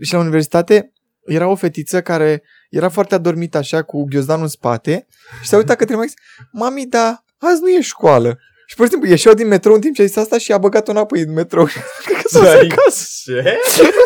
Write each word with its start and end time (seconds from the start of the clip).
și 0.00 0.12
la 0.12 0.18
universitate 0.18 0.92
era 1.24 1.48
o 1.48 1.54
fetiță 1.54 2.02
care 2.02 2.42
era 2.70 2.88
foarte 2.88 3.14
adormită 3.14 3.58
așa 3.58 3.82
cu 3.82 4.04
ghiozdanul 4.04 4.42
în 4.42 4.48
spate 4.48 5.06
și 5.42 5.48
s-a 5.48 5.56
uitat 5.56 5.76
către 5.76 5.94
Max. 5.94 6.12
Mami, 6.52 6.86
da, 6.86 7.24
azi 7.38 7.60
nu 7.60 7.68
e 7.68 7.80
școală. 7.80 8.38
Și 8.66 8.74
pur 8.76 8.84
și 8.84 8.90
simplu 8.90 9.08
ieșeau 9.08 9.34
din 9.34 9.46
metrou 9.46 9.74
în 9.74 9.80
timp 9.80 9.94
ce 9.94 10.02
a 10.02 10.04
zis 10.04 10.16
asta 10.16 10.38
și 10.38 10.52
a 10.52 10.58
băgat-o 10.58 10.90
înapoi 10.90 11.20
în 11.20 11.32
metrou. 11.32 11.64
Cred 12.04 12.16
că 12.22 12.28
s-a 12.28 12.38
dus 12.38 12.48
Dai. 12.48 12.68
acasă. 12.70 13.32
Ce? 13.32 13.58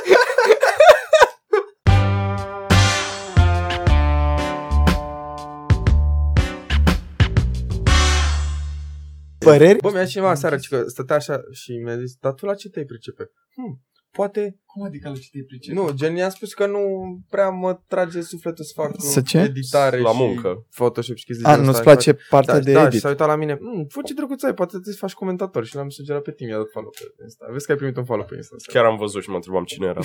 Păreri? 9.39 9.79
Bă, 9.79 9.91
mi-a 9.91 10.03
zis 10.03 10.13
cineva 10.13 10.35
seara 10.35 10.57
că 10.69 10.85
stătea 10.87 11.17
așa 11.17 11.41
și 11.51 11.73
mi-a 11.73 11.97
zis, 11.99 12.15
dar 12.21 12.33
tu 12.33 12.47
la 12.47 12.55
ce 12.55 12.69
te 12.69 12.85
pricepe? 12.85 13.31
Hm, 13.55 13.81
poate... 14.11 14.61
Cum 14.65 14.83
adică 14.83 15.09
îl 15.09 15.19
citit 15.19 15.47
pricep? 15.47 15.75
Nu, 15.75 15.91
gen 15.95 16.17
i-am 16.17 16.31
spus 16.31 16.55
că 16.55 16.67
nu 16.67 16.81
prea 17.29 17.49
mă 17.49 17.81
trage 17.89 18.21
sufletul 18.21 18.65
să 18.65 18.73
fac 18.75 18.95
să 18.97 19.21
ce? 19.21 19.39
editare 19.39 19.99
la 19.99 20.13
muncă. 20.13 20.49
și 20.49 20.77
Photoshop 20.77 21.17
și 21.17 21.25
chestii 21.25 21.47
A, 21.47 21.57
nu-ți 21.57 21.69
asta. 21.69 21.83
place 21.83 22.17
partea 22.29 22.55
da, 22.55 22.61
de 22.61 22.73
da, 22.73 22.81
edit. 22.81 22.93
și 22.93 22.99
s-a 22.99 23.09
uitat 23.09 23.27
la 23.29 23.37
mine, 23.37 23.59
mmm, 23.61 23.87
fă 23.89 24.01
ce 24.05 24.15
drăguț 24.15 24.43
ai, 24.43 24.55
poate 24.55 24.79
te 24.79 24.91
faci 24.93 25.13
comentator 25.13 25.65
și 25.65 25.75
l-am 25.75 25.89
sugerat 25.89 26.23
pe 26.23 26.33
tine, 26.33 26.51
i-a 26.51 26.57
dat 26.57 26.69
follow 26.73 26.91
pe 26.91 27.23
Insta. 27.23 27.47
Vezi 27.51 27.67
că 27.67 27.73
ai 27.73 27.79
primit 27.79 27.97
un 27.97 28.05
follow 28.05 28.25
pe 28.25 28.35
Insta. 28.35 28.57
Chiar 28.73 28.85
am 28.85 28.97
văzut 28.97 29.23
și 29.23 29.29
mă 29.29 29.35
întrebam 29.35 29.65
cine 29.65 29.87
era. 29.87 30.01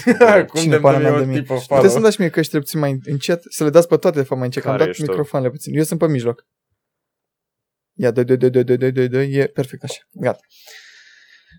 Cum 0.45 0.61
cine 0.63 0.77
pare 0.77 0.97
mea 0.97 1.19
de 1.19 1.25
mie? 1.25 1.41
Puteți 1.41 1.91
să-mi 1.91 2.03
dați 2.03 2.19
mie 2.19 2.29
căștile 2.29 2.59
puțin 2.59 2.79
mai 2.79 2.99
încet, 3.03 3.41
să 3.49 3.63
le 3.63 3.69
dați 3.69 3.87
pe 3.87 3.97
toate 3.97 4.17
de 4.17 4.23
fapt 4.23 4.39
mai 4.39 4.45
încet, 4.45 4.63
că 4.63 4.69
am 4.69 4.77
dat 4.77 4.97
microfoanele 4.97 5.51
puțin. 5.51 5.75
Eu 5.75 5.83
sunt 5.83 5.99
pe 5.99 6.07
mijloc. 6.07 6.45
Ia, 7.97 8.11
de, 8.11 8.23
de, 8.23 8.35
de, 8.35 8.49
de, 8.49 8.63
de, 8.63 8.89
de, 8.89 9.07
de, 9.07 9.19
e 9.21 9.47
perfect 9.47 9.83
așa, 9.83 10.01
gata. 10.11 10.39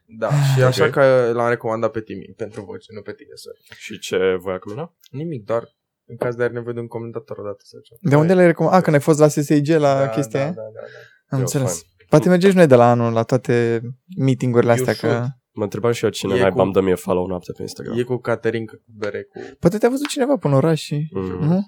Da, 0.08 0.30
și 0.54 0.62
așa 0.62 0.84
Ok. 0.84 0.90
că 0.90 1.30
l-am 1.34 1.48
recomandat 1.48 1.90
pe 1.90 2.00
Timi, 2.00 2.34
pentru 2.36 2.62
voce, 2.64 2.92
nu 2.94 3.00
pe 3.00 3.12
tine, 3.12 3.34
sorry. 3.34 3.60
și 3.78 3.98
ce 3.98 4.36
voia 4.40 4.58
cu 4.58 4.68
mine? 4.70 4.92
Nimic, 5.10 5.44
doar 5.44 5.64
în 6.04 6.16
caz 6.16 6.34
de 6.34 6.42
are 6.42 6.52
nevoie 6.52 6.74
de 6.74 6.80
un 6.80 6.86
comentator 6.86 7.38
odată 7.38 7.60
sau 7.62 7.80
ceva. 7.80 7.98
De 8.02 8.16
unde 8.16 8.34
le 8.34 8.46
recomand? 8.46 8.74
A, 8.74 8.80
când 8.80 8.96
ai 8.96 9.02
fost 9.02 9.18
la 9.18 9.28
SSIG 9.28 9.68
la 9.68 9.98
da, 9.98 10.08
chestia 10.08 10.38
da, 10.40 10.44
aia? 10.44 10.54
da, 10.54 10.62
da, 10.62 10.68
da. 10.80 10.86
Am 11.28 11.38
Eu, 11.38 11.40
înțeles. 11.40 11.70
fain. 11.70 11.82
Poate 12.08 12.28
mergem 12.28 12.50
și 12.50 12.56
noi 12.56 12.66
de 12.66 12.74
la 12.74 12.90
anul 12.90 13.12
la 13.12 13.22
toate 13.22 13.80
meetingurile 14.16 14.74
You 14.76 14.84
astea, 14.86 15.08
că... 15.08 15.14
should. 15.14 15.30
Mă 15.52 15.62
întrebam 15.62 15.92
și 15.92 16.04
eu 16.04 16.10
cine 16.10 16.34
E 16.36 16.40
mai 16.40 16.50
cu- 16.50 16.56
bam 16.56 16.70
dă 16.70 16.80
mie 16.80 16.94
follow 16.94 17.26
noapte 17.26 17.52
pe 17.52 17.62
Instagram. 17.62 17.98
E 17.98 18.02
cu 18.02 18.16
Caterinca, 18.16 18.72
cu 18.76 18.92
bere, 18.98 19.22
cu... 19.22 19.40
Poate 19.60 19.78
te-a 19.78 19.88
văzut 19.88 20.06
cineva 20.08 20.36
până 20.36 20.54
oraș 20.56 20.80
și... 20.82 21.08
Mm. 21.10 21.44
Nu? 21.46 21.66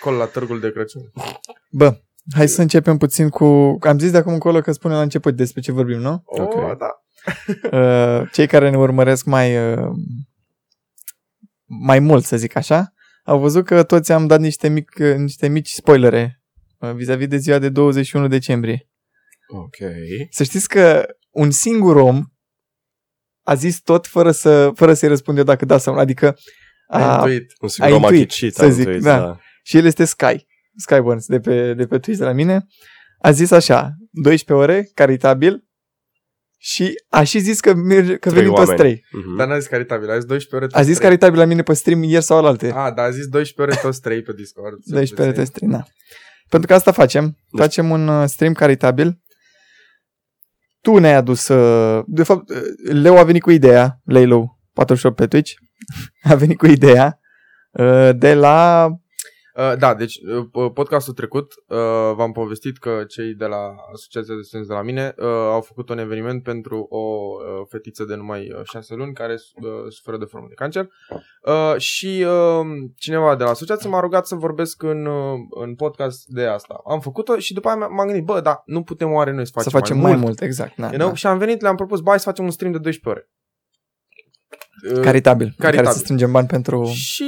Acolo 0.00 0.16
la 0.16 0.26
târgul 0.26 0.60
de 0.60 0.70
Crăciun. 0.72 1.02
Bă, 1.70 2.00
hai 2.36 2.48
să 2.48 2.60
începem 2.60 2.96
puțin 2.96 3.28
cu... 3.28 3.44
Am 3.80 3.98
zis 3.98 4.10
de 4.10 4.16
acum 4.16 4.32
încolo 4.32 4.60
că 4.60 4.72
spunem 4.72 4.96
la 4.96 5.02
început 5.02 5.34
despre 5.36 5.60
ce 5.60 5.72
vorbim, 5.72 5.98
nu? 5.98 6.22
Ok. 6.24 6.54
Oh, 6.54 6.76
da. 6.78 7.02
Uh, 7.72 8.22
Cei 8.32 8.46
care 8.46 8.70
ne 8.70 8.76
urmăresc 8.76 9.24
mai... 9.24 9.72
uh, 9.72 9.90
mai 11.64 11.98
mult, 11.98 12.24
să 12.24 12.36
zic 12.36 12.56
așa, 12.56 12.92
au 13.24 13.38
văzut 13.38 13.64
că 13.64 13.82
toți 13.82 14.12
am 14.12 14.26
dat 14.26 14.40
niște, 14.40 14.68
mic, 14.68 14.98
niște 14.98 15.48
mici 15.48 15.70
spoilere 15.70 16.42
uh, 16.78 16.90
vis-a-vis 16.90 17.26
de 17.26 17.36
ziua 17.36 17.58
de 17.58 17.68
21 17.68 18.28
decembrie. 18.28 18.88
Ok. 19.48 19.76
Să 20.30 20.42
știți 20.42 20.68
că 20.68 21.06
un 21.30 21.50
singur 21.50 21.96
om 21.96 22.24
a 23.42 23.54
zis 23.54 23.80
tot 23.80 24.06
fără, 24.06 24.30
să, 24.30 24.70
fără 24.74 24.94
să-i 24.94 25.08
răspund 25.08 25.38
eu 25.38 25.44
dacă 25.44 25.64
da 25.64 25.78
sau 25.78 25.94
nu. 25.94 26.00
Adică 26.00 26.36
Ai 26.86 27.02
a, 27.02 27.14
intuit. 27.14 27.52
Un 27.60 27.68
singur 27.68 27.94
om 27.94 28.04
a 28.04 28.06
intuit, 28.06 28.28
ghicit, 28.28 28.54
să 28.54 28.64
a 28.64 28.68
zic, 28.68 28.84
intuit, 28.84 29.02
da. 29.02 29.18
da. 29.18 29.38
și 29.62 29.76
el 29.76 29.84
este 29.84 30.04
Sky. 30.04 30.46
Sky 30.76 31.00
Burns 31.00 31.26
de 31.26 31.40
pe, 31.40 31.74
de 31.74 31.86
pe 31.86 31.98
Twitch 31.98 32.20
de 32.20 32.24
la 32.24 32.32
mine. 32.32 32.66
A 33.18 33.30
zis 33.30 33.50
așa, 33.50 33.90
12 34.10 34.52
ore, 34.52 34.90
caritabil, 34.94 35.64
și 36.64 36.94
a 37.08 37.22
și 37.22 37.38
zis 37.38 37.60
că, 37.60 37.74
merge, 37.74 38.12
că 38.16 38.28
Trei 38.30 38.32
venim 38.42 38.54
toți 38.54 38.70
oameni. 38.70 38.78
trei. 38.78 39.04
Mhm. 39.22 39.36
Dar 39.36 39.46
n-a 39.48 39.58
zis 39.58 39.68
caritabil, 39.68 40.10
a 40.10 40.14
zis 40.14 40.24
12 40.24 40.54
ore 40.56 40.64
A 40.64 40.68
toți 40.68 40.84
zis 40.88 40.96
trei. 40.96 41.08
caritabil 41.08 41.38
la 41.38 41.44
mine 41.44 41.62
pe 41.62 41.72
stream 41.72 42.02
ieri 42.02 42.24
sau 42.24 42.38
alaltă. 42.38 42.72
A, 42.72 42.90
dar 42.90 43.06
a 43.06 43.10
zis 43.10 43.26
12 43.26 43.60
ore 43.62 43.86
toți 43.88 44.00
trei 44.00 44.22
pe 44.22 44.32
Discord. 44.32 44.76
12 44.84 45.22
ore 45.22 45.32
pe 45.32 45.44
stream, 45.44 45.70
da. 45.70 45.82
Pentru 46.48 46.68
că 46.68 46.74
asta 46.74 46.92
facem. 46.92 47.24
Deci- 47.24 47.60
Facem 47.60 47.90
un 47.90 48.08
uh, 48.08 48.24
stream 48.28 48.52
caritabil. 48.52 49.20
Tu 50.80 50.98
ne-ai 50.98 51.14
adus, 51.14 51.48
uh, 51.48 52.02
de 52.06 52.22
fapt, 52.22 52.50
uh, 52.50 52.56
Leo 52.92 53.18
a 53.18 53.22
venit 53.24 53.42
cu 53.42 53.50
ideea, 53.50 54.00
Leilu, 54.04 54.58
48 54.72 55.16
pe 55.16 55.26
Twitch, 55.26 55.52
a 56.30 56.34
venit 56.34 56.58
cu 56.58 56.66
ideea 56.66 57.18
uh, 57.70 58.10
de 58.16 58.34
la 58.34 58.88
Uh, 59.56 59.72
da, 59.78 59.94
deci 59.94 60.20
uh, 60.52 60.70
podcastul 60.74 61.14
trecut 61.14 61.52
uh, 61.66 61.76
v-am 62.14 62.32
povestit 62.32 62.78
că 62.78 63.04
cei 63.08 63.34
de 63.34 63.44
la 63.44 63.74
Asociația 63.92 64.34
de 64.34 64.40
Studenți 64.42 64.68
de 64.68 64.74
la 64.74 64.82
mine 64.82 65.14
uh, 65.18 65.24
au 65.26 65.60
făcut 65.60 65.88
un 65.88 65.98
eveniment 65.98 66.42
pentru 66.42 66.86
o 66.88 66.98
uh, 66.98 67.66
fetiță 67.68 68.04
de 68.04 68.14
numai 68.14 68.48
6 68.64 68.94
luni 68.94 69.12
care 69.12 69.32
uh, 69.32 69.70
suferă 69.88 70.18
de 70.18 70.24
formă 70.24 70.46
de 70.48 70.54
cancer 70.54 70.88
uh, 71.42 71.74
și 71.76 72.26
uh, 72.26 72.66
cineva 72.96 73.36
de 73.36 73.44
la 73.44 73.50
asociație 73.50 73.88
m-a 73.88 74.00
rugat 74.00 74.26
să 74.26 74.34
vorbesc 74.34 74.82
în, 74.82 75.06
uh, 75.06 75.38
în 75.60 75.74
podcast 75.74 76.26
de 76.26 76.44
asta. 76.44 76.80
Am 76.88 77.00
făcut-o 77.00 77.38
și 77.38 77.52
după 77.52 77.68
aia 77.68 77.76
m-am 77.76 78.06
gândit, 78.06 78.24
bă, 78.24 78.40
da, 78.40 78.62
nu 78.66 78.82
putem 78.82 79.12
oare 79.12 79.32
noi 79.32 79.46
să 79.46 79.52
facem, 79.54 79.70
să 79.70 79.76
facem 79.78 79.98
mai 79.98 80.16
mult, 80.16 80.40
exact. 80.40 80.76
Da, 80.76 80.86
You 80.86 80.96
know? 80.96 81.08
da. 81.08 81.14
Și 81.14 81.26
am 81.26 81.38
venit, 81.38 81.60
le-am 81.60 81.76
propus, 81.76 82.00
bai 82.00 82.18
să 82.18 82.24
facem 82.24 82.44
un 82.44 82.50
stream 82.50 82.72
de 82.72 82.78
12 82.78 83.08
ore. 83.08 83.30
Uh, 84.94 85.02
Caritabil, 85.04 85.46
în 85.46 85.52
care 85.58 85.70
caritabil. 85.72 85.92
să 85.92 85.98
strângem 85.98 86.32
bani 86.32 86.46
pentru... 86.46 86.84
Și 86.84 87.24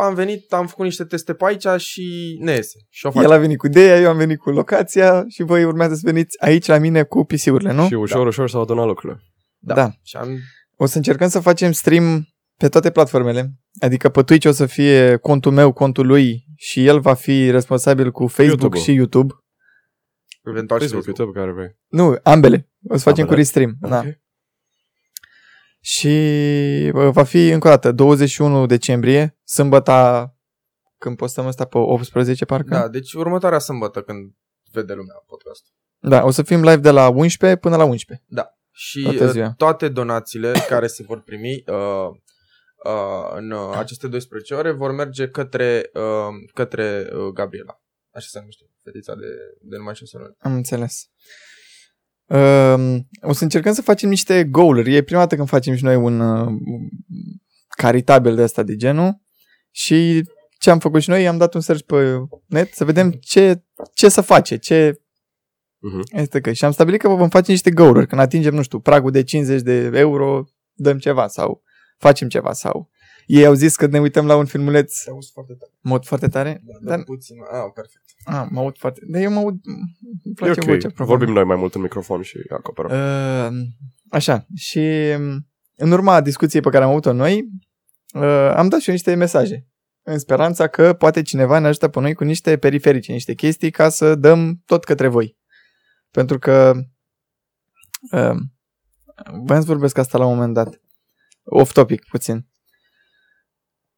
am 0.00 0.14
venit, 0.14 0.52
am 0.52 0.66
făcut 0.66 0.84
niște 0.84 1.04
teste 1.04 1.34
pe 1.34 1.44
aici 1.44 1.80
și 1.80 2.36
ne 2.40 2.52
iese. 2.52 2.78
Și 2.88 3.06
o 3.06 3.10
facem. 3.10 3.30
El 3.30 3.36
a 3.36 3.40
venit 3.40 3.58
cu 3.58 3.66
ideea, 3.66 4.00
eu 4.00 4.08
am 4.08 4.16
venit 4.16 4.38
cu 4.38 4.50
locația 4.50 5.24
și 5.28 5.42
voi 5.42 5.64
urmează 5.64 5.94
să 5.94 6.00
veniți 6.04 6.42
aici 6.42 6.66
la 6.66 6.78
mine 6.78 7.02
cu 7.02 7.24
PC-urile, 7.24 7.72
nu? 7.72 7.86
Și 7.86 7.94
ușor, 7.94 8.26
ușor 8.26 8.50
s-au 8.50 8.62
adunat 8.62 8.86
lucrurile. 8.86 9.20
Da. 9.58 9.74
da. 9.74 9.90
Și 10.02 10.16
am, 10.16 10.38
O 10.76 10.86
să 10.86 10.96
încercăm 10.96 11.28
să 11.28 11.40
facem 11.40 11.72
stream 11.72 12.28
pe 12.56 12.68
toate 12.68 12.90
platformele. 12.90 13.52
Adică 13.80 14.08
pe 14.08 14.22
Twitch 14.22 14.46
o 14.46 14.52
să 14.52 14.66
fie 14.66 15.16
contul 15.16 15.52
meu, 15.52 15.72
contul 15.72 16.06
lui 16.06 16.44
și 16.56 16.86
el 16.86 17.00
va 17.00 17.14
fi 17.14 17.50
responsabil 17.50 18.10
cu 18.10 18.26
Facebook 18.26 18.48
YouTube-ul. 18.48 18.82
și 18.82 18.94
YouTube. 18.94 19.34
eventual 20.44 20.80
și 20.80 20.86
Facebook, 20.86 21.04
Facebook. 21.04 21.34
YouTube, 21.36 21.38
care 21.38 21.52
vrei. 21.52 21.76
Nu, 21.88 22.16
ambele. 22.22 22.70
O 22.88 22.96
să 22.96 23.02
facem 23.02 23.24
Ambele? 23.24 23.26
cu 23.28 23.34
restream. 23.34 23.76
Da. 23.80 23.98
Ok. 23.98 24.20
Și 25.84 26.08
bă, 26.92 27.10
va 27.10 27.22
fi 27.22 27.48
încă 27.48 27.66
o 27.66 27.70
dată 27.70 27.92
21 27.92 28.66
decembrie, 28.66 29.38
sâmbăta 29.52 30.34
când 30.98 31.16
postăm 31.16 31.46
asta 31.46 31.64
pe 31.64 31.78
18 31.78 32.44
parcă. 32.44 32.74
Da, 32.74 32.88
deci 32.88 33.12
următoarea 33.12 33.58
sâmbătă 33.58 34.02
când 34.02 34.34
vede 34.70 34.92
lumea 34.92 35.14
podcastul. 35.26 35.72
da, 35.98 36.24
o 36.24 36.30
să 36.30 36.42
fim 36.42 36.60
live 36.60 36.76
de 36.76 36.90
la 36.90 37.08
11 37.08 37.60
până 37.60 37.76
la 37.76 37.84
11. 37.84 38.26
Și 38.70 39.02
Toată 39.02 39.24
uh, 39.24 39.30
ziua. 39.30 39.52
toate 39.56 39.88
donațiile 39.88 40.52
care 40.72 40.86
se 40.86 41.02
vor 41.02 41.20
primi 41.20 41.64
uh, 41.66 42.08
uh, 42.84 43.32
în 43.36 43.50
uh, 43.50 43.76
aceste 43.76 44.08
12 44.08 44.54
ore 44.54 44.70
vor 44.70 44.92
merge 44.92 45.28
către, 45.28 45.90
uh, 45.94 46.50
către 46.54 47.08
uh, 47.12 47.32
Gabriela. 47.32 47.82
Așa 48.10 48.26
se 48.30 48.38
numește, 48.38 48.64
fetița 48.82 49.14
de, 49.14 49.26
de 49.60 49.76
numai 49.76 49.94
6 49.94 50.18
luni. 50.18 50.34
Am 50.38 50.54
înțeles. 50.54 51.10
Um, 52.26 53.08
o 53.20 53.32
să 53.32 53.42
încercăm 53.42 53.72
să 53.72 53.82
facem 53.82 54.08
niște 54.08 54.44
goaluri. 54.44 54.94
E 54.94 55.02
prima 55.02 55.20
dată 55.20 55.34
când 55.36 55.48
facem 55.48 55.74
și 55.74 55.84
noi 55.84 55.96
un 55.96 56.20
uh, 56.20 56.52
caritabil 57.68 58.34
de 58.34 58.42
asta 58.42 58.62
de 58.62 58.76
genul 58.76 59.21
și 59.72 60.28
ce 60.58 60.70
am 60.70 60.78
făcut 60.78 61.02
și 61.02 61.08
noi, 61.08 61.28
am 61.28 61.36
dat 61.36 61.54
un 61.54 61.60
search 61.60 61.84
pe 61.86 62.18
net 62.46 62.72
să 62.74 62.84
vedem 62.84 63.10
ce, 63.10 63.62
ce 63.94 64.08
să 64.08 64.20
face, 64.20 64.56
ce 64.56 64.96
Mhm. 65.84 66.02
este 66.12 66.40
că. 66.40 66.52
Și 66.52 66.64
am 66.64 66.72
stabilit 66.72 67.00
că 67.00 67.08
vom 67.08 67.28
face 67.28 67.50
niște 67.50 67.70
goaluri. 67.70 68.06
Când 68.06 68.20
atingem, 68.20 68.54
nu 68.54 68.62
știu, 68.62 68.78
pragul 68.80 69.10
de 69.10 69.22
50 69.22 69.60
de 69.62 69.90
euro, 69.94 70.44
dăm 70.72 70.98
ceva 70.98 71.26
sau 71.28 71.62
facem 71.98 72.28
ceva 72.28 72.52
sau 72.52 72.90
ei 73.26 73.46
au 73.46 73.54
zis 73.54 73.76
că 73.76 73.86
ne 73.86 74.00
uităm 74.00 74.26
la 74.26 74.36
un 74.36 74.44
filmuleț 74.44 75.02
Te 75.02 75.10
auzi 75.10 75.30
foarte 75.32 75.52
tare. 75.58 75.72
mod 75.80 76.04
foarte 76.04 76.28
tare. 76.28 76.62
Da, 76.64 76.72
Dar- 76.82 76.96
dar 76.96 77.04
puțin. 77.04 77.36
Ah, 77.52 77.70
perfect. 77.74 78.02
Ah, 78.24 78.46
mă 78.50 78.60
aud 78.60 78.76
foarte... 78.78 79.00
Dar 79.06 79.22
eu 79.22 79.30
mă 79.30 79.38
aud... 79.38 79.54
Îmi 79.64 79.76
E 80.22 80.30
place 80.34 80.60
ok, 80.60 80.66
vocea. 80.66 80.88
probabil. 80.88 81.16
vorbim 81.16 81.34
noi 81.34 81.44
mai 81.44 81.56
mult 81.56 81.74
în 81.74 81.80
microfon 81.80 82.22
și 82.22 82.38
acoperăm. 82.50 82.90
Uh, 82.90 83.60
așa, 84.10 84.46
și 84.54 84.78
um, 85.18 85.46
în 85.76 85.90
urma 85.92 86.20
discuției 86.20 86.62
pe 86.62 86.68
care 86.70 86.84
am 86.84 86.90
avut-o 86.90 87.12
noi, 87.12 87.48
uh, 88.14 88.52
am 88.56 88.68
dat 88.68 88.80
și 88.80 88.88
eu 88.88 88.94
niște 88.94 89.14
mesaje. 89.14 89.66
În 90.02 90.18
speranța 90.18 90.66
că 90.66 90.92
poate 90.92 91.22
cineva 91.22 91.58
ne 91.58 91.66
ajută 91.66 91.88
pe 91.88 92.00
noi 92.00 92.14
cu 92.14 92.24
niște 92.24 92.58
periferice, 92.58 93.12
niște 93.12 93.34
chestii 93.34 93.70
ca 93.70 93.88
să 93.88 94.14
dăm 94.14 94.62
tot 94.66 94.84
către 94.84 95.08
voi. 95.08 95.38
Pentru 96.10 96.38
că 96.38 96.72
uh, 98.10 98.36
voiam 99.44 99.60
să 99.60 99.66
vorbesc 99.66 99.98
asta 99.98 100.18
la 100.18 100.26
un 100.26 100.34
moment 100.34 100.54
dat. 100.54 100.80
Off 101.42 101.72
topic, 101.72 102.04
puțin. 102.08 102.46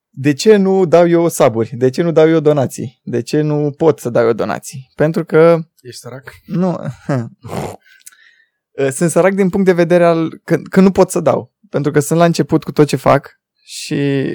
De 0.08 0.32
ce 0.32 0.56
nu 0.56 0.84
dau 0.86 1.08
eu 1.08 1.28
saburi? 1.28 1.70
De 1.76 1.90
ce 1.90 2.02
nu 2.02 2.12
dau 2.12 2.28
eu 2.28 2.40
donații? 2.40 3.00
De 3.02 3.22
ce 3.22 3.40
nu 3.40 3.70
pot 3.70 3.98
să 3.98 4.10
dau 4.10 4.26
eu 4.26 4.32
donații? 4.32 4.92
Pentru 4.94 5.24
că 5.24 5.58
Ești 5.80 6.00
sărac? 6.00 6.32
nu. 6.46 6.78
Sunt 8.90 9.10
sărac 9.10 9.34
din 9.34 9.48
punct 9.48 9.66
de 9.66 9.72
vedere 9.72 10.04
al 10.04 10.40
că, 10.44 10.56
că 10.56 10.80
nu 10.80 10.90
pot 10.90 11.10
să 11.10 11.20
dau. 11.20 11.54
Pentru 11.70 11.90
că 11.90 12.00
sunt 12.00 12.18
la 12.18 12.24
început 12.24 12.64
cu 12.64 12.72
tot 12.72 12.86
ce 12.86 12.96
fac 12.96 13.40
și 13.64 14.30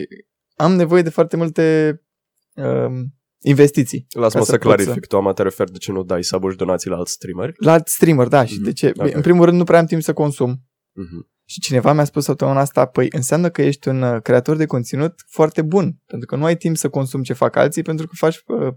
am 0.60 0.72
nevoie 0.76 1.02
de 1.02 1.10
foarte 1.10 1.36
multe 1.38 1.64
um, 2.54 3.14
investiții. 3.40 4.06
Lasă-mă 4.10 4.44
ca 4.44 4.46
să 4.46 4.52
să 4.52 4.58
pot 4.58 4.62
clarific. 4.76 5.06
Tu 5.06 5.18
am 5.18 5.34
te 5.34 5.42
referi 5.44 5.72
de 5.72 5.78
ce 5.78 5.92
nu 5.92 6.04
dai 6.04 6.24
saburi 6.24 6.52
și 6.52 6.58
donații 6.58 6.90
la 6.90 6.96
alți 6.98 7.12
streameri? 7.12 7.54
La 7.58 7.78
streamer, 7.86 8.28
da. 8.28 8.46
Și 8.46 8.54
Mhm, 8.56 8.64
de 8.64 8.74
ce? 8.74 8.92
ok. 8.98 9.14
În 9.16 9.22
primul 9.22 9.46
rând 9.46 9.58
nu 9.58 9.64
prea 9.64 9.80
am 9.80 9.86
timp 9.86 10.02
să 10.02 10.14
consum. 10.14 10.50
Mhm. 10.94 11.32
Și 11.46 11.60
cineva 11.60 11.94
mi-a 11.94 12.04
spus 12.04 12.24
săptămâna 12.24 12.60
asta, 12.60 12.86
păi 12.86 13.08
înseamnă 13.12 13.50
că 13.50 13.62
ești 13.62 13.88
un 13.88 14.02
uh, 14.02 14.22
creator 14.22 14.56
de 14.56 14.66
conținut 14.66 15.14
foarte 15.28 15.62
bun, 15.62 15.98
pentru 16.06 16.28
că 16.28 16.36
nu 16.36 16.46
ai 16.46 16.58
timp 16.58 16.78
să 16.78 16.90
consumi 16.90 17.24
ce 17.24 17.34
fac 17.34 17.56
alții, 17.56 17.82
pentru 17.84 18.08
că 18.08 18.14
faci, 18.16 18.42
uh, 18.46 18.74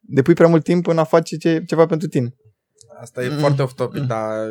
depui 0.00 0.34
prea 0.34 0.48
mult 0.48 0.64
timp 0.64 0.86
în 0.86 0.98
a 0.98 1.04
face 1.04 1.36
ce, 1.36 1.62
ceva 1.66 1.86
pentru 1.86 2.08
tine. 2.08 2.34
Asta 3.00 3.24
e 3.24 3.28
Mm. 3.28 3.38
foarte 3.38 3.62
off-topic, 3.62 4.00
Mm. 4.00 4.06
dar 4.06 4.48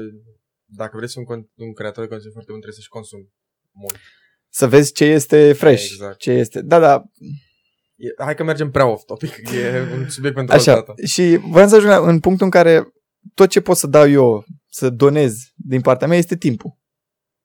dacă 0.65 0.93
vrei 0.95 1.09
să 1.09 1.13
fii 1.19 1.25
un, 1.27 1.35
con- 1.37 1.47
un 1.55 1.73
creator 1.73 2.03
de 2.03 2.09
conținut 2.09 2.33
foarte 2.33 2.51
bun, 2.51 2.59
trebuie 2.61 2.79
să-și 2.81 2.95
consumi 2.97 3.29
mult. 3.71 3.97
Să 4.55 4.67
vezi 4.67 4.93
ce 4.93 5.05
este 5.05 5.53
fresh, 5.53 5.83
Exact. 5.91 6.17
ce 6.17 6.31
este... 6.31 6.61
Da, 6.61 6.79
da, 6.79 7.03
E, 7.95 8.23
hai 8.23 8.35
că 8.35 8.43
mergem 8.43 8.71
prea 8.71 8.85
off-topic, 8.87 9.49
e 9.51 9.79
un 9.93 10.09
subiect 10.09 10.35
pentru 10.35 10.53
altă 10.55 10.69
Așa, 10.71 10.73
dată. 10.79 11.05
și 11.05 11.39
vreau 11.49 11.67
să 11.67 11.75
ajung 11.75 11.91
la- 11.91 12.09
în 12.09 12.19
punctul 12.19 12.45
în 12.45 12.51
care 12.51 12.93
tot 13.33 13.49
ce 13.49 13.61
pot 13.61 13.77
să 13.77 13.87
dau 13.87 14.09
eu, 14.09 14.45
să 14.69 14.89
donez 14.89 15.35
din 15.55 15.81
partea 15.81 16.07
mea, 16.07 16.17
este 16.17 16.35
timpul. 16.37 16.77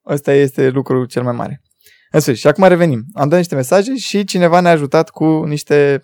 Ăsta 0.06 0.32
este 0.32 0.68
lucrul 0.68 1.06
cel 1.06 1.22
mai 1.22 1.32
mare. 1.32 1.62
În 2.10 2.20
sfârșit, 2.20 2.40
și 2.42 2.46
acum 2.48 2.64
revenim. 2.64 3.04
Am 3.14 3.28
dat 3.28 3.38
niște 3.38 3.54
mesaje 3.54 3.94
și 3.96 4.24
cineva 4.24 4.60
ne-a 4.60 4.70
ajutat 4.72 5.10
cu 5.10 5.24
niște 5.44 6.02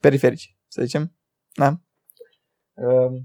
periferici, 0.00 0.56
să 0.68 0.82
zicem. 0.82 1.16
Da? 1.52 1.80
Uh, 2.72 3.20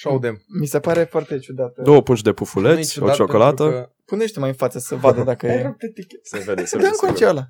Show 0.00 0.18
them. 0.18 0.44
mi 0.60 0.66
se 0.66 0.80
pare 0.80 1.02
foarte 1.04 1.38
ciudat. 1.38 1.74
Două 1.82 2.02
pungi 2.02 2.22
de 2.22 2.28
Nu 2.28 2.34
e 2.34 2.38
pufuleți, 2.38 2.98
o 2.98 3.00
ciudat 3.00 3.14
ciocolată. 3.14 3.62
pentru 3.62 3.80
că- 3.80 3.90
Pune-te 4.04 4.38
mai 4.38 4.48
în 4.48 4.54
față 4.54 4.78
să 4.78 4.94
vadă 4.94 5.22
dacă 5.22 5.46
Ai 5.46 5.56
e... 5.56 5.62
rupt 5.62 5.82
eticheta. 5.82 6.20
Se 6.22 6.38
vede, 6.46 6.64
se 6.64 6.76
Dă 6.76 6.82
vede. 6.82 6.88
în 6.88 6.94
se 6.94 7.06
coace 7.06 7.24
vede. 7.24 7.30
ăla. 7.30 7.48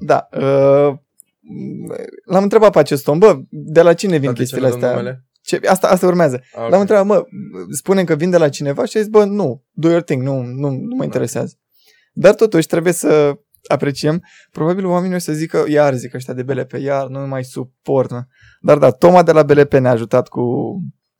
Da. 0.00 0.28
Uh, 0.32 0.96
l-am 2.24 2.42
întrebat 2.42 2.72
pe 2.72 2.78
acest 2.78 3.08
om, 3.08 3.18
bă, 3.18 3.38
de 3.50 3.82
la 3.82 3.94
cine 3.94 4.16
vin 4.16 4.24
Dar 4.24 4.32
de 4.32 4.36
ce 4.36 4.40
chestiile 4.42 4.68
nu 4.68 4.72
dăm 4.72 4.82
astea? 4.82 4.96
numele? 4.98 5.24
Ce, 5.42 5.60
asta, 5.68 5.88
asta 5.88 6.06
urmează. 6.06 6.40
Ah, 6.54 6.62
ok. 6.64 6.70
L-am 6.70 6.80
întrebat, 6.80 7.06
mă, 7.06 7.24
spune 7.70 8.04
că 8.04 8.14
vin 8.14 8.30
de 8.30 8.36
la 8.36 8.48
cineva 8.48 8.84
și 8.84 8.96
a 8.96 9.00
zis, 9.00 9.08
bă, 9.08 9.24
nu, 9.24 9.64
do 9.70 9.88
your 9.88 10.02
thing, 10.02 10.22
nu, 10.22 10.42
nu, 10.42 10.68
nu 10.70 10.88
Da. 10.88 10.94
mă 10.96 11.04
interesează. 11.04 11.54
Dar 12.12 12.34
totuși 12.34 12.66
trebuie 12.66 12.92
să 12.92 13.38
apreciem. 13.68 14.22
Probabil 14.50 14.86
oamenii 14.86 15.16
o 15.16 15.18
să 15.18 15.32
zică, 15.32 15.64
iar 15.68 15.94
zic 15.94 16.14
ăștia 16.14 16.34
de 16.34 16.42
BLP, 16.42 16.72
iar 16.72 17.06
nu 17.06 17.26
mai 17.26 17.44
suport. 17.44 18.10
Mă. 18.10 18.22
Dar 18.60 18.78
da, 18.78 18.90
Toma 18.90 19.22
de 19.22 19.32
la 19.32 19.42
BLP 19.42 19.72
ne-a 19.72 19.90
ajutat 19.90 20.28
cu 20.28 20.42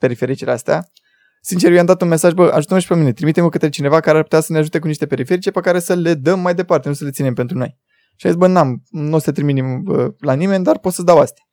perifericile 0.00 0.50
astea. 0.50 0.84
Sincer, 1.42 1.70
eu 1.70 1.76
i-am 1.76 1.86
dat 1.86 2.02
un 2.02 2.08
mesaj, 2.08 2.32
bă, 2.32 2.50
ajută-mă 2.52 2.80
și 2.80 2.86
pe 2.86 2.94
mine, 2.94 3.12
trimite-mă 3.12 3.48
către 3.48 3.68
cineva 3.68 4.00
care 4.00 4.16
ar 4.16 4.22
putea 4.22 4.40
să 4.40 4.52
ne 4.52 4.58
ajute 4.58 4.78
cu 4.78 4.86
niște 4.86 5.06
periferice 5.06 5.50
pe 5.50 5.60
care 5.60 5.78
să 5.78 5.94
le 5.94 6.14
dăm 6.14 6.40
mai 6.40 6.54
departe, 6.54 6.88
nu 6.88 6.94
să 6.94 7.04
le 7.04 7.10
ținem 7.10 7.34
pentru 7.34 7.58
noi. 7.58 7.78
Și 8.16 8.26
a 8.26 8.28
zis, 8.28 8.38
bă, 8.38 8.46
n-am, 8.46 8.82
nu 8.90 9.14
o 9.14 9.18
să 9.18 9.32
trimit 9.32 9.54
nim- 9.54 9.80
bă, 9.82 10.14
la 10.18 10.32
nimeni, 10.32 10.64
dar 10.64 10.78
pot 10.78 10.92
să 10.92 11.02
dau 11.02 11.18
astea. 11.18 11.44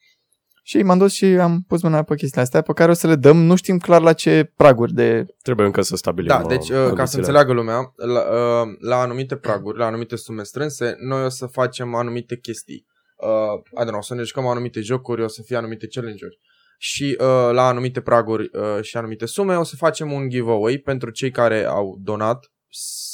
Și 0.63 0.83
m-am 0.83 0.97
dus 0.97 1.13
și 1.13 1.25
am 1.25 1.63
pus 1.67 1.81
mâna 1.81 2.03
pe 2.03 2.15
chestiile 2.15 2.43
astea 2.43 2.61
pe 2.61 2.73
care 2.73 2.91
o 2.91 2.93
să 2.93 3.07
le 3.07 3.15
dăm, 3.15 3.37
nu 3.37 3.55
știm 3.55 3.77
clar 3.77 4.01
la 4.01 4.13
ce 4.13 4.51
praguri 4.55 4.93
de... 4.93 5.25
Trebuie 5.41 5.65
încă 5.65 5.81
să 5.81 5.95
stabilim 5.95 6.29
Da, 6.29 6.39
uh, 6.39 6.47
deci 6.47 6.69
uh, 6.69 6.75
ca 6.75 6.81
să 6.81 6.87
condițiile. 6.87 7.19
înțeleagă 7.19 7.53
lumea, 7.53 7.93
la, 7.95 8.19
uh, 8.19 8.67
la 8.79 8.95
anumite 8.99 9.35
praguri, 9.35 9.77
la 9.77 9.85
anumite 9.85 10.15
sume 10.15 10.43
strânse, 10.43 10.95
noi 10.99 11.23
o 11.23 11.29
să 11.29 11.45
facem 11.45 11.95
anumite 11.95 12.37
chestii. 12.37 12.85
Uh, 13.17 13.81
I 13.81 13.83
don't 13.83 13.87
know, 13.87 13.99
o 13.99 14.01
să 14.01 14.15
ne 14.15 14.23
jucăm 14.23 14.45
anumite 14.47 14.79
jocuri, 14.81 15.23
o 15.23 15.27
să 15.27 15.41
fie 15.45 15.55
anumite 15.57 15.87
challenge-uri. 15.87 16.39
Și 16.77 17.17
uh, 17.19 17.25
la 17.51 17.67
anumite 17.67 18.01
praguri 18.01 18.49
uh, 18.53 18.81
și 18.83 18.97
anumite 18.97 19.25
sume 19.25 19.55
o 19.55 19.63
să 19.63 19.75
facem 19.75 20.11
un 20.11 20.29
giveaway 20.29 20.77
pentru 20.77 21.09
cei 21.09 21.31
care 21.31 21.65
au 21.65 21.97
donat 22.01 22.51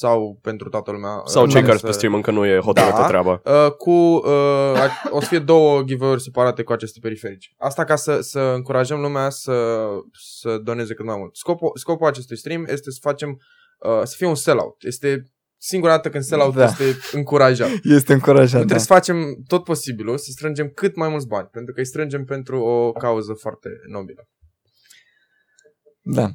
sau 0.06 0.40
pentru 0.42 0.70
toată 0.70 0.92
lumea. 0.92 1.22
Sau 1.26 1.44
uh, 1.44 1.50
cei 1.52 1.62
care 1.62 1.78
să- 1.78 1.86
pe 1.86 1.92
stream 1.92 2.14
încă 2.14 2.32
nu 2.32 2.46
e 2.46 2.60
hotărâtă 2.60 2.96
Da. 2.98 3.08
treaba. 3.08 3.42
Uh, 3.46 3.72
cu 3.78 3.92
uh, 3.92 4.80
a- 4.80 5.02
o 5.10 5.20
să 5.22 5.28
fie 5.28 5.40
două 5.40 5.82
giveaway-uri 5.84 6.22
separate 6.24 6.64
cu 6.64 6.72
aceste 6.72 7.00
periferici. 7.02 7.54
Asta 7.58 7.84
ca 7.84 7.96
să, 7.96 8.20
să 8.22 8.40
încurajăm 8.40 9.00
lumea 9.02 9.30
să, 9.30 9.86
să 10.12 10.58
doneze 10.58 10.94
cât 10.94 11.06
mai 11.06 11.16
mult. 11.18 11.36
Scopul, 11.36 11.72
scopul 11.74 12.08
acestui 12.08 12.38
stream 12.38 12.66
este 12.66 12.92
să 12.92 12.98
facem 13.02 13.30
uh, 13.80 14.02
să 14.04 14.14
fie 14.18 14.28
un 14.28 14.36
sellout. 14.36 14.76
Este 14.80 15.24
singura 15.66 15.92
dată 15.92 16.10
când 16.10 16.24
sellout 16.24 16.56
Da. 16.56 16.64
este 16.64 16.84
încurajat. 17.12 17.70
Este 17.84 18.14
încurajat, 18.14 18.52
da. 18.52 18.58
Trebuie 18.58 18.80
să 18.80 18.86
facem 18.94 19.18
tot 19.48 19.64
posibilul 19.64 20.18
să 20.18 20.30
strângem 20.32 20.72
cât 20.76 20.96
mai 20.96 21.10
mulți 21.10 21.28
bani, 21.28 21.48
pentru 21.52 21.74
că 21.74 21.80
îi 21.80 21.86
strângem 21.86 22.26
pentru 22.26 22.60
o 22.62 22.92
cauză 22.92 23.34
foarte 23.34 23.70
nobilă. 23.92 24.28
Da. 26.02 26.30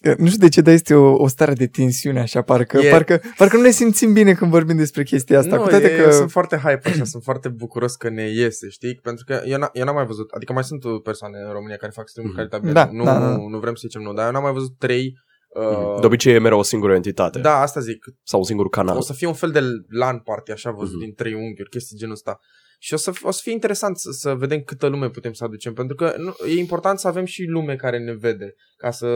Că 0.00 0.14
Nu 0.18 0.26
știu 0.26 0.38
de 0.38 0.48
ce, 0.48 0.60
dar 0.60 0.74
este 0.74 0.94
o, 0.94 1.12
o 1.22 1.26
stare 1.28 1.52
de 1.52 1.66
tensiune 1.66 2.20
așa, 2.20 2.42
parcă, 2.42 2.78
E- 2.78 2.90
parcă, 2.90 3.20
parcă 3.36 3.56
nu 3.56 3.62
ne 3.62 3.70
simțim 3.70 4.12
bine 4.12 4.32
când 4.34 4.50
vorbim 4.50 4.76
despre 4.76 5.02
chestia 5.02 5.38
asta. 5.38 5.56
nu, 5.56 5.62
cu 5.62 5.68
toate 5.68 5.92
e, 5.92 5.96
că... 5.96 6.02
eu 6.02 6.10
sunt 6.10 6.30
foarte 6.30 6.56
hype 6.56 6.88
așa, 6.88 7.04
sunt 7.04 7.22
foarte 7.22 7.48
bucuros 7.48 7.94
că 7.96 8.08
ne 8.08 8.28
iese, 8.30 8.68
știi? 8.68 8.94
Pentru 8.94 9.24
că 9.24 9.42
eu, 9.44 9.58
n- 9.58 9.70
eu 9.72 9.84
n-am 9.84 9.94
mai 9.94 10.06
văzut, 10.06 10.30
adică 10.30 10.52
mai 10.52 10.64
sunt 10.64 11.02
persoane 11.02 11.38
în 11.46 11.52
România 11.52 11.76
care 11.76 11.92
fac 11.94 12.08
stream-uri 12.08 12.34
Mhm. 12.36 12.48
caritabile. 12.50 12.72
Da, 12.72 12.88
nu, 12.92 13.04
da, 13.04 13.18
da. 13.18 13.36
nu 13.36 13.58
vrem 13.58 13.74
să 13.74 13.82
zicem 13.86 14.02
nu, 14.02 14.12
dar 14.12 14.26
eu 14.26 14.32
n-am 14.32 14.42
mai 14.42 14.52
văzut 14.52 14.78
trei 14.78 15.14
Uh, 15.54 16.00
De 16.00 16.06
obicei 16.06 16.34
e 16.34 16.38
mereu 16.38 16.58
o 16.58 16.62
singură 16.62 16.94
entitate. 16.94 17.38
da, 17.38 17.60
asta 17.60 17.80
zic. 17.80 18.04
Sau 18.22 18.38
un 18.38 18.44
singur 18.44 18.68
canal. 18.68 18.96
O 18.96 19.00
să 19.00 19.12
fie 19.12 19.26
un 19.26 19.34
fel 19.34 19.50
de 19.50 19.60
LAN 19.88 20.18
party, 20.18 20.50
așa 20.52 20.70
văzut, 20.70 20.94
Mhm. 20.94 21.04
din 21.04 21.14
trei 21.14 21.34
unghiuri, 21.34 21.70
chestii 21.70 21.96
genul 21.96 22.14
ăsta. 22.14 22.38
Și 22.78 22.94
o 22.94 22.96
să, 22.96 23.12
o 23.22 23.30
să 23.30 23.40
fie 23.42 23.52
interesant 23.52 23.98
să, 23.98 24.10
să 24.10 24.34
vedem 24.34 24.60
câtă 24.60 24.86
lume 24.86 25.10
putem 25.10 25.32
să 25.32 25.44
aducem, 25.44 25.72
pentru 25.72 25.96
că 25.96 26.14
nu, 26.18 26.34
e 26.48 26.58
important 26.58 26.98
să 26.98 27.08
avem 27.08 27.24
și 27.24 27.44
lume 27.44 27.76
care 27.76 27.98
ne 27.98 28.12
vede, 28.12 28.54
ca 28.76 28.90
să, 28.90 29.06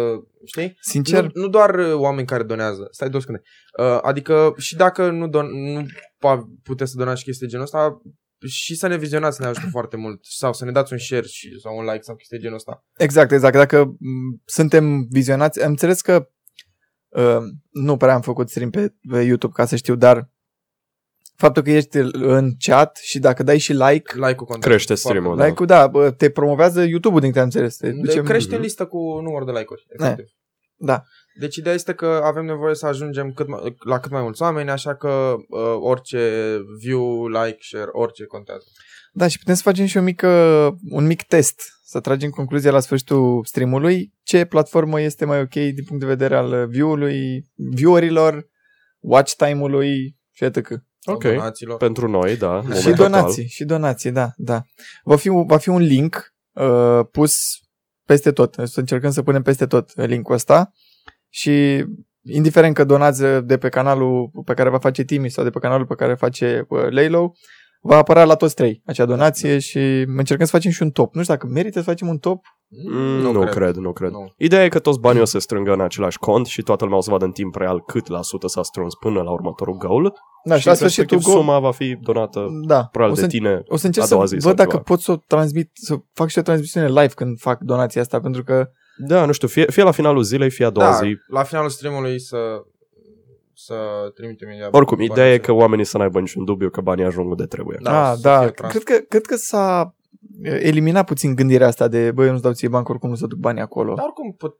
știi? 0.44 0.76
Sincer, 0.80 1.22
Nu, 1.22 1.30
nu 1.42 1.48
doar 1.48 1.74
uh, 1.74 1.92
oameni 1.94 2.26
care 2.26 2.42
donează. 2.42 2.88
Stai 2.90 3.08
două 3.10 3.20
secunde. 3.22 3.42
Uh, 3.78 3.98
adică 4.02 4.54
și 4.56 4.76
dacă 4.76 5.10
nu, 5.10 5.28
don, 5.28 5.46
nu 5.72 5.82
pa- 6.26 6.60
puteți 6.62 6.90
să 6.90 6.96
donați 6.98 7.18
și 7.18 7.24
chestii 7.24 7.48
genul 7.48 7.64
ăsta, 7.64 8.00
și 8.46 8.74
să 8.74 8.86
ne 8.86 8.96
vizionați 8.96 9.40
ne 9.40 9.46
ajută 9.46 9.66
foarte 9.70 9.96
mult. 9.96 10.24
Sau 10.24 10.52
să 10.52 10.64
ne 10.64 10.70
dați 10.72 10.92
un 10.92 10.98
share 10.98 11.26
și, 11.26 11.58
sau 11.60 11.76
un 11.78 11.84
like 11.84 12.02
sau 12.02 12.16
chestii 12.16 12.38
genul 12.38 12.56
ăsta. 12.56 12.84
Exact, 12.96 13.32
exact. 13.32 13.54
Dacă 13.54 13.84
m, 13.84 14.42
suntem 14.44 15.06
vizionați, 15.10 15.62
am 15.62 15.70
înțeles 15.70 16.00
că 16.00 16.28
uh, 17.08 17.38
nu 17.70 17.96
prea 17.96 18.14
am 18.14 18.20
făcut 18.20 18.48
stream 18.50 18.70
pe, 18.70 18.94
pe 19.10 19.20
YouTube 19.22 19.52
ca 19.56 19.66
să 19.66 19.76
știu, 19.76 19.94
dar 19.94 20.30
faptul 21.36 21.62
că 21.62 21.70
ești 21.70 21.96
în 22.12 22.52
chat 22.58 22.96
și 22.96 23.18
dacă 23.18 23.42
dai 23.42 23.58
și 23.58 23.72
like, 23.72 24.12
Like-ul 24.14 24.34
contează. 24.46 24.58
Crește 24.68 24.94
foarte 24.94 24.96
stream-ul, 24.96 25.26
mult. 25.28 25.38
da. 25.38 25.44
like-ul, 25.46 25.66
da, 25.66 25.86
bă, 25.86 26.10
te 26.10 26.30
promovează 26.30 26.82
YouTube-ul 26.82 27.20
din 27.20 27.28
câte 27.28 27.38
am 27.40 27.44
înțeles. 27.44 27.76
Te 27.76 27.90
De, 27.90 28.00
duce, 28.00 28.22
crește 28.22 28.54
Mhm. 28.54 28.62
lista 28.62 28.86
cu 28.86 28.98
număr 28.98 29.44
de 29.44 29.50
like-uri. 29.50 29.86
Efectiv. 29.88 30.26
Da. 30.76 31.02
Deci 31.38 31.56
ideea 31.56 31.74
este 31.74 31.94
că 31.94 32.20
avem 32.24 32.44
nevoie 32.44 32.74
să 32.74 32.86
ajungem 32.86 33.32
cât 33.32 33.48
mai, 33.48 33.76
la 33.78 34.00
cât 34.00 34.10
mai 34.10 34.22
mulți 34.22 34.42
oameni, 34.42 34.70
așa 34.70 34.94
că 34.94 35.34
uh, 35.48 35.76
orice 35.80 36.56
view, 36.78 37.26
like, 37.26 37.58
share, 37.60 37.88
orice 37.92 38.24
contează. 38.24 38.64
Da, 39.12 39.28
și 39.28 39.38
putem 39.38 39.54
să 39.54 39.62
facem 39.62 39.86
și 39.86 39.96
o 39.96 40.00
mică, 40.00 40.28
un 40.90 41.06
mic 41.06 41.22
test, 41.22 41.60
să 41.84 42.00
tragem 42.00 42.30
concluzia 42.30 42.70
la 42.70 42.80
sfârșitul 42.80 43.44
streamului, 43.44 44.12
ce 44.22 44.44
platformă 44.44 45.00
este 45.00 45.24
mai 45.24 45.40
ok 45.40 45.52
din 45.52 45.84
punct 45.86 46.00
de 46.00 46.06
vedere 46.06 46.36
al 46.36 46.66
view-ului, 46.68 47.46
viewerilor, 47.54 48.48
watch 48.98 49.32
time-ului 49.32 50.16
și 50.32 50.44
etc. 50.44 50.68
Sau 50.98 51.14
Ok. 51.14 51.22
Donațiilor. 51.22 51.76
Pentru 51.76 52.08
noi, 52.08 52.36
da. 52.36 52.56
în 52.56 52.62
Și 52.62 52.68
momentul 52.68 52.94
donații, 52.94 53.46
și 53.48 53.64
donații, 53.64 54.10
da, 54.10 54.32
da. 54.36 54.62
Va 55.04 55.16
fi, 55.16 55.28
va 55.28 55.56
fi 55.56 55.68
un 55.68 55.82
link 55.82 56.34
uh, 56.52 57.00
pus 57.10 57.38
peste 58.04 58.32
tot. 58.32 58.56
Să 58.64 58.80
încercăm 58.80 59.10
să 59.10 59.22
punem 59.22 59.42
peste 59.42 59.66
tot 59.66 60.06
linkul 60.06 60.34
ăsta 60.34 60.72
și 61.28 61.84
indiferent 62.22 62.74
că 62.74 62.84
donați 62.84 63.22
de 63.44 63.58
pe 63.58 63.68
canalul 63.68 64.30
pe 64.44 64.54
care 64.54 64.68
va 64.68 64.78
face 64.78 65.02
Timi 65.02 65.30
sau 65.30 65.44
de 65.44 65.50
pe 65.50 65.58
canalul 65.58 65.86
pe 65.86 65.94
care 65.94 66.14
face 66.14 66.66
uh, 66.68 66.86
Laylo, 66.90 67.32
va 67.80 67.96
apărea 67.96 68.24
la 68.24 68.34
toți 68.34 68.54
trei 68.54 68.82
acea 68.84 69.04
donație 69.04 69.58
și 69.58 70.04
încercăm 70.06 70.46
să 70.46 70.52
facem 70.52 70.70
și 70.70 70.82
un 70.82 70.90
top. 70.90 71.14
Nu 71.14 71.22
știu 71.22 71.34
dacă 71.34 71.46
merită 71.46 71.78
să 71.78 71.84
facem 71.84 72.08
un 72.08 72.18
top. 72.18 72.44
Mm, 72.90 73.20
nu, 73.20 73.40
cred. 73.40 73.52
cred, 73.52 73.74
nu 73.74 73.92
cred. 73.92 74.10
Nu. 74.10 74.32
Ideea 74.36 74.64
e 74.64 74.68
că 74.68 74.78
toți 74.78 75.00
banii 75.00 75.20
o 75.20 75.24
să 75.24 75.30
se 75.30 75.38
strângă 75.38 75.72
în 75.72 75.80
același 75.80 76.18
cont 76.18 76.46
și 76.46 76.62
toată 76.62 76.84
lumea 76.84 76.98
o 76.98 77.02
să 77.02 77.10
vadă 77.10 77.24
în 77.24 77.30
timp 77.30 77.56
real 77.56 77.82
cât 77.82 78.08
la 78.08 78.22
sută 78.22 78.48
s-a 78.48 78.62
strâns 78.62 78.94
până 78.94 79.22
la 79.22 79.30
următorul 79.30 79.76
goal. 79.76 80.12
Da, 80.44 80.58
și 80.58 80.66
la 80.66 80.74
sfârșitul 80.74 81.04
respectiv 81.04 81.32
go- 81.32 81.38
suma 81.38 81.58
va 81.58 81.70
fi 81.70 81.98
donată 82.00 82.46
da, 82.66 82.84
probabil 82.84 83.12
o 83.12 83.16
de 83.16 83.22
să, 83.22 83.26
tine 83.26 83.62
o 83.66 83.76
să 83.76 83.86
încerc 83.86 84.04
a 84.04 84.08
să 84.08 84.14
doua 84.14 84.26
zi 84.26 84.36
sau 84.38 84.48
văd 84.48 84.56
dacă 84.56 84.70
ceva. 84.70 84.82
pot 84.82 85.00
să 85.00 85.12
o 85.12 85.16
transmit, 85.16 85.70
să 85.72 85.96
fac 86.12 86.28
și 86.28 86.38
o 86.38 86.42
transmisiune 86.42 86.88
live 86.88 87.12
când 87.14 87.38
fac 87.38 87.60
donația 87.60 88.00
asta, 88.00 88.20
pentru 88.20 88.44
că 88.44 88.68
Da, 88.98 89.24
nu 89.24 89.32
știu, 89.32 89.48
fie, 89.48 89.64
fie 89.70 89.82
la 89.82 89.90
finalul 89.90 90.22
zilei, 90.22 90.50
fie 90.50 90.64
a 90.64 90.70
doua 90.70 90.86
Da, 90.90 90.96
zi. 90.96 91.16
la 91.28 91.42
finalul 91.42 91.70
streamului 91.70 92.20
să 92.20 92.62
să 93.58 93.74
trimitem 94.14 94.48
imediat. 94.48 94.74
Oricum, 94.74 94.96
banii 94.96 95.10
ideea 95.12 95.28
e 95.32 95.34
să- 95.36 95.40
că 95.40 95.52
oamenii 95.52 95.84
să 95.84 95.98
n-aibă 95.98 96.20
niciun 96.20 96.44
dubiu 96.44 96.70
că 96.70 96.80
banii 96.80 97.04
ajung 97.04 97.30
unde 97.30 97.46
trebuie. 97.46 97.78
Da, 97.82 97.90
Da, 97.92 98.14
să 98.14 98.20
da. 98.20 98.40
fie 98.40 98.50
trans- 98.50 98.72
Cred 98.72 98.82
că, 98.82 99.04
cred 99.08 99.22
că 99.26 99.36
s-a 99.36 99.94
eliminat 100.42 101.06
puțin 101.06 101.34
gândirea 101.34 101.66
asta 101.66 101.88
de, 101.88 102.12
băi, 102.12 102.24
eu 102.24 102.30
nu-ți 102.30 102.42
dau 102.42 102.52
ție 102.52 102.68
bani, 102.68 102.84
că 102.84 102.90
oricum 102.90 103.08
nu 103.08 103.14
să 103.14 103.26
duc 103.26 103.38
banii 103.38 103.62
acolo. 103.62 103.94
Dar 103.94 104.04
oricum, 104.04 104.32
pot, 104.32 104.58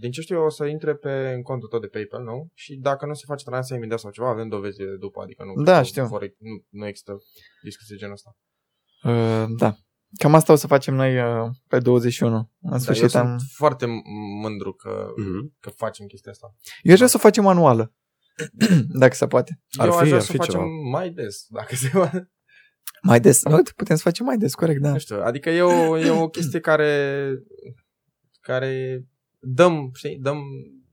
din 0.00 0.10
ce 0.10 0.20
știu 0.20 0.36
eu, 0.36 0.44
o 0.44 0.48
să 0.50 0.64
intre 0.64 0.94
pe 0.94 1.32
în 1.34 1.42
contul 1.42 1.68
tău 1.68 1.78
de 1.78 1.86
PayPal, 1.86 2.22
nu? 2.22 2.48
Și 2.54 2.74
dacă 2.74 3.06
nu 3.06 3.14
se 3.14 3.24
face 3.26 3.44
tranzacția 3.44 3.76
imediat 3.76 3.98
sau 3.98 4.10
ceva, 4.10 4.28
avem 4.28 4.48
dovezi 4.48 4.76
de 4.76 4.84
după, 5.00 5.20
adică 5.22 5.42
nu, 5.54 5.62
Da, 5.62 5.78
nu, 5.78 5.84
știu. 5.84 6.04
Vor, 6.06 6.20
nu, 6.38 6.64
nu 6.80 6.86
există 6.86 7.12
discuție 7.62 7.96
genul 7.96 8.14
ăsta. 8.14 8.36
Uh, 9.02 9.44
da. 9.58 9.74
Cam 10.18 10.34
asta 10.34 10.52
o 10.52 10.56
să 10.56 10.66
facem 10.66 10.94
noi 10.94 11.18
uh, 11.18 11.48
pe 11.68 11.78
21. 11.78 12.36
În 12.36 12.46
Da, 12.60 12.72
eu 12.72 12.78
sfârșit 12.78 13.10
sunt 13.10 13.22
am... 13.22 13.36
foarte 13.56 13.86
mândru 14.42 14.72
că, 14.72 15.06
Mhm. 15.16 15.56
că 15.60 15.70
facem 15.70 16.06
chestia 16.06 16.32
asta. 16.32 16.54
Eu 16.82 16.90
aș 16.92 16.96
vrea 16.98 17.08
să 17.08 17.16
o 17.16 17.20
facem 17.22 17.46
anuală. 17.46 17.94
dacă 19.02 19.14
se 19.14 19.26
poate. 19.26 19.60
Ar 19.78 19.86
eu 19.86 19.92
fi- 19.92 19.98
aș 19.98 20.04
vrea 20.06 20.18
ar 20.18 20.24
să 20.24 20.30
fi 20.30 20.36
facem 20.36 20.52
ceva. 20.54 20.64
mai 20.90 21.10
des, 21.10 21.46
dacă 21.48 21.74
se 21.74 21.88
poate. 21.92 22.30
Mai 23.02 23.20
des. 23.20 23.44
Nu, 23.44 23.62
putem 23.76 23.96
să 23.96 24.02
facem 24.02 24.26
mai 24.26 24.36
des, 24.36 24.54
corect, 24.54 24.80
da. 24.80 24.90
Nu 24.90 24.98
știu, 24.98 25.20
adică 25.22 25.50
e 25.50 25.62
o, 25.62 25.98
e 25.98 26.10
o 26.10 26.28
chestie 26.28 26.60
care 26.60 27.28
care 28.40 29.04
dăm, 29.38 29.90
știi, 29.94 30.18
dăm 30.18 30.42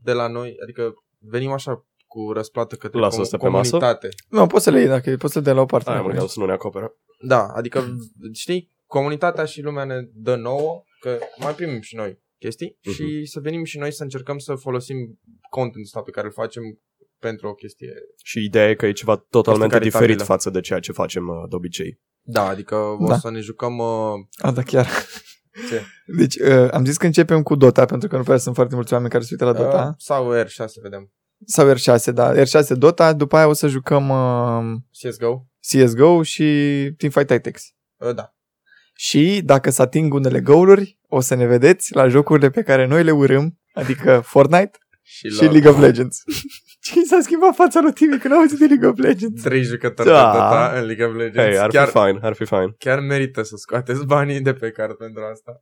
de 0.02 0.12
la 0.14 0.28
noi, 0.28 0.56
adică 0.64 0.94
venim 1.20 1.52
așa 1.52 1.86
cu 2.08 2.32
răsplată 2.32 2.76
către 2.76 3.00
Lasă 3.00 3.18
com- 3.18 3.22
asta 3.22 3.38
pe 3.38 3.48
masă? 3.48 3.70
comunitate. 3.70 4.10
Nu, 4.30 4.48
poți 4.48 4.64
să 4.64 4.70
le 4.70 4.80
iei 4.80 4.88
dacă 4.88 5.16
poți 5.18 5.34
să 5.34 5.40
le 5.40 5.46
dai 5.46 5.54
la 5.54 5.62
o 5.62 5.66
parte. 5.66 5.90
Aia 5.90 5.98
dacă 5.98 6.08
mă 6.08 6.14
vrei. 6.14 6.28
gândeam 6.28 6.28
să 6.28 6.40
nu 6.40 6.46
ne 6.46 6.52
acoperă. 6.52 6.94
Da, 7.28 7.48
adică, 7.48 7.84
știi, 8.34 8.74
comunitatea 9.00 9.46
și 9.46 9.62
lumea 9.62 9.84
ne 9.84 9.96
dă 10.14 10.36
nouă, 10.36 10.84
că 11.00 11.18
mai 11.38 11.54
primim 11.56 11.82
și 11.82 11.96
noi 11.96 12.20
chestii 12.40 12.78
Mhm. 12.84 12.94
și 12.96 13.26
să 13.26 13.40
venim 13.40 13.64
și 13.64 13.78
noi 13.78 13.92
să 13.92 14.04
încercăm 14.04 14.38
să 14.38 14.56
folosim 14.56 14.98
contentul 15.50 15.82
ăsta 15.82 16.02
pe 16.02 16.12
care 16.12 16.26
îl 16.28 16.34
facem 16.34 16.64
pentru 17.20 17.48
o 17.48 17.54
chestie. 17.54 17.94
Și 18.24 18.44
ideea 18.44 18.70
e 18.70 18.76
că 18.76 18.86
e 18.86 18.92
ceva 18.92 19.16
totalmente 19.30 19.74
caritabilă. 19.78 20.06
diferit 20.06 20.28
față 20.28 20.50
de 20.50 20.60
ceea 20.60 20.80
ce 20.80 20.92
facem 20.92 21.28
uh, 21.28 21.36
de 21.50 21.56
obicei. 21.56 22.00
Da, 22.22 22.48
adică 22.48 22.76
o 22.76 23.06
Da. 23.08 23.18
să 23.18 23.30
ne 23.30 23.40
jucăm... 23.40 23.78
Uh, 23.78 24.14
A, 24.38 24.52
da, 24.52 24.62
chiar. 24.62 24.88
ce? 25.70 25.82
Deci, 26.18 26.36
uh, 26.36 26.68
am 26.72 26.86
zis 26.86 26.98
că 26.98 27.06
începem 27.06 27.44
cu 27.44 27.56
Dota, 27.56 27.86
pentru 27.86 28.08
că 28.08 28.18
nu 28.18 28.24
prea 28.24 28.38
sunt 28.38 28.56
foarte 28.56 28.76
mulți 28.76 28.94
oameni 28.94 29.12
care 29.12 29.24
se 29.24 29.30
uită 29.32 29.46
la 29.46 29.54
Dota. 29.54 29.86
Uh, 29.88 29.94
sau 29.98 30.44
R6, 30.44 30.82
vedem. 30.82 31.12
Sau 31.46 31.74
R6, 31.74 32.14
da. 32.14 32.34
R6 32.44 32.68
Dota, 32.78 33.14
după 33.14 33.36
aia 33.36 33.48
o 33.48 33.54
să 33.54 33.68
jucăm 33.68 34.10
uh, 34.10 34.78
CSGO? 35.02 35.46
CSGO 35.72 36.24
și 36.24 36.44
Teamfight 36.98 37.28
Tactics. 37.28 37.64
Uh, 37.98 38.14
da. 38.16 38.35
Și 38.98 39.42
dacă 39.44 39.70
să 39.70 39.82
ating 39.82 40.14
unele 40.14 40.40
goaluri, 40.42 41.00
o 41.08 41.20
să 41.20 41.36
ne 41.36 41.46
vedeți 41.46 41.96
la 41.96 42.08
jocurile 42.08 42.50
pe 42.50 42.62
care 42.62 42.86
noi 42.86 43.04
le 43.04 43.12
urâm, 43.12 43.60
adică 43.74 44.22
Fortnite 44.26 44.72
Și, 45.04 45.28
și 45.30 45.44
League 45.44 45.70
of 45.70 45.80
Legends. 45.80 46.24
Ce 46.86 47.02
s-a 47.04 47.20
schimbat 47.22 47.56
fața 47.56 47.80
lui 47.82 47.94
Timi 47.94 48.18
când 48.18 48.34
a 48.34 48.38
auzit 48.38 48.60
de 48.60 48.66
League 48.66 48.88
of 48.88 48.98
Legends? 48.98 49.42
Trei 49.42 49.62
jucători 49.62 50.08
Da. 50.08 50.14
da. 50.14 50.32
de 50.32 50.38
Dota 50.38 50.72
în 50.80 50.86
League 50.86 51.06
of 51.06 51.16
Legends. 51.16 51.50
Hei, 51.50 51.58
ar 51.60 51.70
chiar, 51.70 51.88
fi 51.88 51.92
fine, 51.98 52.20
ar 52.22 52.34
fi 52.34 52.46
fine. 52.46 52.76
chiar 52.78 53.00
merită 53.00 53.42
să 53.44 53.56
scoateți 53.58 54.06
banii 54.06 54.42
de 54.42 54.54
pe 54.54 54.70
card 54.72 54.94
pentru 54.96 55.22
asta. 55.32 55.60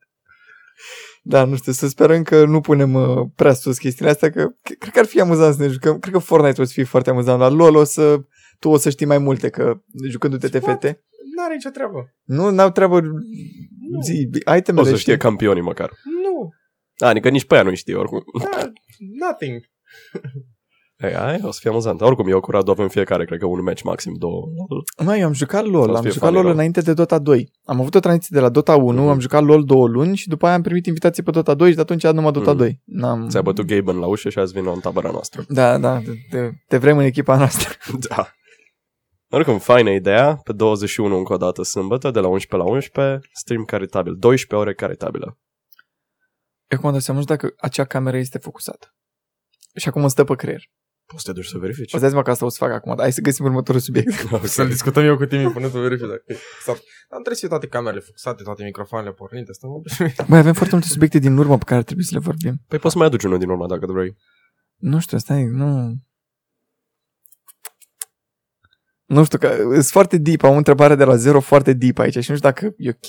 Da, 1.22 1.44
nu 1.44 1.56
știu, 1.56 1.72
să 1.72 1.88
sperăm 1.88 2.24
că 2.24 2.46
nu 2.46 2.62
punem 2.62 2.94
uh, 2.94 3.28
prea 3.36 3.54
sus 3.54 3.78
chestiile 3.78 4.12
astea, 4.12 4.30
că 4.32 4.46
c- 4.50 4.78
cred 4.80 4.94
că 4.94 5.00
ar 5.00 5.06
fi 5.06 5.20
amuzant 5.22 5.56
să 5.56 5.62
ne 5.62 5.68
jucăm. 5.68 6.00
Cred 6.00 6.13
că 6.13 6.20
Fortnite 6.20 6.62
o 6.62 6.63
să 6.63 6.72
fie 6.74 6.84
foarte 6.84 7.10
amuzant. 7.10 7.40
La 7.40 7.48
LoL 7.50 7.75
o 7.75 7.84
să, 7.84 8.20
tu 8.60 8.70
o 8.70 8.78
să 8.78 8.90
știi 8.90 9.06
mai 9.06 9.18
multe, 9.18 9.50
că 9.50 9.74
jucându-te 10.10 10.48
TFT. 10.48 11.00
N-are 11.36 11.54
nicio 11.54 11.70
treabă. 11.70 12.13
Nu, 12.24 12.50
n-au 12.50 12.72
treabă 12.72 13.02
zi, 14.04 14.30
O 14.46 14.56
itemele. 14.56 14.84
să 14.86 14.90
știi? 14.90 15.02
știe 15.02 15.18
campionii 15.18 15.62
măcar. 15.62 15.90
Nu. 16.24 16.50
Da, 16.98 17.08
adică 17.08 17.30
nici 17.30 17.46
pe 17.46 17.54
aia 17.54 17.63
nu 17.63 17.74
știe 17.75 17.96
oricum. 17.96 18.24
Da, 18.40 18.72
nothing. 19.28 19.62
Ei, 20.98 21.16
ai, 21.16 21.40
o 21.44 21.52
să 21.52 21.60
fie 21.62 21.70
amuzant. 21.70 22.02
Oricum, 22.02 22.28
eu 22.28 22.40
cu 22.40 22.52
Radu 22.52 22.72
avem 22.72 22.88
fiecare, 22.88 23.25
cred 23.25 23.40
că 23.40 23.46
un 23.46 23.63
match 23.63 23.82
maxim, 23.84 24.13
două. 24.18 24.46
Mai, 25.04 25.20
eu 25.20 25.25
am 25.25 25.34
jucat 25.34 25.66
LoL, 25.66 25.90
O 25.90 25.92
să 25.92 25.96
am 25.98 26.02
fie 26.02 26.12
jucat 26.12 26.22
funny, 26.28 26.34
LoL 26.36 26.44
rău. 26.44 26.54
înainte 26.54 26.82
de 26.82 26.94
Dota 26.94 27.20
2. 27.20 27.52
Am 27.66 27.80
avut 27.80 27.96
o 27.96 28.00
tranziție 28.00 28.36
de 28.38 28.42
la 28.42 28.50
Dota 28.50 28.75
1, 28.75 29.02
Mhm. 29.02 29.10
am 29.10 29.20
jucat 29.20 29.44
LoL 29.44 29.63
două 29.63 29.88
luni 29.88 30.16
și 30.16 30.28
după 30.28 30.46
aia 30.46 30.56
am 30.56 30.62
primit 30.62 30.86
invitații 30.86 31.24
pe 31.24 31.32
Dota 31.32 31.54
2 31.54 31.70
și 31.70 31.75
de 31.75 31.82
atunci 31.82 32.08
numai 32.08 32.32
Dota 32.32 32.50
Mhm. 32.50 32.58
2. 32.60 32.82
N-am... 32.86 33.28
Ți-a 33.30 33.42
bătut 33.42 33.66
Gaben 33.66 33.98
la 33.98 34.06
ușă 34.06 34.30
și 34.30 34.40
azi 34.40 34.54
vin 34.54 34.68
în 34.74 34.80
tabăra 34.80 35.10
noastră. 35.12 35.44
Da, 35.48 35.78
da, 35.78 36.02
te, 36.30 36.50
te 36.68 36.78
vrem 36.78 36.98
în 36.98 37.04
echipa 37.04 37.38
noastră. 37.38 37.70
Da. 38.10 38.28
Oricum, 39.36 39.60
faină 39.60 39.90
ideea. 39.90 40.36
Pe 40.36 40.54
21 40.54 41.18
încă 41.18 41.34
o 41.34 41.38
dată 41.38 41.63
sâmbătă, 41.63 42.12
de 42.12 42.20
la 42.20 42.28
11 42.28 42.70
la 42.70 42.75
11, 42.75 43.28
stream 43.34 43.63
caritabil. 43.63 44.16
12 44.16 44.68
ore 44.68 44.74
caritabilă. 44.74 45.38
Eu 46.68 46.78
cum 46.78 46.88
am 46.88 46.94
dat 46.94 47.02
seama 47.02 47.20
nu 47.20 47.25
știu 47.25 47.36
dacă 47.36 47.54
acea 47.58 47.86
cameră 47.86 48.18
este 48.18 48.38
focusată. 48.38 48.96
Și 49.75 49.88
acum 49.88 50.02
îmi 50.02 50.10
stă 50.10 50.24
pe 50.24 50.36
creier. 50.36 50.63
Poți 51.06 51.24
să 51.24 51.32
te 51.32 51.40
duci 51.40 51.50
să 51.50 51.58
verifici. 51.58 51.94
O 51.94 51.96
să 51.96 52.00
dai 52.00 52.10
seama 52.10 52.24
că 52.24 52.32
asta 52.32 52.46
o 52.46 52.50
să 52.50 52.58
fac 52.60 52.72
acum, 52.72 52.92
dar 52.96 53.02
hai 53.02 53.12
să 53.12 53.22
găsim 53.22 53.46
următorul 53.46 53.82
subiect. 53.82 54.24
Ok. 54.32 54.46
Să-l 54.46 54.68
discutăm 54.68 55.04
eu 55.04 55.18
cu 55.18 55.25
tine 55.25 55.50
până 55.50 55.70
tu 55.70 55.80
verifici 55.80 56.08
dacă 56.08 56.24
e 56.25 56.34
fixat. 56.34 56.75
Dar 57.10 57.20
trebuie 57.22 57.36
să 57.36 57.40
fie 57.40 57.48
toate 57.48 57.68
camerele 57.68 58.02
fixate, 58.02 58.44
toate 58.44 58.63
microfoanele 58.63 59.13
pornite. 59.13 59.54
Stăm 59.54 59.70
obișnuit. 59.70 60.28
Mai 60.32 60.40
avem 60.40 60.54
foarte 60.54 60.75
multe 60.75 60.90
subiecte 60.90 61.20
din 61.20 61.38
urmă 61.38 61.58
pe 61.58 61.63
care 61.63 61.80
ar 61.80 61.84
trebui 61.84 62.04
să 62.04 62.13
le 62.13 62.20
vorbim. 62.20 62.56
Păi 62.68 62.80
poți 62.80 62.94
să 62.94 63.00
mai 63.00 63.08
aduci 63.08 63.24
unul 63.24 63.40
din 63.40 63.50
urmă 63.50 63.68
dacă 63.68 63.86
vrei. 63.86 64.16
Nu 64.75 65.00
știu, 65.00 65.18
stai, 65.18 65.44
nu... 65.44 65.94
Nu 69.13 69.24
știu, 69.24 69.38
că 69.38 69.55
sunt 69.72 69.84
foarte 69.86 70.17
deep, 70.17 70.43
am 70.43 70.53
o 70.53 70.58
întrebare 70.58 70.96
de 70.96 71.03
la 71.03 71.15
zero 71.15 71.39
foarte 71.39 71.74
deep 71.74 71.98
aici 72.00 72.12
și 72.17 72.29
nu 72.32 72.36
știu 72.36 72.50
dacă 72.50 72.74
e 72.77 72.89
ok. 72.89 73.08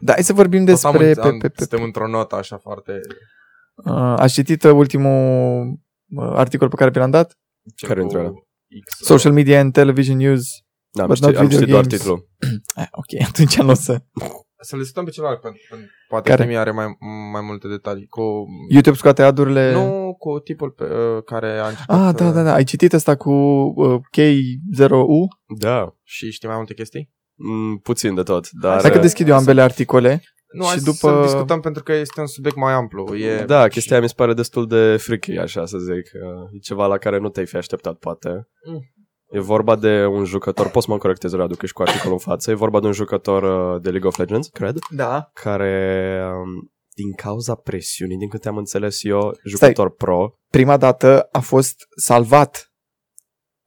Dar 0.00 0.14
hai 0.14 0.24
să 0.24 0.32
vorbim 0.32 0.64
Tot 0.64 0.82
am- 0.84 0.92
despre... 0.98 1.22
am- 1.22 1.38
Pe, 1.38 1.48
pe, 1.48 1.48
pe, 1.48 1.54
Suntem 1.64 1.82
într-o 1.82 2.06
notă 2.08 2.34
așa 2.34 2.58
foarte... 2.58 2.92
uh, 3.84 4.14
ați 4.16 4.32
citit 4.32 4.62
uh, 4.62 4.70
ultimul 4.72 5.62
uh, 6.08 6.32
articol 6.34 6.68
pe 6.68 6.74
care 6.76 6.90
vi 6.90 6.98
l-am 6.98 7.10
dat? 7.10 7.38
ce 7.74 7.86
Care 7.86 8.00
cu 8.00 8.06
dintre 8.06 8.24
ele? 8.26 8.32
X, 8.84 9.04
Social 9.06 9.32
Media 9.32 9.60
and 9.60 9.72
Television 9.72 10.16
News. 10.16 10.42
Da, 10.90 11.02
am 11.02 11.08
But 11.08 11.16
citit, 11.16 11.32
not 11.32 11.40
am 11.42 11.46
video 11.48 11.58
citit 11.60 11.72
doar 11.72 11.86
games. 11.86 12.00
titlul. 12.00 12.28
Eh, 12.76 12.86
ok, 13.02 13.22
atunci 13.30 13.56
nu 13.58 13.68
o 13.70 13.74
să... 13.74 14.02
Să 14.64 14.74
le 14.76 14.80
discutăm 14.80 15.04
pe 15.04 15.10
celălalt, 15.10 15.40
pentru 15.40 15.60
că 15.70 15.76
poate 16.08 16.28
Care? 16.28 16.42
Timi 16.42 16.56
are 16.56 16.70
mai, 16.70 16.86
mai 17.32 17.40
multe 17.40 17.68
detalii. 17.68 18.06
Cu, 18.06 18.22
YouTube 18.68 18.96
scoate 18.96 19.22
adurile... 19.22 19.72
nu 19.72 20.14
cu 20.18 20.38
tipul 20.38 20.70
pe, 20.70 20.84
uh, 20.84 21.22
care 21.24 21.58
a 21.58 21.66
încercat 21.68 22.06
Ah, 22.06 22.14
da, 22.14 22.26
uh, 22.26 22.32
da, 22.32 22.42
da. 22.42 22.52
Ai 22.52 22.64
citit 22.64 22.92
asta 22.92 23.16
cu 23.16 23.30
uh, 23.76 24.00
K0U? 24.16 25.20
Da, 25.58 25.94
și 26.02 26.30
știi 26.30 26.48
mai 26.48 26.56
multe 26.56 26.74
chestii? 26.74 27.10
mm, 27.34 27.78
puțin 27.78 28.14
de 28.14 28.22
tot. 28.22 28.50
Dar, 28.50 28.80
Hai 28.80 28.90
că 28.90 28.96
uh, 28.96 29.02
deschid 29.02 29.28
eu 29.28 29.36
ambele 29.36 29.62
articole. 29.62 30.22
Nu, 30.52 30.62
Și 30.62 30.68
hai 30.68 30.78
după- 30.78 30.92
să 30.96 31.20
discutăm 31.22 31.60
pentru 31.60 31.82
că 31.82 31.92
este 31.92 32.20
un 32.20 32.26
subiect 32.26 32.56
mai 32.56 32.72
amplu. 32.72 33.16
E, 33.16 33.44
da, 33.44 33.68
chestia 33.68 34.00
mi 34.00 34.08
se 34.08 34.14
pare 34.16 34.34
destul 34.34 34.66
de 34.66 34.96
freaky, 34.96 35.36
așa 35.38 35.66
să 35.66 35.78
zic. 35.78 36.10
Uh, 36.14 36.48
E 36.52 36.58
ceva 36.58 36.86
la 36.86 36.98
care 36.98 37.18
nu 37.18 37.28
te-ai 37.28 37.46
fi 37.46 37.56
așteptat, 37.56 37.94
poate. 37.94 38.48
Mm. 38.68 38.80
E 39.32 39.40
vorba 39.40 39.76
de 39.76 40.04
un 40.06 40.24
jucător, 40.24 40.70
poți 40.70 40.86
să 40.86 40.92
mă 40.92 40.98
corectez, 40.98 41.32
Radu, 41.32 41.54
că 41.54 41.60
ești 41.62 41.76
cu 41.76 41.82
articolul 41.82 42.12
în 42.12 42.18
față. 42.18 42.50
E 42.50 42.54
vorba 42.54 42.80
de 42.80 42.86
un 42.86 42.92
jucător 42.92 43.42
uh, 43.74 43.82
de 43.82 43.90
League 43.90 44.08
of 44.08 44.16
Legends, 44.16 44.48
cred, 44.48 44.76
Da. 44.90 45.30
care, 45.32 46.20
um, 46.34 46.72
din 46.94 47.12
cauza 47.12 47.54
presiunii, 47.54 48.16
din 48.16 48.28
câte 48.28 48.48
am 48.48 48.56
înțeles 48.56 49.04
eu, 49.04 49.38
jucător 49.44 49.94
pro, 49.94 50.36
Prima 50.48 50.76
dată 50.76 51.22
a 51.22 51.40
fost 51.40 51.76
salvat 51.96 52.72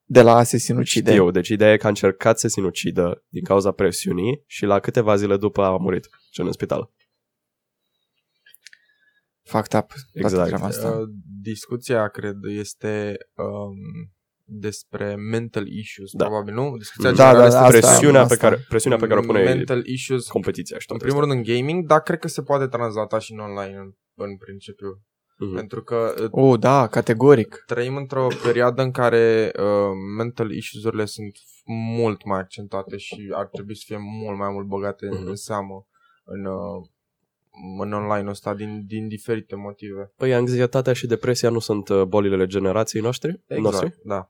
de 0.07 0.21
la 0.21 0.35
a 0.35 0.43
se 0.43 0.57
sinucide. 0.57 1.11
știu, 1.11 1.31
deci 1.31 1.47
ideea 1.47 1.71
e 1.71 1.77
că 1.77 1.85
a 1.85 1.89
încercat 1.89 2.39
să 2.39 2.47
se 2.47 2.53
sinucidă 2.53 3.23
din 3.27 3.43
cauza 3.43 3.71
presiunii 3.71 4.43
și 4.45 4.65
la 4.65 4.79
câteva 4.79 5.15
zile 5.15 5.37
după 5.37 5.61
a 5.63 5.77
murit 5.77 6.07
și 6.31 6.41
în 6.41 6.51
spital. 6.51 6.93
Fucked 9.41 9.79
up. 9.79 9.91
Exact. 10.13 10.33
Toată 10.33 10.47
treaba 10.47 10.65
asta. 10.65 10.89
Uh, 10.89 11.07
discuția, 11.41 12.07
cred, 12.07 12.35
este 12.43 13.17
um, 13.35 14.11
despre 14.47 15.15
mental 15.15 15.67
issues, 15.67 16.11
Da. 16.11 16.25
probabil, 16.25 16.53
nu? 16.53 16.77
Discuția 16.77 17.09
Mm. 17.09 17.15
Da, 17.15 17.23
generală 17.23 17.49
da, 17.49 17.67
este 17.67 17.77
asta- 17.77 17.87
presiunea, 17.87 18.21
asta. 18.21 18.33
pe 18.35 18.41
care, 18.41 18.65
presiunea 18.69 18.99
pe 18.99 19.07
care 19.07 19.19
o 19.19 19.23
pune 19.23 19.43
mental 19.43 19.85
issues, 19.85 20.27
competiția 20.27 20.77
și 20.79 20.85
în 20.89 20.97
toate 20.97 21.11
primul 21.11 21.27
rând 21.29 21.47
în 21.47 21.53
gaming, 21.55 21.85
dar 21.85 22.01
cred 22.01 22.19
că 22.19 22.27
se 22.27 22.41
poate 22.41 22.67
translata 22.67 23.19
și 23.19 23.31
în 23.33 23.39
online 23.39 23.77
în, 23.77 23.91
în 24.15 24.37
principiu. 24.37 24.87
astea. 24.87 25.47
Mhm. 25.47 25.55
Pentru 25.55 25.83
că 25.83 26.13
uh, 26.21 26.27
Oh, 26.31 26.59
da, 26.59 26.87
categoric. 26.87 27.63
trăim 27.65 27.95
într-o 27.95 28.27
perioadă 28.43 28.81
în 28.81 28.91
care 28.91 29.51
uh, 29.59 29.91
mental 30.17 30.51
issues-urile 30.51 31.05
sunt 31.05 31.37
mult 31.97 32.25
mai 32.25 32.39
accentuate 32.39 32.97
și 32.97 33.29
ar 33.33 33.45
trebui 33.45 33.75
să 33.75 33.83
fie 33.85 33.97
mult 33.97 34.37
mai 34.37 34.49
mult 34.51 34.67
băgate 34.67 35.07
Mhm. 35.11 35.27
în 35.27 35.35
seamă 35.35 35.87
în, 36.23 36.45
uh, 36.45 36.87
în 37.81 37.93
online 37.93 38.29
ăsta 38.29 38.53
din, 38.55 38.83
din 38.85 39.07
diferite 39.07 39.55
motive. 39.55 40.11
Păi 40.17 40.33
anxietatea 40.33 40.93
și 40.93 41.07
depresia 41.07 41.49
nu 41.49 41.59
sunt 41.59 41.89
uh, 41.89 42.03
bolile 42.03 42.45
generației 42.45 43.01
noștri? 43.01 43.43
noastre? 43.47 43.85
Exact, 43.85 44.03
da. 44.03 44.29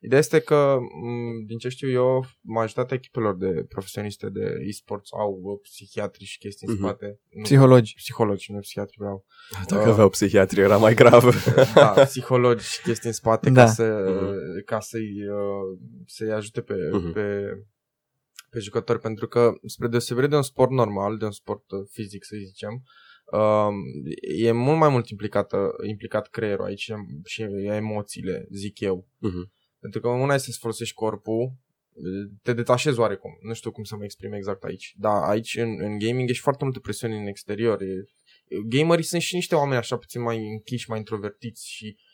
Ideea 0.00 0.20
este 0.20 0.40
că, 0.40 0.76
m, 1.02 1.44
din 1.46 1.58
ce 1.58 1.68
știu 1.68 1.90
eu, 1.90 2.24
majoritatea 2.40 2.96
echipelor 2.96 3.36
de 3.36 3.64
profesioniste 3.68 4.28
de 4.28 4.54
e-sports 4.66 5.08
au 5.12 5.40
uh, 5.42 5.58
psihiatri 5.62 6.24
și 6.24 6.38
chestii 6.38 6.66
în 6.68 6.74
Mhm. 6.74 6.82
spate. 6.82 7.20
Nu, 7.30 7.42
Psihologi. 7.42 7.94
Psihologi, 7.96 8.52
nu 8.52 8.58
psihiatri 8.58 8.96
vreau. 8.98 9.24
Dacă 9.68 9.82
Uh. 9.86 9.92
aveau 9.92 10.08
psihiatrie 10.08 10.62
era 10.62 10.76
mai 10.76 10.94
grav. 10.94 11.24
da, 11.74 11.88
psihologi 11.88 12.64
și 12.64 12.82
chestii 12.82 13.08
în 13.08 13.14
spate 13.14 13.50
Da. 13.50 13.62
ca, 13.64 13.68
să, 13.70 14.04
Mhm. 14.20 14.64
ca 14.64 14.80
să-i, 14.80 15.28
uh, 15.28 15.78
să-i 16.06 16.30
ajute 16.32 16.60
pe, 16.60 16.74
Mhm. 16.92 17.12
pe, 17.12 17.48
pe 18.50 18.58
jucători, 18.58 19.00
pentru 19.00 19.28
că 19.28 19.52
spre 19.64 19.88
deosebire 19.88 20.26
de 20.26 20.36
un 20.36 20.42
sport 20.42 20.70
normal, 20.70 21.16
de 21.16 21.24
un 21.24 21.30
sport 21.30 21.70
uh, 21.70 21.86
fizic, 21.90 22.24
să 22.24 22.36
zicem, 22.44 22.82
um, 23.32 23.74
e 24.38 24.52
mult 24.52 24.78
mai 24.78 24.88
mult 24.88 25.08
implicată, 25.08 25.70
implicat 25.86 26.28
creierul 26.28 26.64
aici 26.64 26.92
și 27.24 27.42
emoțiile, 27.64 28.46
zic 28.50 28.80
eu. 28.80 29.08
Mhm. 29.18 29.52
Pentru 29.80 30.00
că 30.00 30.08
una 30.08 30.34
este 30.34 30.50
să 30.50 30.58
folosești 30.60 30.94
corpul, 30.94 31.52
te 32.42 32.52
detașezi 32.52 32.98
oarecum. 32.98 33.38
Nu 33.42 33.54
știu 33.54 33.70
cum 33.70 33.84
să 33.84 33.96
mă 33.96 34.04
exprim 34.04 34.32
exact 34.32 34.64
aici. 34.64 34.94
Da, 34.96 35.28
aici 35.28 35.56
în, 35.56 35.80
în 35.80 35.98
gaming 35.98 36.28
ești 36.28 36.42
foarte 36.42 36.64
multă 36.64 36.78
presiune 36.78 37.16
în 37.16 37.26
exterior. 37.26 37.82
E, 37.82 38.04
gamerii 38.66 39.04
sunt 39.04 39.22
și 39.22 39.34
niște 39.34 39.54
oameni 39.54 39.78
așa 39.78 39.96
puțin 39.96 40.22
mai 40.22 40.46
închiși, 40.46 40.90
mai 40.90 40.98
introvertiți 40.98 41.68
și 41.68 41.96
uh, 41.96 42.07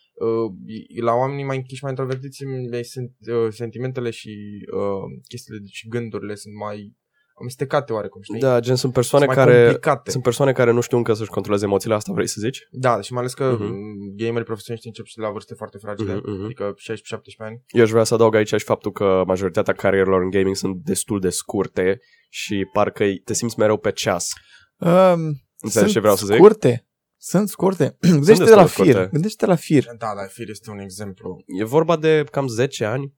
la 1.02 1.12
oamenii 1.14 1.44
mai 1.44 1.56
închiși, 1.56 1.82
mai 1.82 1.90
introvertiți 1.90 2.44
le 2.70 2.82
sunt, 2.82 3.10
uh, 3.26 3.46
sentimentele 3.50 4.10
și 4.10 4.30
uh, 4.72 5.20
chestiile 5.28 5.60
și 5.70 5.88
gândurile 5.88 6.34
sunt 6.34 6.54
mai 6.54 6.96
amestecate 7.40 7.92
oarecum, 7.92 8.22
știi? 8.22 8.38
Da, 8.40 8.60
gen 8.60 8.76
sunt 8.76 8.92
persoane 8.92 9.24
sunt 9.24 9.36
mai 9.36 9.46
care 9.46 9.62
complicate. 9.62 10.10
sunt 10.10 10.22
persoane 10.22 10.52
care 10.52 10.70
nu 10.70 10.80
știu 10.80 10.96
încă 10.96 11.12
să-și 11.12 11.30
controleze 11.30 11.64
emoțiile, 11.64 11.94
asta 11.94 12.12
vrei 12.12 12.26
să 12.28 12.36
zici? 12.40 12.66
Da, 12.70 13.00
și 13.00 13.12
mai 13.12 13.20
ales 13.20 13.34
că 13.34 13.44
Mhm. 13.52 13.62
uh-huh. 13.64 14.16
gamerii 14.16 14.44
profesioniști 14.46 14.86
încep 14.88 15.04
și 15.04 15.16
de 15.16 15.22
la 15.22 15.30
vârste 15.30 15.54
foarte 15.54 15.78
fragile, 15.78 16.14
Mhm, 16.14 16.30
mhm. 16.30 16.44
adică 16.44 16.74
16-17 16.76 17.42
ani. 17.42 17.62
Eu 17.68 17.82
aș 17.82 17.90
vrea 17.90 18.04
să 18.04 18.14
adaug 18.14 18.34
aici 18.34 18.48
și 18.48 18.58
faptul 18.64 18.92
că 18.92 19.22
majoritatea 19.26 19.74
carierelor 19.74 20.22
în 20.22 20.30
gaming 20.30 20.56
sunt 20.56 20.76
destul 20.76 21.20
de 21.20 21.28
scurte 21.28 22.00
și 22.28 22.66
parcă 22.72 23.04
te 23.24 23.32
simți 23.34 23.58
mereu 23.58 23.76
pe 23.76 23.90
ceas. 23.92 24.32
Um, 24.78 25.42
Înțelegi 25.60 25.92
ce 25.92 26.00
vreau 26.00 26.16
să 26.16 26.26
zic? 26.26 26.34
scurte. 26.34 26.83
Sunt 27.26 27.48
scurte. 27.48 27.96
Gândește-te 28.00 28.38
destul 28.38 28.56
la 28.56 28.62
de 28.62 28.68
scurte. 28.68 28.92
fir. 28.92 29.08
Gândește-te 29.08 29.46
la 29.46 29.54
fir. 29.54 29.84
Da, 29.98 30.12
dar 30.16 30.28
Fir 30.28 30.48
este 30.48 30.70
un 30.70 30.78
exemplu. 30.78 31.42
E 31.46 31.64
vorba 31.64 31.96
de 31.96 32.24
cam 32.30 32.46
10 32.46 32.84
ani, 32.84 33.14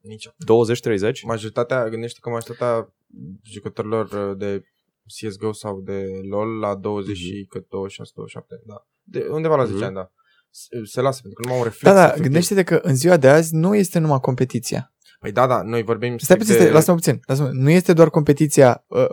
Nici 0.00 0.28
20-30. 0.28 1.20
majoritatea, 1.26 1.88
gândește 1.88 2.18
că 2.22 2.28
majoritatea 2.30 2.94
jucătorilor 3.42 4.30
uh, 4.30 4.36
de 4.38 4.62
CSGO 5.06 5.52
sau 5.52 5.80
de 5.80 6.06
LoL 6.28 6.58
la 6.58 6.74
20 6.74 7.16
și 7.16 7.46
cât 7.48 7.68
26, 7.68 8.12
27, 8.14 8.62
da. 8.66 8.86
De, 9.02 9.26
undeva 9.30 9.56
la 9.56 9.64
10 9.64 9.76
Mhm. 9.76 9.84
ani, 9.84 9.94
da. 9.94 10.10
Se, 10.50 10.68
se 10.84 11.00
lasă, 11.00 11.20
pentru 11.22 11.40
că 11.42 11.48
nu 11.48 11.52
au 11.54 11.58
un 11.58 11.64
reflex. 11.64 11.84
Da, 11.94 11.94
da, 12.00 12.04
efectiv. 12.04 12.22
gândește-te 12.24 12.62
că 12.62 12.74
în 12.82 12.94
ziua 12.94 13.16
de 13.16 13.28
azi 13.28 13.54
nu 13.54 13.74
este 13.74 13.98
numai 13.98 14.20
competiția. 14.20 14.94
Păi 15.20 15.32
da, 15.32 15.46
da, 15.46 15.62
noi 15.62 15.82
vorbim 15.82 16.10
Stai 16.18 16.22
strict 16.22 16.40
puțin, 16.40 16.54
stai, 16.54 16.70
lasă-mă 16.72 16.96
puțin. 16.96 17.20
Lasă-mă. 17.26 17.48
Nu 17.52 17.70
este 17.70 17.92
doar 17.92 18.10
competiția, 18.10 18.84
uh, 18.86 19.06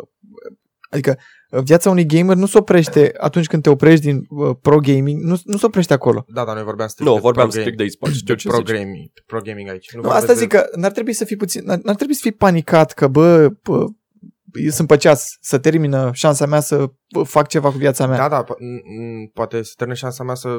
adică 0.94 1.18
uh, 1.50 1.60
viața 1.64 1.90
unui 1.90 2.06
gamer 2.06 2.36
nu 2.36 2.46
se 2.46 2.58
oprește 2.58 3.12
atunci 3.18 3.48
când 3.48 3.64
te 3.64 3.70
oprești 3.70 4.06
din 4.06 4.26
uh, 4.30 4.56
pro 4.62 4.78
gaming, 4.80 5.22
nu, 5.24 5.36
nu 5.44 5.58
se 5.58 5.66
oprește 5.66 5.94
acolo. 5.94 6.26
Da, 6.28 6.46
da, 6.46 6.54
noi 6.54 6.64
vorbeam 6.64 6.88
strict 6.88 7.10
Nu, 7.10 7.16
de 7.16 7.22
vorbeam 7.22 7.48
pro 7.50 7.60
strict 7.60 7.78
de 7.78 7.84
e-sport. 7.84 8.12
game, 8.12 8.22
Știu 8.24 8.34
de 8.36 8.40
ce 8.42 8.48
pro 8.48 8.58
zici. 8.58 8.68
gaming, 8.68 9.10
pro 9.26 9.40
gaming 9.42 9.70
aici. 9.70 9.94
Nu, 9.94 10.02
vorbesc 10.02 10.22
asta 10.22 10.34
de- 10.34 10.40
zic 10.40 10.50
că 10.50 10.70
n-ar 10.76 10.92
trebui 10.92 11.14
să 11.14 11.26
fii 11.26 11.36
puțin, 11.36 11.62
n-ar, 11.66 11.80
n-ar 11.84 11.96
trebui 11.96 12.14
să 12.14 12.20
fii 12.24 12.32
panicat 12.32 12.92
că, 12.92 13.08
bă, 13.08 13.50
bă 13.64 13.86
eu 14.64 14.70
sunt 14.70 14.88
pe 14.88 14.98
ceas, 14.98 15.38
să 15.42 15.58
termină 15.58 16.10
șansa 16.14 16.46
mea 16.46 16.60
să 16.60 16.86
bă, 17.14 17.24
fac 17.24 17.48
ceva 17.48 17.72
cu 17.72 17.78
viața 17.78 18.08
mea. 18.08 18.18
Da, 18.18 18.28
da, 18.30 18.44
po- 18.44 18.58
n- 18.58 18.82
n- 18.84 19.34
poate 19.34 19.64
să 19.64 19.74
termine 19.78 19.98
șansa 20.00 20.24
mea 20.24 20.36
să 20.36 20.58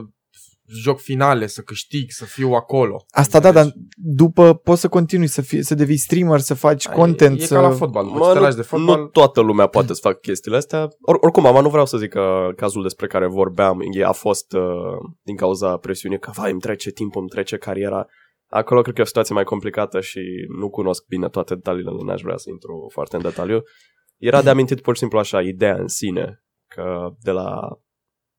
joc 0.66 0.99
finale, 0.99 1.47
să 1.47 1.61
câștig, 1.61 2.11
să 2.11 2.25
fiu 2.25 2.52
acolo. 2.52 3.04
Asta 3.09 3.40
da, 3.40 3.52
dar 3.52 3.64
Înțelegi? 3.64 3.88
după 3.97 4.54
poți 4.54 4.80
să 4.80 4.88
continui 4.88 5.26
să, 5.26 5.42
fii, 5.42 5.62
să 5.62 5.75
devii 5.75 5.97
streamer, 5.97 6.40
să 6.40 6.54
faci 6.54 6.88
content. 6.88 7.40
E, 7.40 7.42
e 7.42 7.47
să... 7.47 7.54
ca 7.54 7.61
la 7.61 7.71
fotbal. 7.71 8.04
După 8.04 8.18
ce 8.18 8.25
Mă, 8.25 8.33
te 8.33 8.38
lași 8.38 8.54
de 8.54 8.61
nu, 8.61 8.66
fotbal, 8.66 9.00
nu 9.00 9.06
toată 9.06 9.40
lumea 9.40 9.66
poate 9.66 9.94
să 9.94 10.00
facă 10.02 10.18
chestiile 10.23 10.56
astea. 10.56 10.88
Or, 11.00 11.16
oricum, 11.21 11.47
am 11.47 11.62
nu 11.62 11.68
vreau 11.68 11.87
să 11.87 11.97
zic 11.97 12.11
că 12.11 12.49
cazul 12.56 12.83
despre 12.83 13.06
care 13.06 13.26
vorbeam 13.26 13.78
e, 13.92 14.04
a 14.04 14.12
fost 14.12 14.52
uh, 14.52 14.62
din 15.23 15.37
cauza 15.37 15.76
presiunii 15.76 16.18
că, 16.18 16.30
vai, 16.35 16.50
îmi 16.50 16.61
trece 16.61 16.90
timpul, 16.90 17.21
îmi 17.21 17.30
trece 17.30 17.56
cariera. 17.56 18.06
Acolo 18.47 18.80
cred 18.80 18.94
că 18.94 19.00
e 19.00 19.04
o 19.04 19.06
situație 19.06 19.35
mai 19.35 19.44
complicată 19.44 20.00
și 20.00 20.21
nu 20.59 20.71
cunosc 20.71 21.06
bine 21.06 21.28
toate 21.28 21.54
detaliile, 21.54 21.90
n-aș 22.04 22.21
vrea 22.21 22.37
să 22.37 22.50
intru 22.50 22.90
foarte 22.92 23.16
în 23.16 23.23
detaliu. 23.23 23.62
Era 24.16 24.42
de 24.42 24.50
amintit 24.50 24.80
pur 24.80 24.94
și 24.94 25.00
simplu 25.00 25.18
așa, 25.18 25.40
ideea 25.40 25.76
în 25.76 25.88
sine, 25.88 26.44
că 26.68 27.09
de 27.21 27.30
la 27.30 27.78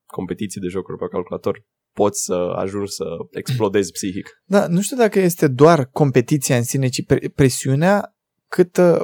competiții 0.06 0.60
de 0.60 0.68
jocuri 0.68 0.98
pe 0.98 1.06
calculator 1.10 1.64
poți 1.96 2.22
să 2.22 2.52
ajungi 2.56 2.92
să 2.92 3.04
explodezi 3.30 3.92
psihic. 3.92 4.28
Da, 4.54 4.66
nu 4.66 4.80
știu 4.80 4.96
dacă 4.96 5.18
este 5.20 5.48
doar 5.48 5.84
competiția 5.84 6.56
în 6.56 6.62
sine, 6.62 6.88
ci 6.88 7.04
pre- 7.04 7.32
presiunea, 7.34 8.16
cât 8.48 8.76
uh, 8.76 9.00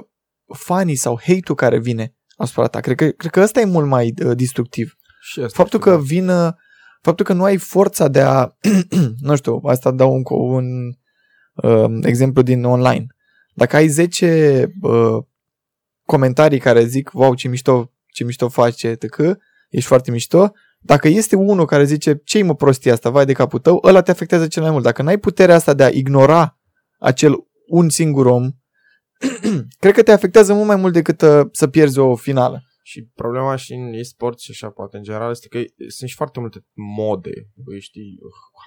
fanii 0.55 0.97
sau 0.97 1.21
hate-ul 1.23 1.57
care 1.57 1.79
vine 1.79 2.15
asupra 2.37 2.67
ta. 2.67 2.81
Cred 2.81 2.97
că, 2.97 3.09
cred 3.09 3.31
că 3.31 3.41
ăsta 3.41 3.61
e 3.61 3.65
mult 3.65 3.87
mai 3.87 4.15
uh, 4.25 4.37
destructiv. 4.37 4.97
și 5.21 5.41
asta 5.41 5.63
Faptul 5.63 5.79
știu, 5.79 5.91
că 5.91 5.97
da. 5.97 6.03
vin, 6.03 6.29
uh, 6.29 6.53
faptul 7.01 7.25
că 7.25 7.33
nu 7.33 7.45
ai 7.45 7.57
forța 7.57 8.09
de 8.09 8.21
a, 8.21 8.57
nu 9.29 9.37
știu, 9.37 9.61
asta 9.65 9.91
dau 9.91 10.15
un, 10.15 10.23
un 10.31 10.67
uh, 11.55 11.99
exemplu 12.03 12.43
din 12.43 12.65
online. 12.65 13.07
Dacă 13.55 13.77
ai 13.77 13.89
10 13.89 14.73
uh, 14.81 15.25
comentarii 16.05 16.59
care 16.59 16.85
zic, 16.85 17.11
wow, 17.13 17.35
ce 17.35 17.49
mișto, 17.49 17.93
ce 18.07 18.25
mișto 18.25 18.49
faci, 18.49 18.77
ce 18.77 18.95
tăc, 18.95 19.17
ești 19.69 19.89
foarte 19.89 20.11
mișto, 20.11 20.53
dacă 20.85 21.09
este 21.09 21.37
unul 21.37 21.67
care 21.67 21.85
zice, 21.85 22.21
ce 22.25 22.43
mă 22.43 22.55
prostia 22.55 22.93
asta, 22.93 23.11
vai 23.11 23.25
de 23.25 23.33
capul 23.33 23.59
tău, 23.59 23.81
ăla 23.85 24.01
te 24.03 24.11
afectează 24.11 24.47
cel 24.47 24.63
mai 24.63 24.71
mult. 24.71 24.85
Dacă 24.85 25.03
n-ai 25.03 25.19
puterea 25.19 25.55
asta 25.55 25.75
de 25.75 25.85
a 25.85 25.89
ignora 25.89 26.59
acel 26.99 27.35
un 27.67 27.89
singur 27.89 28.27
om, 28.27 28.51
cred 29.81 29.95
că 29.95 30.03
te 30.03 30.13
afectează 30.13 30.53
mult 30.55 30.67
mai 30.67 30.77
mult 30.77 30.93
decât 30.93 31.23
uh, 31.23 31.47
să 31.53 31.67
pierzi 31.67 31.99
o 31.99 32.17
finală. 32.17 32.63
Și 32.85 33.09
problema 33.15 33.57
și 33.57 33.73
în 33.73 33.93
e-sport 33.93 34.39
și 34.39 34.51
așa 34.51 34.71
poate 34.71 34.97
în 34.97 35.03
general 35.03 35.31
este 35.31 35.49
că 35.49 35.59
sunt 35.89 36.09
și 36.09 36.17
foarte 36.17 36.41
multe 36.41 36.65
mode, 36.73 37.31
băi, 37.55 37.81
știi, 37.81 38.19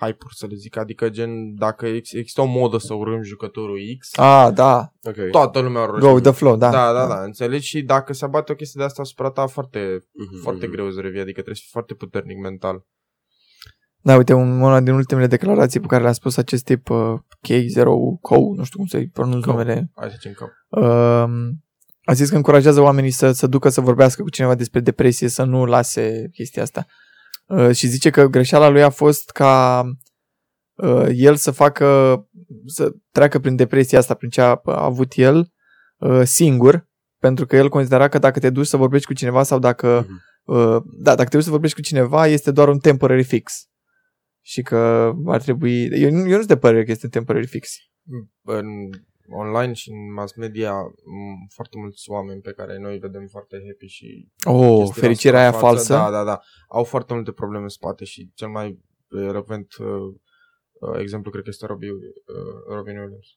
hype-uri 0.02 0.36
să 0.36 0.46
le 0.50 0.56
zic, 0.56 0.78
adică 0.78 1.10
gen 1.10 1.56
dacă 1.56 1.86
ex- 1.88 2.14
există 2.14 2.42
o 2.42 2.46
modă 2.46 2.78
să 2.78 2.94
urâm 2.94 3.22
jucătorul 3.22 3.78
X, 4.00 4.18
Ah, 4.18 4.50
da, 4.54 4.92
Ok. 5.04 5.30
toată 5.32 5.60
lumea 5.60 5.84
o 5.96 5.98
go 5.98 6.10
with 6.10 6.24
the 6.24 6.32
flow, 6.34 6.56
da. 6.56 6.72
da, 6.72 6.94
da, 6.94 7.08
da, 7.08 7.24
înțelegi? 7.24 7.68
Și 7.68 7.82
dacă 7.82 8.14
se 8.14 8.26
abate 8.26 8.52
o 8.52 8.56
chestie 8.56 8.80
de 8.80 8.86
asta 8.86 9.02
asupra 9.02 9.30
ta, 9.30 9.48
foarte, 9.48 10.06
Mhm, 10.12 10.42
foarte 10.42 10.66
mhm. 10.66 10.76
greu 10.76 10.92
să 10.92 11.00
revii, 11.02 11.20
adică 11.20 11.34
trebuie 11.34 11.56
să 11.56 11.62
fii 11.62 11.72
foarte 11.72 11.94
puternic 11.94 12.38
mental. 12.38 12.86
Da, 14.02 14.16
uite, 14.16 14.34
un- 14.34 14.62
una 14.62 14.82
din 14.82 14.94
ultimele 14.94 15.28
declarații 15.28 15.80
pe 15.80 15.86
care 15.88 16.04
le-a 16.04 16.12
spus 16.12 16.38
acest 16.38 16.64
tip, 16.64 16.90
uh, 16.90 17.14
K0 17.48 17.86
Co, 18.22 18.36
nu 18.56 18.64
știu 18.64 18.78
cum 18.78 18.88
să-i 18.88 19.10
pronunț 19.10 19.44
Co. 19.44 19.52
numele, 19.52 19.92
Hai 19.96 20.10
să 20.10 20.16
zicem 20.20 20.34
că 20.34 20.46
uh, 20.80 21.50
a 22.06 22.14
zis 22.14 22.30
că 22.30 22.36
încurajează 22.36 22.82
oamenii 22.82 23.12
să, 23.12 23.32
să 23.32 23.48
ducă 23.48 23.70
să 23.70 23.82
vorbească 23.82 24.22
cu 24.22 24.30
cineva 24.30 24.56
despre 24.56 24.80
depresie, 24.80 25.28
să 25.28 25.44
nu 25.44 25.66
lase 25.66 26.30
chestia 26.34 26.62
asta. 26.62 26.86
Uh, 27.46 27.72
și 27.76 27.88
zice 27.88 28.10
că 28.10 28.26
greșeala 28.28 28.68
lui 28.70 28.84
a 28.84 28.90
fost 28.90 29.30
ca 29.30 29.84
uh, 30.76 31.08
el 31.12 31.36
să 31.36 31.52
facă, 31.52 31.86
să 32.66 32.92
treacă 33.12 33.40
prin 33.40 33.56
depresia 33.56 34.00
asta, 34.00 34.14
prin 34.14 34.30
ce 34.30 34.42
a, 34.42 34.62
a 34.66 34.84
avut 34.84 35.14
el, 35.16 35.52
uh, 35.98 36.22
singur, 36.24 36.88
pentru 37.20 37.46
că 37.46 37.56
el 37.56 37.70
considera 37.70 38.08
că 38.08 38.18
dacă 38.18 38.40
te 38.40 38.50
duci 38.50 38.68
să 38.68 38.78
vorbești 38.78 39.06
cu 39.08 39.14
cineva 39.14 39.44
sau 39.44 39.60
dacă 39.60 40.06
Mhm. 40.08 40.22
Uh, 40.46 40.82
da, 41.02 41.16
dacă 41.16 41.30
te 41.30 41.36
duci 41.36 41.44
să 41.46 41.50
vorbești 41.50 41.76
cu 41.76 41.82
cineva, 41.82 42.28
este 42.28 42.52
doar 42.52 42.68
un 42.68 42.78
temporary 42.80 43.24
fix. 43.24 43.54
Și 44.42 44.62
că 44.62 45.12
ar 45.26 45.42
trebui... 45.42 45.86
Eu, 46.02 46.10
nu- 46.12 46.20
eu 46.20 46.26
nu 46.28 46.36
sunt 46.36 46.48
de 46.48 46.58
părere 46.58 46.84
că 46.84 46.92
este 46.92 47.06
un 47.06 47.12
temporary 47.12 47.48
fix. 47.48 47.70
în 48.42 48.66
online 49.30 49.74
și 49.74 49.90
în 49.90 50.14
mass 50.14 50.34
media 50.36 50.74
m, 50.82 51.48
foarte 51.54 51.78
mulți 51.78 52.10
oameni 52.10 52.42
pe 52.42 52.52
care 52.52 52.78
noi 52.78 52.94
îi 52.94 53.00
vedem 53.00 53.28
foarte 53.28 53.56
happy 53.68 53.86
și 53.86 54.30
Oh, 54.46 54.78
chestii 54.78 55.02
la 55.02 55.08
fericirea 55.08 55.40
aia 55.40 55.52
suprafață, 55.52 55.76
falsă. 55.76 55.94
Da, 55.94 56.18
da, 56.18 56.24
da. 56.24 56.40
Au 56.68 56.84
foarte 56.84 57.14
multe 57.14 57.32
probleme 57.32 57.64
în 57.64 57.70
spate 57.70 58.04
și 58.04 58.32
cel 58.34 58.48
mai 58.48 58.80
elocvent 59.10 59.68
uh, 59.80 59.88
uh, 59.88 61.00
exemplu 61.00 61.32
cred 61.32 61.44
că 61.44 61.50
este 61.50 61.66
Robbie, 61.66 61.92
uh, 61.92 62.76
Robin 62.76 62.98
Williams. 62.98 63.28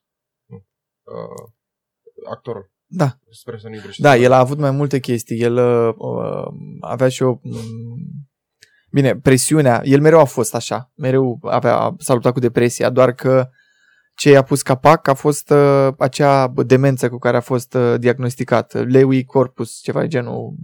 Nu. 0.46 0.56
Uh, 1.02 1.50
actorul. 2.30 2.72
Da. 2.86 3.18
Sper 3.30 3.58
să 3.58 3.68
nu-i 3.68 3.78
greșesc. 3.78 3.98
Da, 3.98 4.16
el 4.16 4.32
a 4.32 4.38
avut 4.38 4.58
mai 4.58 4.70
multe 4.70 5.00
chestii. 5.00 5.40
El 5.40 5.56
uh, 5.56 5.94
uh, 5.96 6.46
avea 6.80 7.08
și 7.08 7.22
o... 7.22 7.38
mm, 7.42 8.26
Bine, 8.90 9.16
presiunea, 9.16 9.80
el 9.84 10.00
mereu 10.00 10.18
a 10.18 10.24
fost 10.24 10.54
așa, 10.54 10.92
mereu 10.94 11.38
avea, 11.42 11.94
s-a 11.98 12.12
luptat 12.12 12.32
cu 12.32 12.38
depresia, 12.40 12.90
doar 12.90 13.12
că 13.12 13.48
ce 14.18 14.30
i-a 14.30 14.42
pus 14.42 14.62
capac 14.62 15.08
a 15.08 15.14
fost 15.14 15.50
uh, 15.50 15.88
acea 15.98 16.52
demență 16.66 17.08
cu 17.08 17.18
care 17.18 17.36
a 17.36 17.40
fost 17.40 17.74
uh, 17.74 17.94
diagnosticat, 17.98 18.72
Lewy 18.90 19.24
corpus, 19.24 19.80
ceva 19.82 20.00
de 20.00 20.06
genul. 20.06 20.54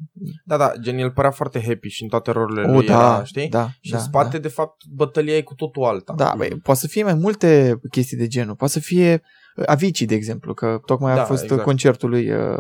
Da, 0.45 0.57
da, 0.57 0.73
gen 0.81 0.99
el 0.99 1.11
părea 1.11 1.31
foarte 1.31 1.63
happy 1.63 1.89
și 1.89 2.03
în 2.03 2.09
toate 2.09 2.31
rolurile 2.31 2.67
Oh, 2.67 2.75
lui 2.75 2.87
da, 2.87 2.93
era, 2.93 3.25
știi? 3.25 3.49
da, 3.49 3.69
Și 3.81 3.91
da, 3.91 3.97
în 3.97 4.03
spate, 4.03 4.39
de 4.39 4.49
fapt, 4.49 4.83
bătălia 4.95 5.37
e 5.37 5.43
cu 5.43 5.55
totul 5.55 5.85
alta. 5.85 6.15
Da, 6.17 6.35
băi, 6.37 6.49
poate 6.63 6.81
să 6.81 6.87
fie 6.87 7.03
mai 7.03 7.15
multe 7.15 7.81
chestii 7.91 8.17
de 8.17 8.27
genul. 8.27 8.55
Poate 8.55 8.73
să 8.73 8.81
fie 8.81 9.23
uh, 9.57 9.65
Avicii, 9.67 10.07
de 10.07 10.15
exemplu, 10.15 10.55
că 10.55 10.81
tocmai 10.87 11.13
a 11.13 11.17
Da, 11.17 11.25
fost 11.25 11.43
exact. 11.43 11.63
concertul 11.63 12.09
lui, 12.11 12.31
uh, 12.31 12.59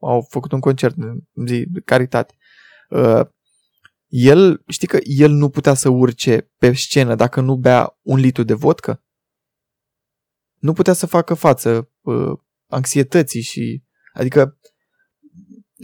au 0.00 0.26
făcut 0.28 0.52
un 0.52 0.60
concert 0.60 0.94
în 0.96 1.46
zi 1.46 1.64
de 1.68 1.80
caritate. 1.84 2.34
Uh, 2.88 3.20
el, 4.08 4.62
știi 4.66 4.88
că 4.88 4.98
el 5.02 5.30
nu 5.30 5.48
putea 5.48 5.74
să 5.74 5.88
urce 5.88 6.50
pe 6.58 6.72
scenă 6.72 7.14
dacă 7.14 7.40
nu 7.40 7.56
bea 7.56 7.98
un 8.02 8.18
litru 8.18 8.42
de 8.42 8.54
vodcă? 8.54 9.02
Nu 10.60 10.72
putea 10.72 10.92
să 10.92 11.06
facă 11.06 11.34
față 11.34 11.90
uh, 12.00 12.38
anxietății 12.66 13.40
și, 13.40 13.82
adică, 14.12 14.58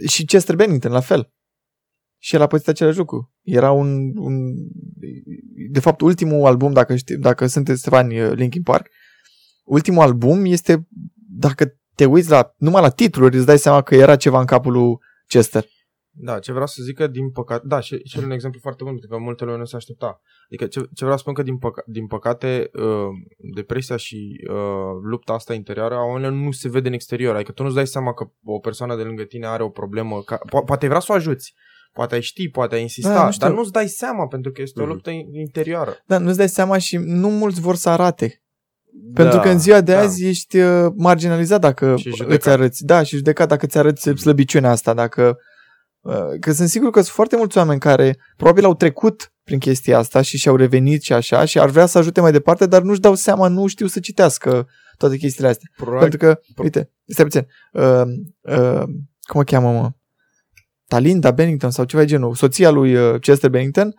și 0.07 0.25
Chester 0.25 0.55
Bennington, 0.55 0.91
la 0.91 0.99
fel. 0.99 1.31
Și 2.17 2.35
el 2.35 2.41
a 2.41 2.47
pățit 2.47 2.67
același 2.67 2.97
lucru. 2.97 3.33
Era 3.41 3.71
un, 3.71 4.17
un 4.17 4.53
de 5.71 5.79
fapt, 5.79 6.01
ultimul 6.01 6.45
album, 6.45 6.73
dacă, 6.73 6.95
știi, 6.95 7.17
dacă 7.17 7.47
sunteți 7.47 7.89
fani 7.89 8.21
uh, 8.21 8.31
Linkin 8.31 8.63
Park, 8.63 8.87
ultimul 9.63 10.01
album 10.01 10.45
este, 10.45 10.87
dacă 11.29 11.77
te 11.95 12.05
uiți 12.05 12.29
la, 12.29 12.53
numai 12.57 12.81
la 12.81 12.89
titluri, 12.89 13.37
îți 13.37 13.45
dai 13.45 13.59
seama 13.59 13.81
că 13.81 13.95
era 13.95 14.15
ceva 14.15 14.39
în 14.39 14.45
capul 14.45 14.71
lui 14.71 14.97
Chester. 15.27 15.65
Da, 16.19 16.39
ce 16.39 16.51
vreau 16.51 16.67
să 16.67 16.81
zic 16.83 16.95
că 16.95 17.07
din 17.07 17.29
păcate, 17.31 17.63
da, 17.67 17.79
și, 17.79 18.01
și 18.03 18.19
un 18.19 18.31
exemplu 18.31 18.59
foarte 18.61 18.83
bun, 18.83 18.91
pentru 18.91 19.09
că 19.09 19.17
multe 19.23 19.43
lume 19.45 19.57
nu 19.57 19.65
se 19.65 19.75
aștepta. 19.75 20.21
Adică 20.47 20.65
ce, 20.65 20.79
ce 20.79 20.87
vreau 21.03 21.11
să 21.15 21.17
spun 21.21 21.33
că 21.33 21.43
din, 21.43 21.57
păca, 21.57 21.83
din 21.85 22.07
păcate 22.07 22.69
uh, 22.73 23.07
depresia 23.55 23.95
și 23.97 24.45
uh, 24.49 24.55
lupta 25.09 25.33
asta 25.33 25.53
interioară 25.53 25.95
a 25.95 26.03
oamenilor 26.05 26.31
nu 26.33 26.51
se 26.51 26.69
vede 26.69 26.87
în 26.87 26.93
exterior. 26.93 27.35
Adică 27.35 27.51
tu 27.51 27.63
nu-ți 27.63 27.75
dai 27.75 27.87
seama 27.87 28.13
că 28.13 28.27
o 28.43 28.59
persoană 28.59 28.95
de 28.95 29.01
lângă 29.01 29.23
tine 29.23 29.47
are 29.47 29.63
o 29.63 29.69
problemă, 29.69 30.21
ca, 30.21 30.37
po- 30.37 30.65
poate 30.65 30.87
vrea 30.87 30.99
să 30.99 31.11
o 31.11 31.15
ajuți, 31.15 31.53
poate 31.93 32.15
ai 32.15 32.21
ști, 32.21 32.49
poate 32.49 32.75
ai 32.75 32.81
insista, 32.81 33.13
Da, 33.13 33.25
nu 33.25 33.31
știu. 33.31 33.47
dar 33.47 33.55
nu-ți 33.55 33.71
dai 33.71 33.87
seama 33.87 34.27
pentru 34.27 34.51
că 34.51 34.61
este 34.61 34.79
o 34.79 34.83
Mhm. 34.83 34.91
luptă 34.91 35.09
in- 35.09 35.33
interioară. 35.39 35.97
Da, 36.05 36.17
nu-ți 36.17 36.37
dai 36.37 36.49
seama 36.49 36.77
și 36.77 36.97
nu 36.97 37.29
mulți 37.29 37.61
vor 37.61 37.75
să 37.75 37.89
arate. 37.89 38.41
Da. 38.91 39.21
Pentru 39.21 39.39
că 39.39 39.49
în 39.49 39.59
ziua 39.59 39.81
de 39.81 39.91
da. 39.91 39.99
azi 39.99 40.25
ești 40.27 40.57
uh, 40.59 40.91
marginalizat 40.95 41.59
dacă 41.59 41.95
Și 41.97 42.09
judecat. 42.09 42.37
îți 42.37 42.49
arăți. 42.49 42.85
Da, 42.85 43.03
și 43.03 43.15
judecat 43.15 43.47
dacă 43.47 43.65
îți 43.65 43.77
arăți 43.77 44.01
slăbiciunea 44.15 44.69
asta, 44.71 44.93
dacă 44.93 45.27
uh, 45.27 45.35
că 46.39 46.51
sunt 46.51 46.69
sigur 46.69 46.89
că 46.89 47.01
sunt 47.01 47.13
foarte 47.13 47.35
mulți 47.35 47.57
oameni 47.57 47.79
care 47.79 48.17
probabil 48.35 48.65
au 48.65 48.75
trecut 48.75 49.31
prin 49.43 49.59
chestia 49.59 49.97
asta 49.97 50.21
și 50.21 50.37
și-au 50.37 50.55
revenit 50.55 51.01
și 51.01 51.13
așa 51.13 51.45
și 51.45 51.59
ar 51.59 51.69
vrea 51.69 51.85
să 51.85 51.97
ajute 51.97 52.21
mai 52.21 52.31
departe, 52.31 52.65
dar 52.65 52.81
nu-și 52.81 52.99
dau 52.99 53.15
seama, 53.15 53.47
nu 53.47 53.67
știu 53.67 53.87
să 53.87 53.99
citească 53.99 54.67
toate 54.97 55.17
chestiile 55.17 55.49
astea. 55.49 55.69
Probabil, 55.75 56.09
Pentru 56.09 56.27
că, 56.27 56.39
uite, 56.61 56.91
stai 57.05 57.25
puțin, 57.25 57.47
uh, 57.71 58.01
uh, 58.41 58.83
cum 59.21 59.39
o 59.39 59.43
cheamă, 59.43 59.71
mă? 59.71 59.91
Talinda 60.87 61.31
Bennington 61.31 61.71
sau 61.71 61.85
ceva 61.85 62.01
de 62.01 62.07
genul, 62.07 62.35
soția 62.35 62.69
lui 62.69 62.95
uh, 62.95 63.19
Chester 63.19 63.49
Bennington, 63.49 63.93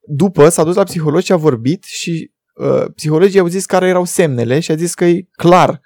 după 0.00 0.48
s-a 0.48 0.64
dus 0.64 0.74
la 0.74 0.82
psiholog 0.82 1.20
și 1.20 1.32
a 1.32 1.36
vorbit 1.36 1.84
și 1.84 2.32
uh, 2.54 2.84
psihologii 2.94 3.40
au 3.40 3.46
zis 3.46 3.66
care 3.66 3.88
erau 3.88 4.04
semnele 4.04 4.60
și 4.60 4.70
a 4.70 4.76
zis 4.76 4.94
că 4.94 5.04
e 5.04 5.26
clar 5.32 5.80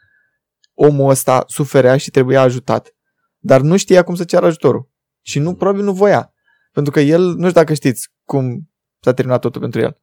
omul 0.74 1.10
ăsta 1.10 1.44
suferea 1.46 1.96
și 1.96 2.10
trebuia 2.10 2.40
ajutat. 2.40 2.94
Dar 3.38 3.60
nu 3.60 3.76
știa 3.76 4.02
cum 4.02 4.14
să 4.14 4.24
ceară 4.24 4.46
ajutorul. 4.46 4.90
Și 5.22 5.38
nu, 5.38 5.54
probabil 5.54 5.84
nu 5.84 5.92
voia. 5.92 6.32
Pentru 6.72 6.92
că 6.92 7.00
el, 7.00 7.22
nu 7.22 7.48
știu 7.48 7.60
dacă 7.60 7.74
știți 7.74 8.08
cum 8.24 8.70
s-a 9.00 9.12
terminat 9.12 9.40
totul 9.40 9.60
pentru 9.60 9.80
el. 9.80 9.96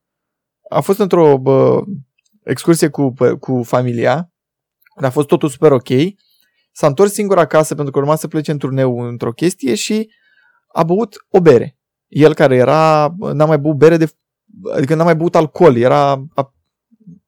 A 0.70 0.80
fost 0.80 1.00
într-o 1.00 1.38
bă, 1.38 1.84
excursie 2.44 2.90
cu, 2.90 3.12
bă, 3.12 3.36
cu 3.36 3.64
familia, 3.64 4.34
a 4.96 5.10
fost 5.10 5.28
totul 5.28 5.50
super 5.50 5.72
ok, 5.72 5.88
s-a 6.72 6.88
întors 6.88 7.14
singur 7.14 7.38
acasă 7.38 7.76
pentru 7.76 7.94
că 7.94 8.00
urma 8.00 8.16
să 8.16 8.28
plece 8.28 8.52
în 8.52 8.58
turneu 8.58 9.00
într-o 9.00 9.32
chestie 9.32 9.76
și 9.76 10.12
a 10.68 10.84
băut 10.84 11.26
o 11.30 11.42
bere. 11.42 11.78
El 12.08 12.34
care 12.34 12.56
era, 12.56 13.16
n-a 13.34 13.46
mai 13.46 13.60
băut 13.60 13.78
bere 13.78 13.98
de, 13.98 14.12
adică 14.74 14.96
n-a 14.96 15.04
mai 15.04 15.16
băut 15.16 15.36
alcool, 15.36 15.76
era, 15.76 16.12
a, 16.12 16.54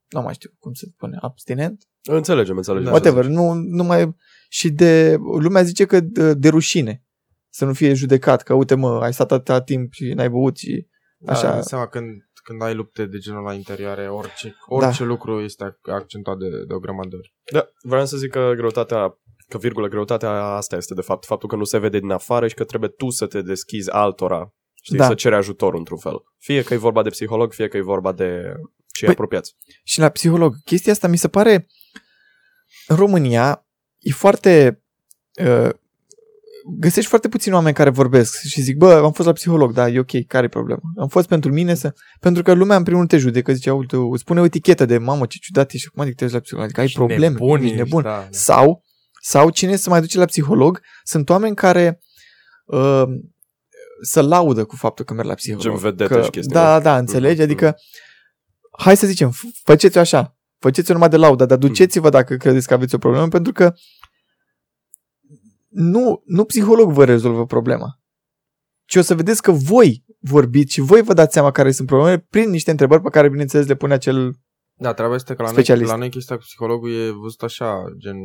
nu 0.08 0.22
mai 0.22 0.34
știu 0.34 0.50
cum 0.60 0.74
se 0.74 0.86
spune, 0.86 1.18
abstinent? 1.22 1.88
Înțelegem, 2.04 2.58
înțelegem. 2.58 2.86
Da. 2.86 2.92
Whatever, 2.92 3.26
nu, 3.26 3.54
nu 3.54 3.84
mai, 3.84 4.16
și 4.50 4.70
de, 4.70 5.18
lumea 5.20 5.64
zice 5.64 5.86
că 5.86 6.00
de, 6.00 6.34
de 6.34 6.50
rușine 6.50 7.04
să 7.54 7.66
nu 7.66 7.74
fie 7.74 7.94
judecat, 7.94 8.42
că 8.44 8.54
uite 8.54 8.76
mă, 8.76 9.00
ai 9.02 9.14
stat 9.14 9.32
atâta 9.32 9.62
timp 9.62 9.94
și 9.94 10.14
n-ai 10.14 10.30
băut 10.30 10.58
și 10.58 10.88
Da, 11.18 11.32
Așa. 11.32 11.50
Așa. 11.50 11.62
seama, 11.62 11.88
când, 11.88 12.08
când 12.44 12.62
ai 12.62 12.74
lupte 12.74 13.06
de 13.06 13.18
genul 13.18 13.44
la 13.44 13.54
interioare, 13.54 14.10
orice, 14.10 14.56
orice 14.66 15.04
da. 15.04 15.06
lucru 15.10 15.40
este 15.42 15.66
ac- 15.72 15.92
accentuat 15.94 16.38
de, 16.38 16.50
de 16.68 16.74
o 16.74 16.80
grămadă 16.80 17.08
de 17.10 17.16
ori. 17.16 17.34
Da, 17.52 17.68
vreau 17.90 18.06
să 18.06 18.18
zic 18.18 18.30
că 18.32 18.52
greutatea, 18.56 19.18
că 19.48 19.58
virgulă, 19.58 19.88
greutatea 19.88 20.30
asta 20.32 20.76
este 20.76 20.94
de 20.94 21.02
fapt 21.02 21.26
faptul 21.26 21.50
că 21.50 21.56
nu 21.56 21.64
se 21.64 21.78
vede 21.78 22.00
din 22.00 22.10
afară 22.12 22.48
și 22.48 22.54
că 22.56 22.64
trebuie 22.64 22.90
tu 22.90 23.10
să 23.10 23.26
te 23.28 23.42
deschizi 23.42 23.90
altora, 23.92 24.54
știi, 24.84 24.98
Da. 24.98 25.06
să 25.08 25.14
ceri 25.14 25.36
ajutor 25.36 25.74
într-un 25.74 25.98
fel. 25.98 26.16
Fie 26.38 26.64
că 26.64 26.74
e 26.74 26.78
vorba 26.78 27.04
de 27.04 27.10
psiholog, 27.10 27.54
fie 27.54 27.68
că 27.68 27.78
e 27.78 27.82
vorba 27.82 28.12
de 28.12 28.54
cei 28.94 29.08
Păi- 29.08 29.12
apropiați. 29.12 29.56
și 29.84 30.00
la 30.00 30.10
psiholog. 30.10 30.56
Chestia 30.66 30.92
asta 30.92 31.08
mi 31.08 31.18
se 31.18 31.28
pare 31.28 31.68
în 32.88 32.96
România 32.96 33.66
e 34.00 34.12
foarte 34.12 34.84
uh, 35.46 35.70
găsești 36.80 37.10
foarte 37.10 37.28
puțini 37.30 37.56
oameni 37.56 37.76
care 37.76 37.90
vorbesc 37.90 38.40
și 38.42 38.62
zic, 38.62 38.78
bă, 38.78 38.94
am 38.94 39.12
fost 39.12 39.28
la 39.28 39.34
psiholog, 39.34 39.74
da, 39.74 39.88
e 39.90 40.00
ok, 40.00 40.28
care 40.28 40.46
e 40.46 40.50
problema? 40.50 40.82
Am 40.98 41.08
fost 41.08 41.28
pentru 41.28 41.52
mine 41.52 41.74
să... 41.74 41.94
Pentru 42.20 42.44
că 42.44 42.54
lumea 42.54 42.76
în 42.76 42.82
primul 42.84 43.00
rând 43.00 43.12
te 43.12 43.18
judecă, 43.18 43.54
zice, 43.54 43.72
uite, 43.72 43.96
îți 44.12 44.24
pune 44.24 44.40
o 44.40 44.44
etichetă 44.44 44.86
de, 44.86 44.98
mamă, 44.98 45.26
ce 45.26 45.38
ciudat 45.42 45.72
ești, 45.72 45.88
cum 45.88 46.02
adică 46.02 46.16
te 46.16 46.24
duci 46.26 46.34
la 46.34 46.40
psiholog? 46.40 46.66
Adică 46.66 46.82
ai 46.82 46.88
Și 46.88 46.96
probleme, 46.96 47.28
nebun 47.28 47.56
ești 47.56 47.66
ești, 47.66 47.78
nebun. 47.78 48.02
Da. 48.04 48.28
Sau, 48.30 48.84
sau 49.22 49.50
cine 49.50 49.76
se 49.76 49.90
mai 49.90 50.00
duce 50.02 50.18
la 50.18 50.26
psiholog 50.26 50.82
sunt 51.04 51.30
oameni 51.30 51.56
care 51.56 52.00
uh, 52.66 53.04
să 54.02 54.22
laudă 54.22 54.64
cu 54.64 54.76
faptul 54.76 55.06
că 55.06 55.14
merg 55.14 55.28
la 55.28 55.34
psiholog. 55.34 55.64
Gen 55.64 55.76
vedete 55.76 56.14
că, 56.14 56.22
și 56.22 56.30
chestii, 56.30 56.54
Da, 56.54 56.76
nu? 56.78 56.82
da, 56.84 56.98
înțelegi? 56.98 57.34
Mhm, 57.34 57.44
Adică, 57.44 57.76
hai 58.78 58.98
să 58.98 59.08
zicem, 59.08 59.30
f- 59.32 59.62
faceți-o 59.64 60.00
așa, 60.00 60.38
faceți-o 60.60 60.94
numai 60.94 61.10
de 61.10 61.18
laudă, 61.18 61.46
dar 61.46 61.58
duceți-vă 61.58 62.10
dacă 62.10 62.36
credeți 62.36 62.68
că 62.68 62.74
aveți 62.74 62.96
o 62.96 62.98
problemă, 62.98 63.28
pentru 63.28 63.52
că 63.52 63.74
nu, 65.72 66.22
nu 66.26 66.44
psiholog 66.46 66.92
vă 66.92 67.06
rezolvă 67.06 67.46
problema, 67.46 68.00
ci 68.86 68.96
o 68.96 69.02
să 69.02 69.16
vedeți 69.16 69.42
că 69.42 69.52
voi 69.52 70.04
vorbiți 70.20 70.74
și 70.74 70.82
voi 70.82 71.02
vă 71.02 71.14
dați 71.14 71.34
seama 71.34 71.52
care 71.52 71.72
sunt 71.72 71.88
problemele 71.88 72.26
prin 72.30 72.50
niște 72.50 72.72
întrebări 72.72 73.02
pe 73.02 73.10
care, 73.10 73.30
bineînțeles, 73.30 73.68
le 73.68 73.76
pune 73.76 73.94
acel... 73.94 74.34
Da, 74.74 74.94
treaba 74.94 75.16
este 75.16 75.34
că 75.34 75.42
la 75.42 75.48
noi, 75.48 75.54
Specialist. 75.58 75.90
la 75.92 75.98
noi 75.98 76.10
chestia 76.10 76.36
cu 76.36 76.42
psihologul 76.42 76.92
e 76.94 77.10
văzut 77.10 77.42
așa, 77.42 77.84
gen 77.98 78.16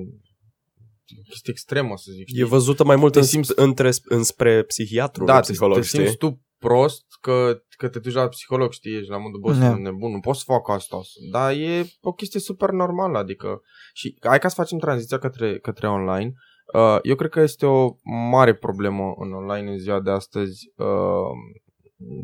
chestie 1.28 1.52
extremă, 1.52 1.96
să 1.96 2.10
zic. 2.14 2.26
știi? 2.26 2.40
E 2.40 2.44
văzută 2.44 2.84
mai 2.84 2.96
mult 2.96 3.12
Te 3.12 3.18
în, 3.18 3.24
simți- 3.24 3.52
între, 3.54 3.90
înspre 4.04 4.62
psihiatru, 4.62 5.24
da, 5.24 5.32
da, 5.32 5.40
te, 5.40 5.52
psiholog, 5.52 5.76
te 5.76 5.82
știi? 5.82 5.98
simți 5.98 6.16
tu 6.16 6.40
prost 6.58 7.04
că, 7.20 7.62
că 7.76 7.88
te 7.88 7.98
duci 7.98 8.12
la 8.12 8.28
psiholog, 8.28 8.72
știi, 8.72 8.96
ești 8.96 9.10
la 9.10 9.18
modul, 9.18 9.40
bă, 9.40 9.52
Da. 9.52 9.68
sunt 9.70 9.80
nebun, 9.80 10.10
nu 10.10 10.20
pot 10.20 10.36
să 10.36 10.42
fac 10.46 10.68
asta. 10.68 10.96
Dar 11.30 11.52
e 11.52 11.86
o 12.00 12.12
chestie 12.12 12.40
super 12.40 12.70
normală, 12.70 13.18
adică, 13.18 13.60
și 13.92 14.16
hai 14.20 14.38
ca 14.38 14.48
să 14.48 14.54
facem 14.54 14.78
tranziția 14.78 15.18
către, 15.18 15.58
către 15.58 15.88
online. 15.88 16.26
Uh, 16.26 16.54
eu 17.02 17.14
cred 17.14 17.30
că 17.30 17.40
este 17.40 17.66
o 17.66 17.96
mare 18.30 18.54
problemă 18.54 19.14
în 19.18 19.32
online 19.32 19.70
în 19.70 19.78
ziua 19.78 20.00
de 20.00 20.10
astăzi 20.10 20.72
uh, 20.76 20.86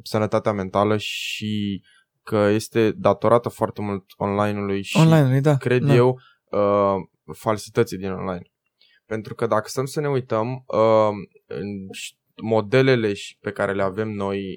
sănătatea 0.03 0.53
mentală 0.53 0.97
și 0.97 1.83
că 2.23 2.37
este 2.37 2.91
datorată 2.91 3.49
foarte 3.49 3.81
mult 3.83 4.05
online-ului 4.17 4.83
și 4.83 4.97
Online, 4.99 5.41
da. 5.41 5.57
cred 5.57 5.83
da. 5.83 5.95
eu, 5.95 6.19
uh, 6.51 6.95
falsității 7.37 7.99
din 7.99 8.11
online. 8.11 8.43
Pentru 9.07 9.35
că 9.35 9.47
dacă 9.47 9.69
stăm 9.69 9.85
să 9.85 10.01
ne 10.01 10.09
uităm, 10.09 10.65
uh, 10.67 11.11
în- 11.47 11.89
și 11.93 12.15
modelele 12.43 13.13
și- 13.13 13.37
pe 13.41 13.51
care 13.51 13.73
le 13.73 13.83
avem 13.83 14.09
noi, 14.09 14.57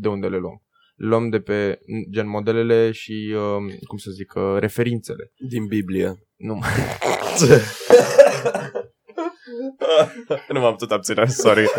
de 0.00 0.08
unde 0.08 0.26
le 0.28 0.38
luăm? 0.38 0.62
Le 0.96 1.06
luăm 1.06 1.28
de 1.28 1.40
pe, 1.40 1.78
gen, 2.10 2.28
modelele 2.28 2.90
și, 2.90 3.34
uh, 3.34 3.74
cum 3.86 3.96
să 3.98 4.10
zic, 4.10 4.32
uh, 4.36 4.56
referințele. 4.58 5.32
Din 5.48 5.66
Biblie. 5.66 6.14
Nu, 6.36 6.58
nu 10.52 10.60
m-am 10.60 10.70
putut 10.70 10.92
abține, 10.92 11.26
sorry. 11.26 11.70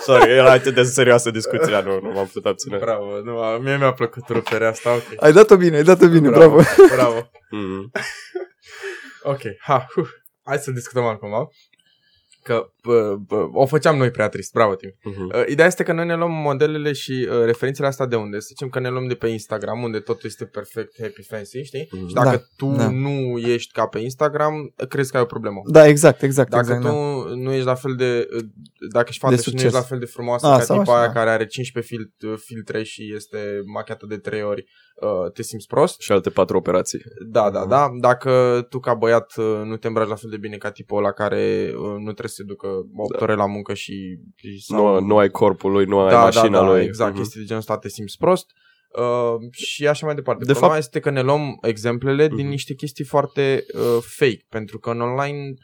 Sorry, 0.00 0.30
era 0.30 0.50
atât 0.50 0.74
de 0.74 0.82
serioasă 0.82 1.30
discuția, 1.30 1.80
nu, 1.80 2.00
nu 2.00 2.10
m-am 2.10 2.26
putut 2.26 2.46
abține. 2.46 2.76
bravo, 2.76 3.20
nu, 3.20 3.34
mie 3.62 3.76
mi-a 3.76 3.92
plăcut 3.92 4.28
ruperea 4.28 4.68
asta, 4.68 4.94
ok. 4.94 5.02
Ai 5.16 5.32
dat-o 5.32 5.56
bine, 5.56 5.76
ai 5.76 5.82
dat-o 5.82 6.08
bine, 6.08 6.28
bravo. 6.30 6.60
bravo. 6.94 7.30
Mm. 7.50 7.90
Ok, 9.22 9.40
ha, 9.58 9.86
uf. 9.96 10.10
hai 10.44 10.58
să 10.58 10.70
discutăm 10.70 11.04
acum. 11.04 11.48
Că 12.46 12.70
bă, 12.82 13.16
bă, 13.26 13.48
o 13.52 13.66
făceam 13.66 13.96
noi 13.96 14.10
prea 14.10 14.28
trist, 14.28 14.52
bravo, 14.52 14.74
Tim. 14.74 14.94
Mhm. 15.02 15.24
Uh, 15.34 15.42
Ideea 15.48 15.66
este 15.66 15.82
că 15.82 15.92
noi 15.92 16.06
ne 16.06 16.14
luăm 16.16 16.30
modelele 16.32 16.92
și 16.92 17.28
uh, 17.30 17.44
referințele 17.44 17.86
astea 17.86 18.06
de 18.06 18.16
unde? 18.16 18.38
Să 18.38 18.46
zicem 18.48 18.68
că 18.68 18.78
ne 18.80 18.88
luăm 18.88 19.06
de 19.06 19.14
pe 19.14 19.26
Instagram, 19.28 19.82
unde 19.82 19.98
totul 19.98 20.22
este 20.28 20.44
perfect, 20.44 20.92
happy, 21.00 21.22
fancy, 21.22 21.62
știi? 21.62 21.88
Mhm. 21.90 22.06
Și 22.08 22.14
dacă 22.14 22.28
Da, 22.28 22.42
tu 22.56 22.74
da. 22.76 22.90
nu 22.90 23.38
ești 23.38 23.72
ca 23.72 23.86
pe 23.86 23.98
Instagram, 23.98 24.74
crezi 24.88 25.10
că 25.10 25.16
ai 25.16 25.22
o 25.22 25.26
problemă. 25.26 25.60
Da, 25.70 25.86
exact, 25.86 26.22
exact. 26.22 26.50
Dacă 26.50 26.62
exact, 26.72 26.80
tu 26.82 26.88
da. 27.28 27.34
nu 27.34 27.52
ești 27.52 27.66
la 27.66 27.74
fel 27.74 27.94
de... 27.96 28.28
uh, 28.36 28.42
Dacă 28.92 29.06
ești 29.08 29.20
fată 29.20 29.34
De 29.34 29.40
și 29.42 29.48
nu 29.48 29.50
succes. 29.58 29.62
ești 29.72 29.82
la 29.82 29.86
fel 29.88 29.98
de 29.98 30.06
frumoasă 30.06 30.46
A, 30.46 30.56
ca 30.56 30.62
sau 30.62 30.78
tipa 30.78 30.90
așa, 30.92 31.00
aia 31.00 31.06
da. 31.12 31.18
care 31.18 31.30
are 31.30 31.46
15 31.46 31.94
fil- 31.94 32.30
uh, 32.30 32.38
filtre 32.44 32.82
și 32.82 33.12
este 33.14 33.38
machiată 33.64 34.06
de 34.08 34.16
3 34.16 34.42
ori, 34.42 34.64
uh, 35.00 35.32
te 35.32 35.42
simți 35.42 35.66
prost. 35.66 36.00
Și 36.00 36.12
alte 36.12 36.30
patru 36.30 36.56
operații. 36.56 37.00
Da, 37.26 37.50
da, 37.50 37.60
Mhm. 37.60 37.68
da. 37.68 37.88
Dacă 38.00 38.66
tu 38.70 38.78
ca 38.78 38.94
băiat 38.94 39.32
uh, 39.36 39.60
nu 39.64 39.76
te 39.76 39.86
îmbraci 39.86 40.08
la 40.08 40.14
fel 40.14 40.30
de 40.30 40.36
bine 40.36 40.56
ca 40.56 40.70
tipul 40.70 40.98
ăla 40.98 41.12
care 41.12 41.70
uh, 41.74 41.94
nu 41.98 42.02
trebuie 42.12 42.28
să 42.28 42.35
se 42.36 42.42
ducă 42.42 42.66
8 42.96 43.12
Da. 43.18 43.22
ore 43.24 43.34
la 43.34 43.46
muncă 43.46 43.74
și... 43.74 44.18
și 44.34 44.64
Nu, 44.72 45.00
nu 45.00 45.18
ai 45.18 45.30
corpul 45.30 45.72
lui, 45.72 45.84
nu 45.84 45.98
ai 46.00 46.10
da, 46.10 46.22
mașina 46.22 46.42
da, 46.48 46.64
da, 46.64 46.72
lui. 46.72 46.82
exact, 46.84 47.10
Mhm. 47.12 47.20
chestii 47.20 47.40
de 47.40 47.46
genul 47.46 47.60
ăsta 47.60 47.78
te 47.78 47.88
simți 47.88 48.16
prost. 48.18 48.50
Uh, 48.98 49.52
și 49.52 49.86
așa 49.88 50.06
mai 50.06 50.14
departe. 50.14 50.40
De 50.40 50.46
De 50.46 50.52
Problema 50.52 50.74
fapt- 50.74 50.86
este 50.86 51.00
că 51.00 51.10
ne 51.10 51.22
luăm 51.22 51.58
exemplele 51.62 52.26
din 52.28 52.36
Mhm. 52.38 52.48
niște 52.48 52.74
chestii 52.74 53.04
foarte 53.04 53.64
uh, 53.74 54.02
fake, 54.16 54.44
pentru 54.48 54.78
că 54.78 54.90
în 54.90 55.00
online 55.00 55.54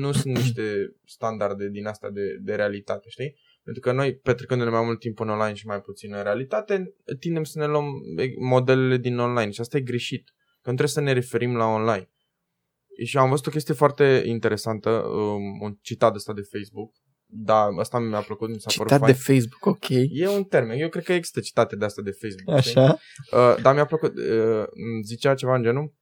nu 0.00 0.12
sunt 0.12 0.36
niște 0.36 0.62
standarde 1.04 1.68
din 1.68 1.86
asta 1.86 2.10
de, 2.10 2.22
de 2.40 2.54
realitate, 2.54 3.08
știi? 3.08 3.36
Pentru 3.64 3.82
că 3.82 3.92
noi, 3.92 4.14
petrecându-ne 4.14 4.70
mai 4.70 4.84
mult 4.84 4.98
timp 4.98 5.20
în 5.20 5.28
online 5.28 5.54
și 5.54 5.66
mai 5.66 5.80
puțin 5.80 6.14
în 6.14 6.22
realitate, 6.22 6.94
tindem 7.20 7.44
să 7.44 7.58
ne 7.58 7.66
luăm 7.66 7.86
e, 8.16 8.24
modelele 8.38 8.96
din 8.96 9.18
online 9.18 9.50
și 9.50 9.60
asta 9.60 9.76
e 9.76 9.80
greșit. 9.80 10.24
Că 10.62 10.70
nu 10.70 10.76
trebuie 10.76 10.88
să 10.88 11.00
ne 11.00 11.12
referim 11.12 11.56
la 11.56 11.64
online. 11.66 12.10
Și 13.04 13.18
am 13.18 13.28
văzut 13.28 13.46
o 13.46 13.50
chestie 13.50 13.74
foarte 13.74 14.22
interesantă, 14.26 14.90
um, 14.90 15.60
un 15.60 15.78
citat 15.80 16.14
ăsta 16.14 16.32
de 16.32 16.42
Facebook. 16.50 16.92
Da, 17.34 17.68
asta 17.78 17.98
mi-a 17.98 18.20
plăcut, 18.20 18.48
mi 18.48 18.60
s-a 18.60 18.70
părut 18.76 18.92
Citat 18.92 19.00
fain. 19.00 19.12
de 19.12 19.18
Facebook, 19.32 19.66
ok. 19.66 19.88
E 19.88 20.28
un 20.28 20.44
termen. 20.44 20.80
Eu 20.80 20.88
cred 20.88 21.04
că 21.04 21.12
există 21.12 21.40
citate 21.40 21.76
de 21.76 21.84
asta 21.84 22.02
de 22.02 22.10
Facebook. 22.10 22.60
știi? 22.60 22.80
Așa. 22.80 22.98
Uh, 23.32 23.62
dar 23.62 23.74
mi-a 23.74 23.84
plăcut. 23.84 24.16
Uh, 24.16 24.64
îmi 24.92 25.02
zicea 25.02 25.34
ceva 25.34 25.54
în 25.54 25.62
genul. 25.62 25.94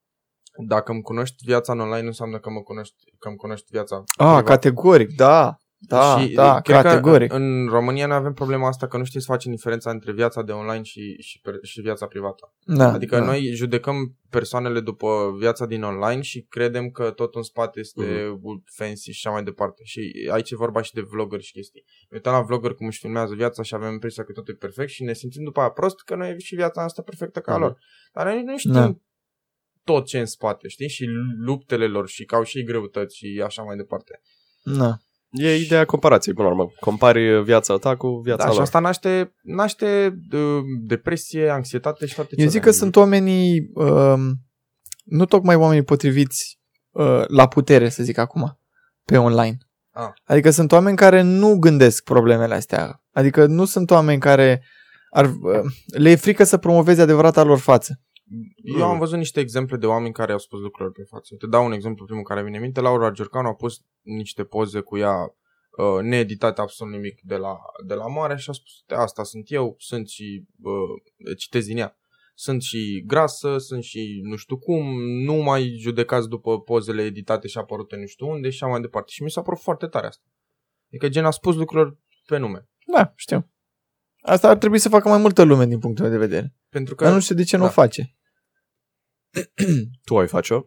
Dacă 0.66 0.92
îmi 0.92 1.02
cunoști 1.02 1.44
viața 1.44 1.72
în 1.72 1.80
online, 1.80 2.00
nu 2.00 2.06
înseamnă 2.06 2.38
că 2.38 2.50
mă 2.50 2.60
cunoști, 2.60 2.94
că 3.18 3.28
îmi 3.28 3.36
cunoști 3.36 3.66
viața. 3.70 3.96
Ah, 3.96 4.04
privat. 4.26 4.44
categoric, 4.44 5.14
da. 5.16 5.56
Da, 5.82 6.20
și 6.20 6.32
da, 6.32 6.60
cred 6.60 6.82
categoric. 6.82 7.28
Că 7.30 7.36
în 7.36 7.66
România 7.68 8.06
noi 8.06 8.16
avem 8.16 8.32
problema 8.32 8.68
asta 8.68 8.86
că 8.86 8.96
nu 8.96 9.04
știi 9.04 9.20
să 9.20 9.26
facem 9.30 9.52
diferența 9.52 9.90
între 9.90 10.12
viața 10.12 10.42
de 10.42 10.52
online 10.52 10.82
și, 10.82 11.16
și, 11.20 11.40
per- 11.40 11.58
și 11.62 11.80
viața 11.80 12.06
privată. 12.06 12.54
Da, 12.64 12.92
Adică 12.92 13.16
da. 13.18 13.24
noi 13.24 13.52
judecăm 13.54 14.16
persoanele 14.30 14.80
după 14.80 15.34
viața 15.38 15.66
din 15.66 15.82
online 15.82 16.20
și 16.20 16.40
credem 16.48 16.90
că 16.90 17.10
tot 17.10 17.34
în 17.34 17.42
spate 17.42 17.80
este 17.80 18.02
Mhm. 18.42 18.64
fancy 18.76 19.10
și 19.12 19.26
așa 19.26 19.34
mai 19.34 19.44
departe. 19.44 19.82
Și 19.84 20.28
aici 20.32 20.50
e 20.50 20.56
vorba 20.56 20.82
și 20.82 20.92
de 20.94 21.00
vlogger 21.00 21.40
și 21.40 21.52
chestii. 21.52 21.84
Ne 22.08 22.16
uităm 22.16 22.32
la 22.32 22.40
vlogger 22.40 22.72
cum 22.74 22.86
își 22.86 22.98
filmează 22.98 23.34
viața 23.34 23.62
și 23.62 23.74
avem 23.74 23.92
impresia 23.92 24.24
că 24.24 24.32
totul 24.32 24.54
e 24.54 24.56
perfect 24.56 24.90
și 24.90 25.02
ne 25.02 25.12
simțim 25.12 25.44
după 25.44 25.60
aia 25.60 25.68
prost 25.68 26.00
că 26.02 26.14
noi 26.14 26.30
e 26.30 26.38
și 26.38 26.54
viața 26.54 26.80
noastră 26.80 27.02
perfectă 27.02 27.40
ca 27.40 27.52
a 27.52 27.56
Mhm. 27.56 27.64
lor. 27.64 27.78
Dar 28.12 28.26
noi 28.26 28.42
nu 28.42 28.58
știm 28.58 28.72
Da. 28.72 28.94
tot 29.84 30.06
ce 30.06 30.16
e 30.16 30.20
în 30.20 30.26
spate, 30.26 30.68
știi? 30.68 30.88
Și 30.88 31.04
luptele 31.44 31.86
lor 31.86 32.08
și 32.08 32.24
că 32.24 32.34
au 32.34 32.42
și 32.42 32.64
greutăți 32.64 33.16
și 33.16 33.42
așa 33.44 33.62
mai 33.62 33.76
departe. 33.76 34.20
Da. 34.62 34.98
E 35.30 35.56
ideea 35.56 35.84
comparației, 35.84 36.34
până 36.34 36.48
la 36.48 36.54
urmă. 36.54 36.70
Compari 36.80 37.42
viața 37.42 37.76
ta 37.76 37.96
cu 37.96 38.08
viața 38.08 38.42
Da, 38.42 38.48
și 38.48 38.54
lor. 38.54 38.62
asta 38.62 38.78
naște, 38.78 39.34
naște 39.42 40.18
uh, 40.32 40.62
depresie, 40.80 41.48
anxietate 41.48 42.06
și 42.06 42.14
toate 42.14 42.34
Eu 42.38 42.48
zic 42.48 42.62
că 42.62 42.70
sunt 42.70 42.96
oamenii, 42.96 43.70
um, 43.74 44.40
nu 45.04 45.24
tocmai 45.24 45.54
oamenii 45.54 45.82
potriviți 45.82 46.60
uh, 46.90 47.22
la 47.26 47.48
putere, 47.48 47.88
să 47.88 48.02
zic 48.02 48.18
acum, 48.18 48.58
pe 49.04 49.16
online. 49.16 49.56
Ah. 49.90 50.08
Adică 50.24 50.50
sunt 50.50 50.72
oameni 50.72 50.96
care 50.96 51.20
nu 51.20 51.58
gândesc 51.58 52.04
problemele 52.04 52.54
astea. 52.54 53.02
Adică 53.12 53.46
nu 53.46 53.64
sunt 53.64 53.90
oameni 53.90 54.20
care 54.20 54.62
ar, 55.10 55.24
uh, 55.24 55.72
le 55.86 56.10
e 56.10 56.16
frică 56.16 56.44
să 56.44 56.56
promoveze 56.56 57.02
adevărata 57.02 57.42
lor 57.42 57.58
față. 57.58 58.00
Eu 58.78 58.84
am 58.84 58.98
văzut 58.98 59.18
niște 59.18 59.40
exemple 59.40 59.76
de 59.76 59.86
oameni 59.86 60.12
care 60.12 60.32
au 60.32 60.38
spus 60.38 60.60
lucruri 60.60 60.92
pe 60.92 61.02
față. 61.02 61.34
Te 61.38 61.46
dau 61.46 61.64
un 61.64 61.72
exemplu 61.72 62.04
primul 62.04 62.22
care 62.22 62.42
vine 62.42 62.56
în 62.56 62.62
minte. 62.62 62.80
Laura 62.80 63.10
Giurcanu 63.10 63.48
a 63.48 63.54
pus 63.54 63.80
niște 64.00 64.44
poze 64.44 64.80
cu 64.80 64.96
ea 64.96 65.14
uh, 65.22 66.02
needitate 66.02 66.60
absolut 66.60 66.92
nimic 66.92 67.20
de 67.22 67.36
la, 67.36 67.56
de 67.86 67.94
la 67.94 68.06
mare 68.06 68.36
și 68.36 68.50
a 68.50 68.52
spus, 68.52 68.72
"De 68.86 68.94
asta 68.94 69.22
sunt 69.22 69.44
eu, 69.50 69.74
sunt 69.78 70.08
și, 70.08 70.44
uh, 70.62 71.34
citez 71.36 71.66
din 71.66 71.76
ea, 71.76 71.98
sunt 72.34 72.62
și 72.62 73.02
grasă, 73.06 73.58
sunt 73.58 73.82
și 73.82 74.20
nu 74.22 74.36
știu 74.36 74.58
cum, 74.58 75.00
nu 75.02 75.34
mai 75.34 75.76
judecați 75.78 76.28
după 76.28 76.60
pozele 76.60 77.02
editate 77.02 77.48
și 77.48 77.58
apărute 77.58 77.96
nu 77.96 78.06
știu 78.06 78.28
unde 78.28 78.50
și 78.50 78.62
așa 78.62 78.72
mai 78.72 78.80
departe. 78.80 79.10
Și 79.12 79.22
mi 79.22 79.30
s-a 79.30 79.42
părut 79.42 79.60
foarte 79.60 79.86
tare 79.86 80.06
asta. 80.06 80.22
Adică 80.88 81.08
gen 81.08 81.24
a 81.24 81.30
spus 81.30 81.54
lucruri 81.54 81.96
pe 82.26 82.38
nume. 82.38 82.68
Da, 82.86 83.12
știu. 83.16 83.50
Asta 84.22 84.48
ar 84.48 84.56
trebui 84.56 84.78
să 84.78 84.88
facă 84.88 85.08
mai 85.08 85.18
multă 85.18 85.42
lume 85.42 85.66
din 85.66 85.78
punctul 85.78 86.04
meu 86.04 86.12
de 86.12 86.26
vedere. 86.26 86.54
Pentru 86.68 86.94
că 86.94 87.04
Dar 87.04 87.12
nu 87.12 87.20
știu 87.20 87.34
de 87.34 87.44
ce 87.44 87.56
nu 87.56 87.62
da. 87.62 87.68
o 87.68 87.72
face. 87.72 88.14
Tu 90.06 90.18
ai 90.18 90.26
face-o? 90.26 90.60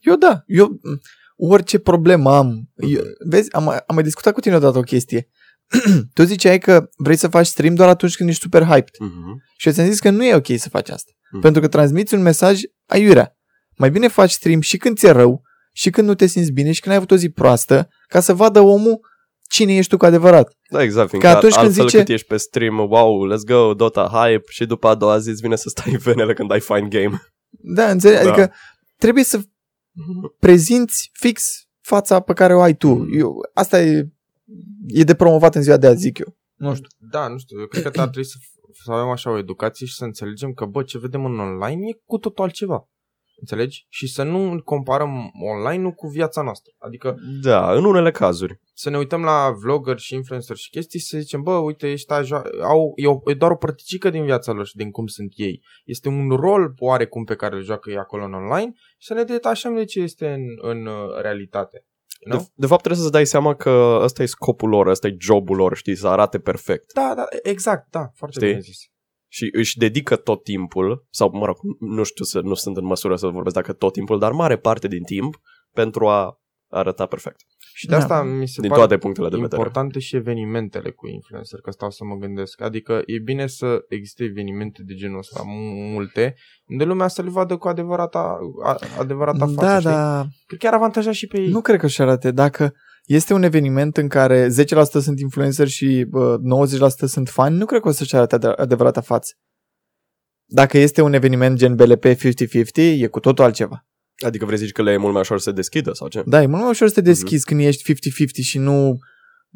Eu 0.00 0.16
da, 0.16 0.42
eu 0.46 0.66
m, 0.66 0.98
orice 1.36 1.78
problemă 1.78 2.36
am. 2.36 2.70
Eu, 2.76 3.02
vezi, 3.28 3.52
am, 3.52 3.68
am 3.68 3.94
mai 3.94 4.02
discutat 4.02 4.34
cu 4.34 4.40
tine 4.40 4.54
odată 4.56 4.78
o 4.78 4.82
chestie. 4.82 5.28
tu 6.14 6.22
ziceai 6.22 6.58
că 6.58 6.88
vrei 6.96 7.16
să 7.16 7.28
faci 7.28 7.46
stream 7.46 7.74
doar 7.74 7.88
atunci 7.88 8.16
când 8.16 8.28
ești 8.28 8.42
super 8.42 8.62
hyped. 8.62 8.94
Mm-hmm. 8.94 9.54
Și 9.56 9.66
eu 9.68 9.72
ți-am 9.72 9.86
zis 9.86 10.00
că 10.00 10.10
nu 10.10 10.24
e 10.24 10.34
ok 10.34 10.46
să 10.56 10.68
faci 10.68 10.88
asta. 10.88 11.10
Mm. 11.30 11.40
Pentru 11.40 11.60
că 11.60 11.68
transmiți 11.68 12.14
un 12.14 12.22
mesaj 12.22 12.60
aiurea. 12.86 13.36
Mai 13.76 13.90
bine 13.90 14.08
faci 14.08 14.30
stream 14.30 14.60
și 14.60 14.76
când 14.76 14.96
ți-e 14.96 15.10
rău, 15.10 15.42
și 15.72 15.90
când 15.90 16.08
nu 16.08 16.14
te 16.14 16.26
simți 16.26 16.52
bine, 16.52 16.72
și 16.72 16.80
când 16.80 16.92
ai 16.92 16.98
avut 17.00 17.10
o 17.10 17.16
zi 17.16 17.30
proastă, 17.30 17.88
ca 18.06 18.20
să 18.20 18.34
vadă 18.34 18.60
omul 18.60 19.00
cine 19.48 19.76
ești 19.76 19.90
tu 19.90 19.96
cu 19.96 20.04
adevărat. 20.04 20.52
Da, 20.70 20.82
exact, 20.82 21.08
fiindcă 21.08 21.30
Că 21.30 21.36
atunci 21.36 21.52
când 21.52 21.66
altfel 21.66 21.84
zice- 21.84 21.98
cât 21.98 22.08
ești 22.08 22.26
pe 22.26 22.36
stream, 22.36 22.78
wow, 22.78 23.32
let's 23.32 23.44
go, 23.46 23.74
Dota, 23.74 24.08
hype, 24.12 24.44
și 24.48 24.66
după 24.66 24.88
a 24.88 24.94
doua 24.94 25.18
zi 25.18 25.28
îți 25.28 25.40
vine 25.40 25.56
să 25.56 25.68
stai 25.68 25.92
în 25.92 25.98
venele 26.12 26.32
când 26.32 26.52
ai 26.52 26.60
fine 26.60 26.88
game. 26.88 27.22
Da, 27.50 27.90
înțelegi? 27.90 28.24
Da. 28.24 28.30
Adică 28.30 28.52
trebuie 28.96 29.24
să 29.24 29.40
prezinți 30.38 31.10
fix 31.12 31.68
fața 31.80 32.20
pe 32.20 32.32
care 32.32 32.54
o 32.54 32.60
ai 32.60 32.74
tu. 32.74 33.08
Eu, 33.12 33.48
asta 33.54 33.82
e, 33.82 34.08
e 34.86 35.04
de 35.04 35.14
promovat 35.14 35.54
în 35.54 35.62
ziua 35.62 35.76
de 35.76 35.86
azi, 35.86 36.00
zic 36.00 36.18
eu. 36.18 36.36
Nu 36.54 36.74
știu. 36.74 36.88
Da, 36.98 37.28
nu 37.28 37.38
știu, 37.38 37.60
eu 37.60 37.66
cred 37.66 37.82
că 37.82 38.00
ar 38.00 38.08
trebui 38.08 38.24
să, 38.24 38.36
să 38.84 38.92
avem 38.92 39.08
așa 39.08 39.30
o 39.30 39.38
educație 39.38 39.86
și 39.86 39.94
să 39.94 40.04
înțelegem 40.04 40.52
că, 40.52 40.64
bă, 40.64 40.82
ce 40.82 40.98
vedem 40.98 41.24
în 41.24 41.38
online 41.38 41.88
e 41.88 42.00
cu 42.04 42.18
totul 42.18 42.44
altceva. 42.44 42.88
Înțelegi? 43.40 43.86
Și 43.88 44.06
să 44.06 44.22
nu 44.22 44.50
îl 44.50 44.62
comparăm 44.62 45.30
online 45.52 45.92
cu 45.92 46.06
viața 46.08 46.42
noastră. 46.42 46.72
Adică 46.78 47.14
Da, 47.42 47.72
în 47.72 47.84
unele 47.84 48.10
cazuri. 48.10 48.60
să 48.74 48.90
ne 48.90 48.96
uităm 48.98 49.22
la 49.22 49.50
vlogger 49.62 49.98
și 49.98 50.14
influencer 50.14 50.56
și 50.56 50.70
chestii 50.70 50.98
și 51.00 51.06
să 51.06 51.18
zicem, 51.18 51.42
bă, 51.42 51.52
uite, 51.52 51.90
ăștia 51.92 52.22
jo- 52.22 52.62
au, 52.62 52.92
e, 52.96 53.06
o, 53.06 53.18
e 53.30 53.34
doar 53.34 53.50
o 53.50 53.56
părticică 53.56 54.10
din 54.10 54.24
viața 54.24 54.52
lor 54.52 54.66
și 54.66 54.76
din 54.76 54.90
cum 54.90 55.06
sunt 55.06 55.32
ei. 55.36 55.62
Este 55.84 56.08
un 56.08 56.28
rol 56.30 56.74
oarecum 56.78 57.24
pe 57.24 57.34
care 57.34 57.56
îl 57.56 57.62
joacă 57.62 57.90
ei 57.90 57.96
acolo 57.96 58.24
în 58.24 58.34
online 58.34 58.72
și 58.98 59.06
să 59.06 59.14
ne 59.14 59.22
detașăm 59.22 59.74
de 59.74 59.84
ce 59.84 60.00
este 60.00 60.28
în, 60.28 60.70
în 60.70 60.86
uh, 60.86 61.20
realitate. 61.22 61.84
You 62.26 62.32
know? 62.36 62.46
De, 62.46 62.52
de 62.54 62.66
fapt 62.66 62.80
trebuie 62.82 63.00
să-ți 63.02 63.12
dai 63.14 63.26
seama 63.26 63.54
că 63.54 63.98
ăsta 64.02 64.22
e 64.22 64.26
scopul 64.26 64.68
lor, 64.68 64.86
ăsta 64.86 65.06
e 65.06 65.16
jobul 65.18 65.56
lor, 65.56 65.76
știi, 65.76 65.96
să 65.96 66.08
arate 66.08 66.38
perfect. 66.38 66.92
Da, 66.92 67.12
da, 67.16 67.24
exact, 67.42 67.86
da, 67.90 68.10
foarte 68.14 68.38
Știi? 68.38 68.48
bine 68.48 68.60
zis. 68.60 68.89
Și 69.32 69.48
își 69.52 69.78
dedică 69.78 70.16
tot 70.16 70.42
timpul, 70.42 71.06
sau 71.10 71.30
mă 71.32 71.46
rog, 71.46 71.56
nu 71.78 72.02
știu, 72.02 72.24
să, 72.24 72.40
nu 72.40 72.54
sunt 72.54 72.76
în 72.76 72.84
măsură 72.84 73.16
să 73.16 73.26
vorbesc 73.26 73.54
dacă 73.54 73.72
tot 73.72 73.92
timpul, 73.92 74.18
dar 74.18 74.32
mare 74.32 74.56
parte 74.56 74.88
din 74.88 75.02
timp 75.02 75.40
pentru 75.72 76.08
a 76.08 76.40
arăta 76.68 77.06
perfect. 77.06 77.40
Și 77.74 77.86
de 77.86 77.92
Da. 77.92 77.98
asta 77.98 78.22
mi 78.22 78.48
se 78.48 78.60
Din 78.60 78.68
pare 78.70 78.80
toate 78.80 78.98
punctele 78.98 79.28
de 79.28 79.36
vedere. 79.36 79.56
importante 79.56 79.98
și 79.98 80.16
evenimentele 80.16 80.90
cu 80.90 81.06
influencer, 81.08 81.60
că 81.60 81.70
stau 81.70 81.90
să 81.90 82.04
mă 82.04 82.14
gândesc. 82.16 82.60
Adică 82.60 83.02
e 83.06 83.18
bine 83.18 83.46
să 83.46 83.84
existe 83.88 84.24
evenimente 84.24 84.82
de 84.84 84.94
genul 84.94 85.18
ăsta, 85.18 85.42
mu- 85.44 85.90
multe, 85.92 86.34
unde 86.66 86.84
lumea 86.84 87.08
să 87.08 87.22
le 87.22 87.30
vadă 87.30 87.56
cu 87.56 87.68
adevărata, 87.68 88.38
a- 88.64 88.78
adevărata 88.98 89.46
față, 89.46 89.54
Da, 89.60 89.78
știi? 89.78 89.90
da. 89.90 90.26
Cred 90.46 90.58
că 90.60 90.66
ar 90.66 90.74
avantaja 90.74 91.12
și 91.12 91.26
pe 91.26 91.40
ei. 91.40 91.48
Nu 91.48 91.60
cred 91.60 91.78
că 91.80 91.86
și 91.86 92.00
arate. 92.00 92.30
Dacă 92.30 92.74
este 93.04 93.32
un 93.34 93.42
eveniment 93.42 93.96
în 93.96 94.08
care 94.08 94.46
10% 94.46 94.50
sunt 95.00 95.20
influenceri 95.20 95.70
și 95.70 96.06
bă, 96.08 96.38
90% 96.38 97.06
sunt 97.06 97.28
fani, 97.28 97.56
nu 97.56 97.66
cred 97.66 97.80
că 97.80 97.88
o 97.88 97.92
să-și 97.92 98.16
arate 98.16 98.34
ade- 98.34 98.46
adevărata 98.56 99.00
față. 99.00 99.32
Dacă 100.44 100.78
este 100.78 101.02
un 101.02 101.12
eveniment 101.12 101.56
gen 101.56 101.76
BLP 101.76 102.04
50-50, 102.04 102.16
e 102.74 103.06
cu 103.06 103.20
totul 103.20 103.44
altceva. 103.44 103.86
Adică 104.24 104.44
vrei 104.44 104.58
să 104.58 104.64
zici 104.64 104.72
că 104.72 104.82
le 104.82 104.92
e 104.92 104.96
mult 104.96 105.12
mai 105.12 105.20
ușor 105.20 105.38
să 105.38 105.48
se 105.48 105.54
deschidă 105.54 105.92
sau 105.92 106.08
ce? 106.08 106.22
Da, 106.26 106.42
e 106.42 106.46
mult 106.46 106.60
mai 106.60 106.70
ușor 106.70 106.88
să 106.88 106.94
te 106.94 107.00
deschizi 107.00 107.44
când 107.44 107.60
ești 107.60 107.92
50-50 107.92 107.96
și 108.42 108.58
nu 108.58 108.98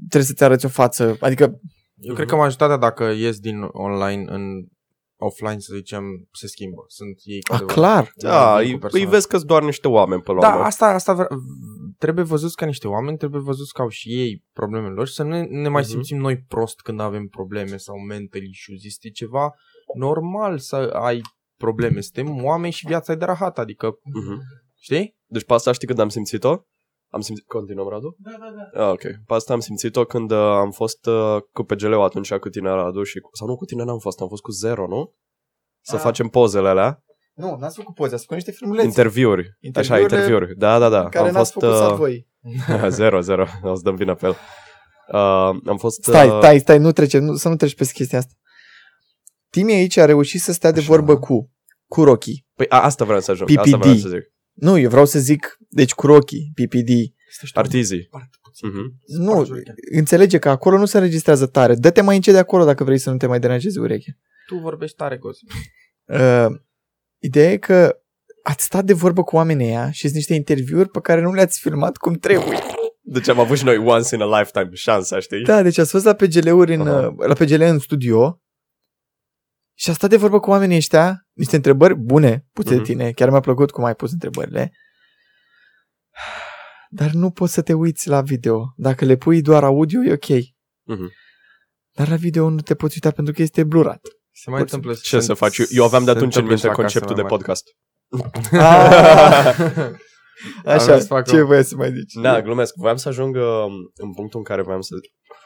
trebuie 0.09 0.29
să-ți 0.29 0.45
arăți 0.45 0.65
o 0.65 0.69
față. 0.69 1.17
Adică, 1.21 1.61
Eu 1.97 2.15
cred 2.15 2.29
că 2.29 2.37
majoritatea 2.37 2.77
dacă 2.77 3.05
ies 3.05 3.39
din 3.39 3.61
online 3.73 4.25
în 4.27 4.43
offline, 5.17 5.59
să 5.59 5.73
zicem, 5.75 6.29
se 6.33 6.47
schimbă. 6.47 6.85
Sunt 6.87 7.21
ei 7.25 7.43
cu 7.43 7.53
a, 7.53 7.55
adevărat. 7.57 7.77
clar. 7.79 8.13
Da, 8.17 8.59
Vin 8.61 8.63
cu 8.63 8.67
îi, 8.67 8.73
îi 8.73 8.79
personaj. 8.79 9.09
vezi 9.11 9.29
că 9.29 9.37
sunt 9.37 9.49
doar 9.49 9.63
niște 9.63 9.89
oameni 9.89 10.23
pe 10.23 10.33
la 10.33 10.41
Da, 10.41 10.53
urmă. 10.53 10.65
asta, 10.65 10.87
asta 10.87 11.13
vre- 11.15 11.27
trebuie 11.99 12.25
văzut 12.25 12.55
ca 12.55 12.67
niște 12.67 12.89
oameni, 12.89 13.17
trebuie 13.17 13.41
văzut 13.41 13.71
că 13.71 13.83
au 13.83 13.89
și 13.89 14.09
ei 14.09 14.45
problemele 14.53 14.93
lor 14.93 15.07
și 15.07 15.15
să 15.15 15.23
nu 15.23 15.41
ne 15.43 15.69
mai 15.69 15.81
Mhm. 15.83 15.91
simțim 15.91 16.19
noi 16.19 16.39
prost 16.49 16.81
când 16.81 17.01
avem 17.01 17.27
probleme 17.27 17.77
sau 17.77 17.99
mental 17.99 18.43
issues. 18.43 18.85
Este 18.85 19.11
ceva 19.11 19.55
normal 19.97 20.59
să 20.59 20.77
ai 20.77 21.21
probleme. 21.57 22.01
Suntem 22.01 22.45
oameni 22.45 22.73
și 22.73 22.87
viața 22.87 23.13
e 23.13 23.17
de 23.17 23.25
rahat, 23.25 23.59
adică, 23.59 23.99
Mhm. 24.03 24.41
știi? 24.81 25.17
Deci 25.27 25.45
pe 25.45 25.53
asta 25.53 25.73
știi 25.73 25.87
când 25.87 25.99
am 25.99 26.09
simțit-o? 26.09 26.59
Am 27.15 27.21
simțit... 27.21 27.47
Continuăm, 27.47 27.89
Radu? 27.89 28.17
Da, 28.19 28.31
da, 28.41 28.49
da. 28.57 28.85
Ah, 28.87 28.93
ok. 28.93 29.01
Pe 29.01 29.35
asta 29.35 29.53
am 29.53 29.61
simțit-o 29.61 30.05
când 30.05 30.31
uh, 30.31 30.39
am 30.39 30.71
fost 30.71 31.07
uh, 31.07 31.37
cu 31.53 31.63
PGL-ul 31.63 32.03
atunci 32.03 32.35
cu 32.35 32.49
tine, 32.49 32.71
Radu, 32.71 33.03
și 33.03 33.19
cu... 33.19 33.31
sau 33.33 33.47
nu 33.47 33.57
cu 33.57 33.65
tine 33.65 33.83
n-am 33.85 33.99
fost, 33.99 34.21
am 34.21 34.29
fost 34.29 34.43
cu 34.43 34.51
Zero, 34.51 34.87
nu? 34.87 35.15
Să 35.81 35.95
Ah. 35.97 36.01
facem 36.01 36.29
pozele 36.29 36.69
alea, 36.69 36.99
Nu, 37.35 37.57
n-ați 37.61 37.77
făcut 37.77 37.95
poze, 37.95 38.15
ați 38.15 38.23
făcut 38.23 38.37
niște 38.37 38.51
filmulețe 38.51 38.87
interviuri. 38.87 39.43
Așa, 39.43 39.59
Interviurile 39.61 40.03
interviuri. 40.03 40.59
Da, 40.59 40.79
da, 40.79 40.89
da. 40.89 41.09
care 41.09 41.29
am 41.29 41.33
n-ați 41.35 41.53
fost 41.53 41.53
făcut 41.53 41.87
uh... 41.87 41.91
uh, 41.91 41.97
voi. 41.97 42.29
zero, 43.01 43.21
zero. 43.21 43.47
O 43.63 43.75
să 43.75 43.81
dăm 43.85 43.95
vina 43.95 44.15
pe 44.15 44.27
el. 44.27 44.37
Uh, 45.13 45.61
am 45.67 45.77
fost... 45.79 46.03
Stai, 46.03 46.29
uh, 46.29 46.39
stai, 46.39 46.59
stai, 46.59 46.79
nu 46.79 46.93
trece, 46.93 47.19
nu, 47.19 47.35
să 47.35 47.49
nu 47.49 47.57
treci 47.57 47.75
pe 47.75 47.85
chestia 47.93 48.19
asta. 48.19 48.33
Timi 49.51 49.73
aici 49.73 49.97
a 49.97 50.05
reușit 50.05 50.41
să 50.41 50.53
stea 50.53 50.71
de 50.71 50.79
Așa. 50.79 50.89
vorbă 50.89 51.19
cu, 51.19 51.53
cu 51.87 52.05
Rocky. 52.05 52.45
Păi 52.55 52.67
a, 52.69 52.83
asta 52.83 53.05
vreau 53.05 53.21
să 53.21 53.31
ajung. 53.31 53.49
PPD. 53.49 53.59
Asta 53.59 53.77
vreau 53.77 53.95
să 53.95 54.09
zic. 54.09 54.34
Nu, 54.55 54.79
eu 54.79 54.89
vreau 54.91 55.05
să 55.05 55.19
zic, 55.19 55.57
deci 55.69 55.93
cu 55.95 56.07
Rocky, 56.07 56.51
PPD. 56.55 56.89
Artizii. 57.53 58.07
Parte 58.11 58.37
puțin. 58.43 58.69
Mhm. 58.69 59.01
Nu, 59.07 59.31
Spargi 59.31 59.51
urechea. 59.51 59.73
înțelege 59.97 60.39
că 60.39 60.49
acolo 60.49 60.79
nu 60.79 60.85
se 60.85 60.97
înregistrează 60.97 61.47
tare. 61.47 61.75
Dă-te 61.75 62.01
mai 62.01 62.17
încet 62.17 62.33
de 62.33 62.39
acolo 62.39 62.65
dacă 62.65 62.85
vrei 62.85 62.99
să 62.99 63.11
nu 63.11 63.17
te 63.17 63.27
mai 63.27 63.41
deranjezi 63.41 63.79
urechea. 63.79 64.13
Tu 64.47 64.57
vorbești 64.57 64.97
tare, 64.97 65.17
Gozi. 65.17 65.45
Uh, 66.05 66.47
ideea 67.19 67.51
e 67.53 67.57
că 67.57 67.97
ați 68.43 68.65
stat 68.65 68.85
de 68.85 68.93
vorbă 68.93 69.23
cu 69.23 69.37
oamenii 69.37 69.67
ăia 69.67 69.91
și 69.91 70.01
sunt 70.01 70.13
niște 70.15 70.35
interviuri 70.35 70.89
pe 70.89 71.01
care 71.01 71.21
nu 71.21 71.33
le-ați 71.33 71.61
filmat 71.61 71.97
cum 71.97 72.15
trebuie. 72.15 72.59
Deci 73.01 73.29
am 73.29 73.41
avut 73.41 73.57
și 73.57 73.65
noi 73.65 73.77
once 73.77 74.15
in 74.15 74.21
a 74.21 74.39
lifetime 74.39 74.71
șansa, 74.73 75.19
știi? 75.19 75.43
Da, 75.43 75.63
deci 75.63 75.79
ați 75.79 75.91
fost 75.91 76.05
la 76.05 76.13
PGL-uri 76.15 76.75
în, 76.75 76.81
Aha. 76.87 77.15
uh, 77.19 77.27
la 77.27 77.35
PGL 77.35 77.63
în 77.63 77.79
studio 77.79 78.43
și 79.75 79.91
a 79.91 79.93
stat 79.93 80.11
de 80.11 80.17
vorbă 80.17 80.41
cu 80.41 80.51
oamenii 80.51 80.77
ăștia, 80.77 81.27
niște 81.33 81.57
întrebări 81.57 81.95
bune 81.95 82.45
puse 82.53 82.69
de 82.69 82.75
Mhm. 82.75 82.85
tine, 82.85 83.11
chiar 83.11 83.31
mi-a 83.31 83.41
plăcut 83.41 83.71
cum 83.71 83.85
ai 83.85 83.95
pus 83.95 84.13
întrebările. 84.13 84.73
Dar 86.89 87.11
nu 87.11 87.31
poți 87.31 87.53
să 87.53 87.63
te 87.63 87.73
uiți 87.73 88.09
la 88.09 88.21
video. 88.21 88.73
Dacă 88.77 89.05
le 89.05 89.17
pui 89.17 89.41
doar 89.43 89.65
audio, 89.65 90.01
e 90.05 90.13
ok. 90.13 90.29
Mhm. 90.83 91.13
Dar 91.93 92.09
la 92.09 92.17
video 92.17 92.49
nu 92.49 92.61
te 92.61 92.75
poți 92.75 92.95
uita 92.95 93.11
pentru 93.17 93.35
că 93.35 93.43
este 93.43 93.65
blurat. 93.65 94.01
Se 94.33 94.51
mai 94.51 94.61
întâmplă 94.61 94.95
Ce 94.95 95.21
să 95.21 95.35
faci? 95.35 95.59
Eu, 95.59 95.67
eu 95.71 95.85
aveam 95.85 96.05
de 96.05 96.11
se 96.11 96.17
atunci 96.17 96.35
în 96.37 96.43
întâmplă 96.43 96.53
minte 96.55 96.67
și 96.67 96.73
acasă 96.73 96.81
conceptul 96.81 97.15
de 97.15 97.23
mai 97.23 97.31
mare. 97.31 97.37
podcast. 97.37 97.65
Așa, 100.65 100.83
Aveam 100.83 101.01
să 101.01 101.07
fac 101.07 101.27
ce 101.29 101.41
o- 101.41 101.47
voiai 101.47 101.65
să 101.65 101.77
mai 101.77 101.93
zici? 101.93 102.13
Da, 102.23 102.43
glumesc. 102.43 102.75
Voiam 102.77 102.97
să 102.97 103.09
ajung 103.09 103.37
uh, 103.37 103.43
în 103.95 104.13
punctul 104.15 104.39
în 104.39 104.45
care 104.45 104.63
voiam 104.63 104.81
să 104.81 104.95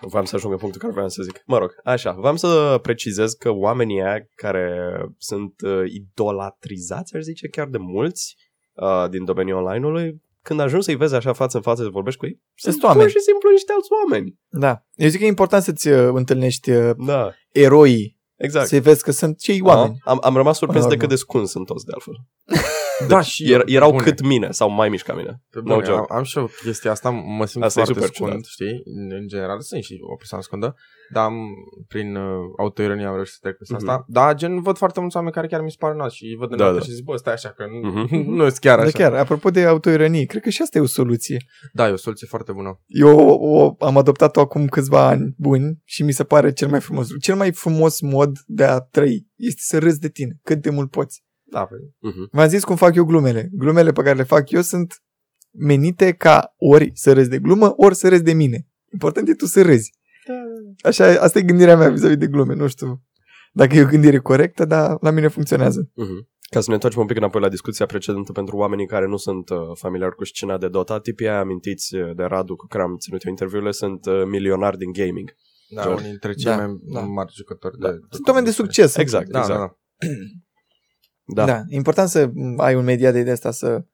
voiam 0.01 0.25
să 0.27 0.35
ajung 0.37 0.53
în 0.53 0.59
punctul 0.59 0.81
în 0.83 0.89
care 0.89 0.93
voiam 0.93 1.09
să 1.09 1.23
zic. 1.23 1.43
Mă 1.47 1.59
rog, 1.59 1.71
așa, 1.85 2.13
voiam 2.13 2.37
să 2.37 2.79
precizez 2.83 3.33
că 3.33 3.51
oamenii 3.51 4.03
aia 4.03 4.27
care 4.35 4.91
sunt 5.19 5.61
uh, 5.61 5.83
idolatrizați, 5.87 7.17
aș 7.17 7.23
zice, 7.23 7.49
chiar 7.49 7.67
de 7.69 7.79
mulți 7.79 8.37
uh, 8.73 9.11
din 9.11 9.25
domeniul 9.25 9.57
online-ului, 9.65 10.23
când 10.43 10.61
ajungi 10.61 10.85
să-i 10.85 10.95
vezi 10.97 11.15
așa 11.15 11.33
față 11.33 11.57
în 11.57 11.63
față 11.63 11.83
să 11.83 11.89
vorbești 11.89 12.19
cu 12.21 12.27
ei, 12.27 12.41
sunt 12.55 12.73
Sunt 12.73 12.85
oameni. 12.85 13.03
pur 13.03 13.11
și 13.11 13.21
simplu 13.21 13.51
niște 13.51 13.73
alți 13.73 13.89
oameni. 14.05 14.39
Da. 14.49 14.83
Eu 14.95 15.09
zic 15.09 15.19
că 15.19 15.25
e 15.25 15.29
important 15.29 15.63
să-ți 15.63 15.89
uh, 15.89 16.11
întâlnești 16.15 16.71
uh, 16.71 16.91
Da, 17.07 17.31
eroii, 17.53 18.19
exact. 18.37 18.67
să-i 18.67 18.81
vezi 18.81 19.03
că 19.03 19.11
sunt 19.11 19.39
cei 19.39 19.61
oameni. 19.63 19.97
Am, 20.05 20.19
am 20.23 20.37
rămas 20.37 20.57
surprins 20.59 20.85
Până 20.85 20.97
de 20.97 21.01
la 21.01 21.09
cât 21.09 21.11
urmă. 21.11 21.15
de 21.15 21.17
scunzi 21.17 21.53
sunt 21.53 21.67
toți 21.67 21.85
de 21.85 21.93
altfel. 21.95 22.15
Da, 23.09 23.21
și 23.21 23.53
Er, 23.53 23.63
erau 23.67 23.91
bune. 23.91 24.03
cât 24.03 24.21
mine 24.21 24.51
sau 24.51 24.71
mai 24.71 24.89
mici 24.89 25.03
ca 25.03 25.15
mine. 25.15 25.43
Pe 25.51 25.59
No 25.65 25.75
bune, 25.75 25.87
joke. 25.87 25.99
am, 25.99 26.17
am 26.17 26.23
și 26.23 26.39
eu 26.39 26.51
chestia 26.63 26.91
asta, 26.91 27.11
mă 27.11 27.47
simt 27.47 27.65
Asta 27.65 27.81
e 27.81 27.85
foarte 27.85 28.01
super 28.01 28.15
scund, 28.15 28.31
ciudat. 28.31 28.45
știi? 28.45 28.83
În, 28.85 29.13
în 29.21 29.27
general 29.27 29.61
sunt 29.61 29.83
și 29.83 29.99
o 30.13 30.17
persoană 30.17 30.43
scundă, 30.45 30.75
dar 31.13 31.25
am, 31.25 31.35
prin 31.89 32.17
uh, 32.17 32.23
autoironie 32.59 33.05
am 33.07 33.15
reușit 33.15 33.33
să 33.33 33.39
trec 33.43 33.57
peste 33.57 33.75
Mhm. 33.75 33.89
asta. 33.89 34.05
Dar 34.09 34.35
gen 34.35 34.63
văd 34.63 34.77
foarte 34.77 35.01
mulți 35.01 35.17
oameni 35.17 35.35
care 35.35 35.47
chiar 35.47 35.61
mi 35.63 35.71
se 35.71 35.77
par 35.79 35.95
nași 35.95 36.17
și 36.17 36.25
îi 36.25 36.37
văd 36.37 36.51
în 36.51 36.57
Da, 36.57 36.65
da, 36.65 36.73
da. 36.73 36.81
și 36.81 36.91
zic, 36.91 37.05
bă, 37.05 37.17
stai 37.17 37.33
așa, 37.33 37.49
că 37.49 37.65
nu, 37.83 37.89
Mhm. 37.91 38.17
nu 38.37 38.47
e 38.47 38.53
chiar 38.61 38.77
Dar 38.77 38.87
așa. 38.87 38.99
chiar, 38.99 39.15
apropo 39.15 39.51
de 39.51 39.65
autoironie, 39.65 40.25
cred 40.25 40.43
că 40.43 40.51
și 40.51 40.63
asta 40.63 40.79
e 40.79 40.81
o 40.81 40.87
soluție. 40.87 41.37
Da, 41.73 41.89
e 41.89 41.93
o 41.93 41.97
soluție 41.97 42.27
foarte 42.27 42.53
bună. 42.53 42.81
Eu 42.87 43.19
o, 43.29 43.75
am 43.85 43.97
adoptat-o 43.97 44.41
acum 44.41 44.67
câțiva 44.67 45.07
ani 45.07 45.35
buni 45.37 45.79
și 45.85 46.03
mi 46.03 46.13
se 46.13 46.25
pare 46.25 46.53
cel 46.53 46.69
mai 46.69 46.81
frumos. 46.81 47.09
Cel 47.21 47.35
mai 47.37 47.53
frumos 47.53 48.01
mod 48.01 48.39
de 48.47 48.65
a 48.65 48.79
trăi 48.81 49.27
este 49.37 49.61
să 49.63 49.79
râzi 49.79 50.01
de 50.01 50.09
tine, 50.09 50.39
cât 50.43 50.59
de 50.63 50.71
mult 50.71 50.91
poți. 50.91 51.27
Da, 51.51 51.65
păi, 51.65 51.79
Mhm. 51.99 52.29
V-am 52.33 52.49
zis 52.49 52.65
cum 52.65 52.77
fac 52.77 52.95
eu 52.95 53.05
glumele. 53.05 53.49
Glumele 53.53 53.93
pe 53.93 54.03
care 54.03 54.17
le 54.17 54.23
fac 54.23 54.51
eu 54.51 54.61
sunt 54.61 55.03
menite 55.51 56.13
ca 56.13 56.55
ori 56.57 56.91
să 56.95 57.13
râzi 57.13 57.29
de 57.29 57.39
glumă, 57.39 57.73
ori 57.77 57.95
să 57.95 58.09
râzi 58.09 58.23
de 58.23 58.33
mine. 58.33 58.67
Important 58.93 59.29
e 59.29 59.35
tu 59.35 59.47
să 59.47 59.63
râzi. 59.63 59.93
Așa, 60.83 61.05
asta 61.21 61.39
e 61.39 61.43
gândirea 61.43 61.77
mea 61.77 61.91
vis-a-vis 61.91 62.17
de 62.17 62.27
glume. 62.27 62.55
Nu 62.55 62.67
știu 62.67 63.03
dacă 63.53 63.75
e 63.77 63.83
o 63.83 63.87
gândire 63.87 64.19
corectă, 64.19 64.65
dar 64.65 64.97
la 65.01 65.11
mine 65.11 65.29
funcționează. 65.29 65.91
Mhm. 65.95 66.29
Ca 66.51 66.61
să 66.61 66.67
ne 66.69 66.75
întoarcem 66.75 67.01
un 67.01 67.07
pic 67.07 67.17
înapoi 67.17 67.41
la 67.41 67.49
discuția 67.49 67.87
precedentă 67.87 68.33
pentru 68.33 68.57
oamenii 68.57 68.87
care 68.87 69.07
nu 69.07 69.17
sunt 69.17 69.49
uh, 69.51 69.57
familiari 69.75 70.15
cu 70.15 70.25
scena 70.25 70.59
de 70.59 70.69
Dota, 70.69 71.01
tipii 71.01 71.29
aia 71.29 71.39
amintiți 71.41 71.95
uh, 71.95 72.17
de 72.17 72.23
Radu 72.23 72.57
cu 72.57 72.67
care 72.67 72.83
am 72.83 72.97
ținut 72.97 73.23
eu 73.25 73.31
interviurile 73.31 73.71
sunt 73.71 74.07
uh, 74.07 74.23
milionari 74.27 74.79
din 74.79 74.93
gaming. 74.93 75.35
da, 75.75 75.83
Joc. 75.83 75.97
unii 75.99 76.09
dintre 76.09 76.33
cei 76.33 76.51
Da, 76.51 76.57
mai 76.67 76.77
da. 76.93 77.01
mari 77.01 77.33
jucători 77.37 77.79
Da. 77.79 77.91
de... 77.91 77.99
Sunt 78.11 78.27
oameni 78.29 78.45
de 78.47 78.53
succes. 78.53 78.97
Exact, 78.97 79.29
Da, 79.29 79.39
exact. 79.39 79.59
da, 79.59 79.67
da. 79.67 79.77
Da. 81.35 81.45
da. 81.45 81.62
E 81.69 81.75
important 81.77 82.09
să 82.09 82.31
ai 82.57 82.75
un 82.75 82.85
media 82.85 83.11
de 83.11 83.31
asta 83.31 83.51
să 83.51 83.85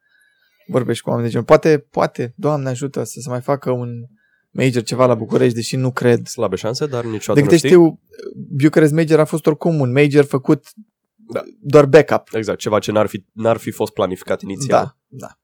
vorbești 0.67 1.03
cu 1.03 1.09
oameni 1.09 1.27
de 1.27 1.33
genul. 1.33 1.47
Poate, 1.47 1.79
poate, 1.79 2.33
Doamne 2.37 2.69
ajută 2.69 3.05
să 3.05 3.19
se 3.21 3.29
mai 3.29 3.41
facă 3.41 3.71
un 3.71 3.89
major 4.51 4.83
ceva 4.83 5.07
la 5.07 5.15
București, 5.15 5.55
deși 5.55 5.77
nu 5.77 5.91
cred. 5.93 6.27
Slabe 6.27 6.57
șanse, 6.57 6.87
dar 6.87 7.03
De 7.03 7.09
niciodată 7.09 7.41
nu 7.41 7.45
câte 7.45 7.57
știi. 7.57 7.69
știu, 7.69 8.01
Bucharest 8.63 8.93
Major 8.93 9.21
a 9.21 9.25
fost 9.25 9.47
oricum 9.47 9.81
un 9.81 9.93
major 9.93 10.25
făcut 10.25 10.67
Da. 11.33 11.43
doar 11.61 11.87
backup. 11.87 12.29
Exact, 12.33 12.59
ceva 12.59 12.79
ce 12.79 12.93
n-ar 12.93 13.07
fi, 13.07 13.25
n-ar 13.33 13.57
fi 13.57 13.71
fost 13.71 13.93
planificat 13.93 14.41
inițial. 14.43 14.97
Da, 15.09 15.27
da. 15.27 15.39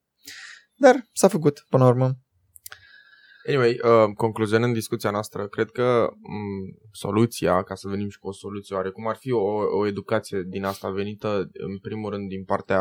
Dar 0.76 1.08
s-a 1.12 1.28
făcut, 1.28 1.66
până 1.68 1.82
la 1.84 1.88
urmă. 1.88 2.18
Anyway, 3.48 3.80
uh, 3.84 4.12
concluzionând 4.16 4.72
discuția 4.74 5.10
noastră, 5.10 5.46
cred 5.46 5.70
că 5.70 6.08
m, 6.10 6.88
soluția, 6.92 7.62
ca 7.62 7.74
să 7.74 7.88
venim 7.88 8.08
și 8.08 8.18
cu 8.18 8.28
o 8.28 8.32
soluție 8.32 8.76
oarecum, 8.76 9.08
ar 9.08 9.16
fi 9.16 9.32
o, 9.32 9.44
o 9.78 9.86
educație 9.86 10.42
din 10.46 10.64
asta 10.64 10.90
venită, 10.90 11.50
în 11.52 11.78
primul 11.78 12.10
rând, 12.10 12.28
din 12.28 12.44
partea 12.44 12.80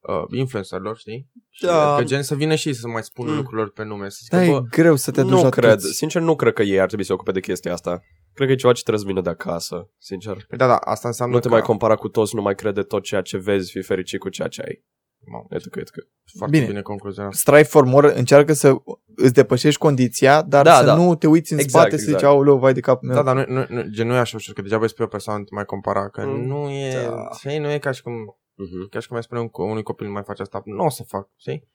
uh, 0.00 0.22
influencerilor, 0.38 0.96
știi? 0.96 1.30
Și 1.50 1.64
Da. 1.64 1.94
Că 1.98 2.04
gen 2.04 2.22
să 2.22 2.34
vină 2.34 2.54
și 2.54 2.68
ei 2.68 2.74
să 2.74 2.88
mai 2.88 3.02
spună 3.02 3.30
Mm. 3.30 3.36
lucrurilor 3.36 3.70
pe 3.70 3.84
nume, 3.84 4.08
să 4.08 4.18
zică, 4.22 4.36
Da, 4.36 4.44
bă, 4.50 4.56
e 4.64 4.66
greu 4.70 4.96
să 4.96 5.10
te 5.10 5.20
aduci 5.20 5.32
Nu 5.32 5.42
la 5.42 5.48
cred, 5.48 5.70
toți. 5.70 5.92
sincer 5.92 6.22
nu 6.22 6.36
cred 6.36 6.52
că 6.52 6.62
ei 6.62 6.80
ar 6.80 6.86
trebui 6.86 7.04
să 7.04 7.10
se 7.10 7.14
ocupe 7.14 7.32
de 7.32 7.40
chestia 7.40 7.72
asta. 7.72 8.02
Cred 8.34 8.46
că 8.46 8.52
e 8.52 8.56
ceva 8.56 8.72
ce 8.72 8.80
trebuie 8.82 9.02
să 9.04 9.08
vină 9.10 9.20
de 9.20 9.30
acasă, 9.30 9.90
sincer. 9.98 10.44
Păi 10.48 10.58
da, 10.58 10.66
da, 10.66 10.76
asta 10.76 11.08
înseamnă 11.08 11.34
Nu 11.34 11.40
te 11.40 11.48
că... 11.48 11.54
mai 11.54 11.62
compara 11.62 11.94
cu 11.96 12.08
toți, 12.08 12.34
nu 12.34 12.42
mai 12.42 12.54
crede 12.54 12.82
tot 12.82 13.02
ceea 13.02 13.20
ce 13.20 13.36
vezi, 13.38 13.70
fii 13.70 13.82
fericit 13.82 14.20
cu 14.20 14.28
ceea 14.28 14.48
ce 14.48 14.62
ai. 14.66 14.84
Mamă, 15.26 15.46
Etc, 15.50 15.76
etc. 15.76 15.90
foarte 15.92 16.04
Bine. 16.36 16.48
bine, 16.50 16.66
bine 16.66 16.80
concluzionat. 16.82 17.32
Strive 17.32 17.62
for 17.62 17.84
more 17.84 18.18
încearcă 18.18 18.52
să 18.52 18.74
îți 19.16 19.32
depășești 19.32 19.78
condiția, 19.80 20.42
dar 20.42 20.64
Da, 20.64 20.74
să 20.74 20.84
da. 20.84 20.94
nu 20.94 21.14
te 21.14 21.26
uiți 21.26 21.52
în 21.52 21.58
Exact, 21.58 21.78
spate 21.84 21.96
să 21.96 22.04
zici, 22.04 22.14
exact. 22.14 22.32
aoleu, 22.32 22.58
vai 22.58 22.72
de 22.72 22.80
capul 22.80 23.08
meu. 23.08 23.16
Da, 23.16 23.22
dar 23.32 23.46
nu, 23.46 23.54
nu, 23.54 23.66
nu, 23.68 23.82
gen, 23.90 24.06
nu 24.06 24.14
e 24.14 24.18
așa 24.18 24.36
ușor, 24.36 24.54
că 24.54 24.62
degeaba 24.62 24.84
ești 24.84 24.96
pe 24.96 25.02
o 25.02 25.06
persoană, 25.06 25.38
nu 25.38 25.44
te 25.44 25.54
mai 25.54 25.64
compara, 25.64 26.08
că 26.08 26.24
Mm. 26.26 26.46
nu 26.46 26.70
e, 26.70 27.02
Da. 27.06 27.28
știi, 27.38 27.58
nu 27.58 27.70
e 27.70 27.78
ca 27.78 27.90
și 27.90 28.02
cum, 28.02 28.12
Mhm. 28.54 28.88
ca 28.90 28.98
și 28.98 29.06
cum 29.08 29.16
ai 29.16 29.22
spune 29.22 29.40
un, 29.40 29.46
co- 29.48 29.70
unui 29.70 29.82
copil 29.82 30.06
nu 30.06 30.12
mai 30.12 30.22
face 30.26 30.42
asta, 30.42 30.62
nu 30.64 30.84
o 30.84 30.88
să 30.90 31.02
fac, 31.06 31.28
știi? 31.36 31.68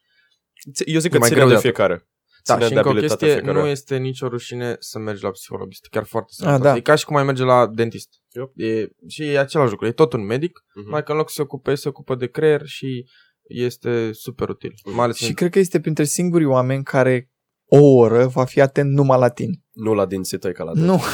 Eu 0.86 1.00
zic 1.00 1.10
E 1.10 1.13
că 1.13 1.19
mai 1.19 1.28
ține 1.28 1.39
greu 1.39 1.50
de 1.50 1.56
de 1.56 1.60
fiecare. 1.62 2.08
Da, 2.43 2.54
Ține 2.54 2.65
și 2.67 2.71
de 2.71 2.76
încă 2.78 2.88
o 2.88 2.91
abilitatea 2.91 3.28
chestie, 3.28 3.41
fiecare. 3.43 3.63
nu 3.65 3.71
este 3.71 3.97
nicio 3.97 4.28
rușine 4.28 4.76
să 4.80 5.00
mergi 5.00 5.23
la 5.23 5.30
psiholog. 5.32 5.67
Este 5.71 5.88
chiar 5.91 6.04
foarte 6.04 6.30
Ah, 6.32 6.38
sănătos. 6.45 6.62
da. 6.65 6.76
E 6.76 6.80
ca 6.82 6.95
și 6.95 7.06
cum 7.06 7.15
ai 7.15 7.23
merge 7.23 7.43
la 7.43 7.67
dentist. 7.67 8.10
Yep. 8.30 8.52
E, 8.56 8.88
și 9.08 9.23
e 9.23 9.39
același 9.39 9.71
lucru. 9.71 9.86
E 9.88 9.91
tot 9.91 10.13
un 10.13 10.26
medic, 10.26 10.60
Mhm. 10.76 10.89
mai 10.89 11.04
că 11.04 11.12
în 11.12 11.17
loc 11.17 11.30
să 11.30 11.36
se 11.36 11.41
ocupe, 11.41 11.76
se 11.76 11.88
ocupă 11.89 12.15
de 12.15 12.28
creier 12.28 12.62
și 12.65 13.10
este 13.47 14.12
super 14.13 14.49
util. 14.49 14.73
Mai 14.86 15.03
ales 15.03 15.15
Și 15.15 15.27
în... 15.27 15.33
cred 15.33 15.51
că 15.51 15.60
este 15.60 15.79
printre 15.79 16.03
singurii 16.03 16.47
oameni 16.47 16.83
care 16.83 17.31
o 17.65 17.93
oră 17.95 18.27
va 18.27 18.45
fi 18.45 18.62
atent 18.62 18.91
numai 18.91 19.19
la 19.19 19.29
tine. 19.29 19.62
Nu 19.71 19.93
la 19.93 20.05
dinții 20.05 20.38
tăi 20.38 20.53
ca 20.53 20.63
la 20.63 20.71
Nu. 20.75 21.01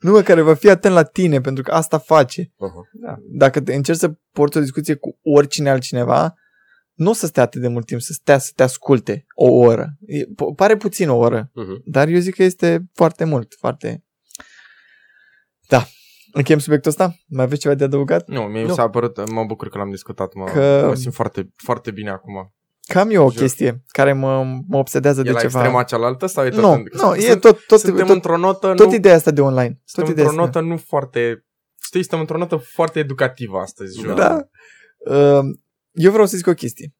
nu, 0.00 0.10
mă, 0.10 0.22
care 0.22 0.40
va 0.40 0.54
fi 0.54 0.70
atent 0.70 0.94
la 0.94 1.02
tine, 1.02 1.40
pentru 1.40 1.62
că 1.62 1.70
asta 1.70 1.98
face. 1.98 2.42
Uh-huh. 2.42 3.16
Dacă 3.30 3.60
te 3.60 3.74
încerci 3.74 3.98
să 3.98 4.14
porți 4.32 4.56
o 4.56 4.60
discuție 4.60 4.94
cu 4.94 5.18
oricine 5.22 5.70
altcineva, 5.70 6.34
nu 6.92 7.10
o 7.10 7.12
să 7.12 7.26
stea 7.26 7.42
atât 7.42 7.60
de 7.60 7.68
mult 7.68 7.86
timp, 7.86 8.00
să 8.00 8.12
stea 8.12 8.38
să 8.38 8.52
te 8.54 8.62
asculte 8.62 9.24
o 9.34 9.52
oră. 9.52 9.96
E, 10.06 10.22
p- 10.24 10.56
pare 10.56 10.76
puțin 10.76 11.08
o 11.08 11.16
oră, 11.16 11.50
Uh-huh. 11.50 11.82
dar 11.84 12.08
eu 12.08 12.18
zic 12.18 12.34
că 12.34 12.42
este 12.42 12.82
foarte 12.92 13.24
mult, 13.24 13.54
foarte... 13.58 14.04
Da. 15.68 15.86
Încheiem 16.32 16.60
subiectul 16.60 16.90
ăsta? 16.90 17.14
Mai 17.26 17.44
aveți 17.44 17.60
ceva 17.60 17.74
de 17.74 17.84
adăugat? 17.84 18.28
Nu, 18.28 18.40
mie 18.42 18.62
Nu. 18.62 18.68
mi 18.68 18.74
s-a 18.74 18.88
părut, 18.90 19.30
mă 19.30 19.44
bucur 19.44 19.68
că 19.68 19.78
l-am 19.78 19.90
discutat, 19.90 20.34
mă, 20.34 20.44
Că- 20.44 20.84
mă 20.86 20.94
simt 20.94 21.14
foarte, 21.14 21.48
foarte 21.56 21.90
bine 21.90 22.10
acum. 22.10 22.52
Cam 22.86 23.10
eu 23.10 23.24
o 23.26 23.30
Jur. 23.30 23.40
chestie 23.40 23.82
care 23.88 24.12
mă, 24.12 24.42
mă 24.68 24.78
obsedează 24.78 25.20
E 25.20 25.22
de 25.22 25.30
la 25.30 25.40
ceva. 25.40 25.58
extrema 25.58 25.82
cealaltă 25.82 26.26
sau 26.26 26.44
e 26.44 26.48
tot 26.48 26.60
Nu, 26.60 26.72
în... 26.72 26.84
nu, 26.92 27.14
e 27.14 27.20
sunt- 27.20 27.40
tot, 27.40 27.66
tot, 27.66 27.80
Suntem 27.80 28.06
tot, 28.06 28.14
într-o 28.14 28.36
notă, 28.36 28.74
tot 28.74 28.86
nu, 28.86 28.94
ideea 28.94 29.14
asta 29.14 29.30
de 29.30 29.40
online. 29.40 29.68
Tot 29.68 29.80
suntem 29.84 30.12
ideea 30.12 30.26
într-o 30.28 30.42
asta. 30.44 30.60
notă 30.60 30.72
nu 30.72 30.80
foarte... 30.86 31.44
Știi, 31.84 32.00
suntem 32.00 32.20
într-o 32.20 32.38
notă 32.38 32.56
foarte 32.56 32.98
educativă 32.98 33.58
astăzi, 33.58 34.00
jur. 34.00 34.12
Da. 34.14 34.38
Uh, 34.98 35.40
Eu 35.92 36.10
vreau 36.10 36.26
să 36.26 36.36
zic 36.36 36.46
o 36.46 36.52
chestie. 36.54 36.94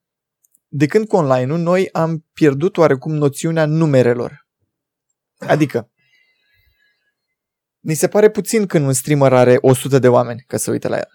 De 0.67 0.85
când 0.85 1.07
cu 1.07 1.15
online-ul, 1.15 1.59
noi 1.59 1.89
am 1.91 2.25
pierdut 2.33 2.77
oarecum 2.77 3.13
noțiunea 3.13 3.65
numerelor. 3.65 4.47
Adică, 5.37 5.89
ni 7.83 7.93
se 7.93 8.07
pare 8.07 8.29
puțin 8.29 8.65
când 8.65 8.85
un 8.85 8.93
streamer 8.93 9.33
are 9.33 9.57
100 9.61 9.99
de 9.99 10.07
oameni 10.07 10.43
că 10.47 10.57
se 10.57 10.71
uită 10.71 10.87
la 10.87 10.95
el. 10.97 11.07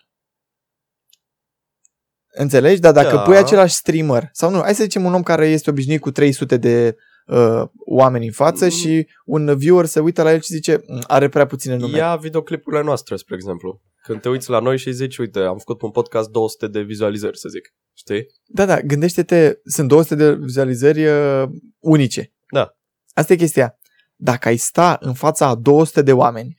Înțelegi? 2.35 2.81
Dar 2.81 2.92
dacă 2.92 3.14
Da. 3.16 3.22
pui 3.22 3.37
același 3.37 3.74
streamer, 3.74 4.28
sau 4.33 4.50
nu, 4.50 4.61
hai 4.61 4.74
să 4.74 4.83
zicem 4.83 5.04
un 5.04 5.14
om 5.14 5.22
care 5.22 5.46
este 5.46 5.70
obișnuit 5.70 6.00
cu 6.00 6.11
300 6.11 6.57
de 6.57 6.96
uh, 7.26 7.62
oameni 7.87 8.26
în 8.26 8.33
față 8.33 8.64
Mm. 8.64 8.70
și 8.70 9.09
un 9.24 9.57
viewer 9.57 9.85
se 9.85 10.00
uită 10.00 10.22
la 10.22 10.33
el 10.33 10.40
și 10.40 10.52
zice, 10.52 10.83
"Mm, 10.87 11.02
are 11.07 11.28
prea 11.28 11.46
puține 11.46 11.76
nume. 11.76 11.96
Ia 11.96 12.16
videoclipurile 12.16 12.83
noastre, 12.83 13.16
spre 13.16 13.35
exemplu. 13.35 13.83
Când 14.02 14.20
te 14.20 14.28
uiți 14.28 14.50
la 14.50 14.59
noi 14.61 14.78
și 14.78 14.92
zici, 14.92 15.18
uite, 15.18 15.38
am 15.38 15.59
făcut 15.59 15.78
pe 15.78 15.85
un 15.85 15.90
podcast 15.90 16.28
200 16.31 16.66
de 16.66 16.81
vizualizări, 16.81 17.38
să 17.38 17.48
zic. 17.48 17.74
Știi? 17.96 18.26
Da, 18.46 18.64
da, 18.64 18.81
gândește-te, 18.81 19.59
sunt 19.64 19.88
200 19.88 20.14
de 20.14 20.35
vizualizări 20.35 21.07
uh, 21.07 21.48
unice. 21.78 22.33
Da. 22.52 22.76
Asta 23.14 23.33
e 23.33 23.37
chestia. 23.37 23.77
Dacă 24.20 24.48
ai 24.48 24.57
sta 24.57 24.98
în 25.00 25.14
fața 25.14 25.46
a 25.46 25.54
200 25.54 26.02
de 26.02 26.12
oameni, 26.12 26.54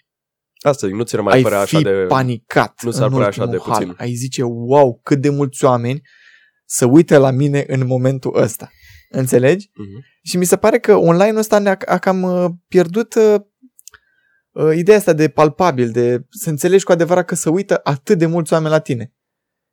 Asta 0.61 0.87
zic, 0.87 0.95
nu 0.95 1.03
ți 1.03 1.15
mai 1.15 1.35
ai 1.35 1.41
părea 1.41 1.65
fi 1.65 1.75
așa 1.75 1.89
de... 1.89 2.05
panicat 2.07 2.83
nu 2.83 2.91
ți-ar 2.91 3.05
în 3.05 3.11
părea 3.11 3.27
așa 3.27 3.41
ultimul 3.43 3.63
de 3.65 3.71
puțin. 3.71 3.87
hal. 3.87 3.95
Ai 3.99 4.13
zice, 4.13 4.43
wow, 4.43 4.99
cât 5.03 5.21
de 5.21 5.29
mulți 5.29 5.65
oameni 5.65 6.01
să 6.65 6.85
uite 6.85 7.17
la 7.17 7.31
mine 7.31 7.63
în 7.67 7.85
momentul 7.85 8.37
ăsta. 8.41 8.69
Înțelegi? 9.09 9.69
Mhm. 9.73 10.05
Și 10.23 10.37
mi 10.37 10.45
se 10.45 10.57
pare 10.57 10.79
că 10.79 10.95
online-ul 10.95 11.37
ăsta 11.37 11.59
ne-a 11.59 11.77
a 11.85 11.97
cam 11.97 12.21
uh, 12.23 12.49
pierdut 12.67 13.15
uh, 13.15 13.35
uh, 14.51 14.75
ideea 14.77 14.97
asta 14.97 15.13
de 15.13 15.29
palpabil, 15.29 15.91
de 15.91 16.25
să 16.29 16.49
înțelegi 16.49 16.83
cu 16.83 16.91
adevărat 16.91 17.25
că 17.25 17.35
să 17.35 17.49
uită 17.49 17.79
atât 17.83 18.17
de 18.17 18.25
mulți 18.25 18.53
oameni 18.53 18.71
la 18.71 18.79
tine. 18.79 19.13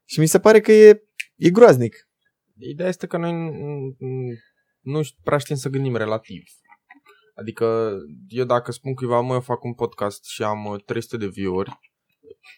Și 0.05 0.21
mi 0.21 0.27
se 0.27 0.39
pare 0.39 0.61
că 0.61 0.73
e, 0.73 1.03
e 1.37 1.51
groaznic. 1.51 2.09
Ideea 2.59 2.89
este 2.89 3.07
că 3.07 3.17
noi 3.17 3.31
n- 3.33 3.53
n- 3.95 4.39
nu 4.81 5.03
ș- 5.03 5.23
prea 5.23 5.39
știm 5.39 5.57
să 5.57 5.69
gândim 5.69 5.97
relativ. 5.97 6.43
Adică 7.41 7.97
eu 8.29 8.45
dacă 8.45 8.73
spun 8.73 8.95
cuiva, 8.95 9.21
mă, 9.21 9.35
eu 9.35 9.41
fac 9.41 9.65
un 9.65 9.75
podcast 9.75 10.25
și 10.25 10.43
am 10.43 10.65
uh, 10.65 10.83
300 10.85 11.17
de 11.17 11.27
view-uri 11.27 11.79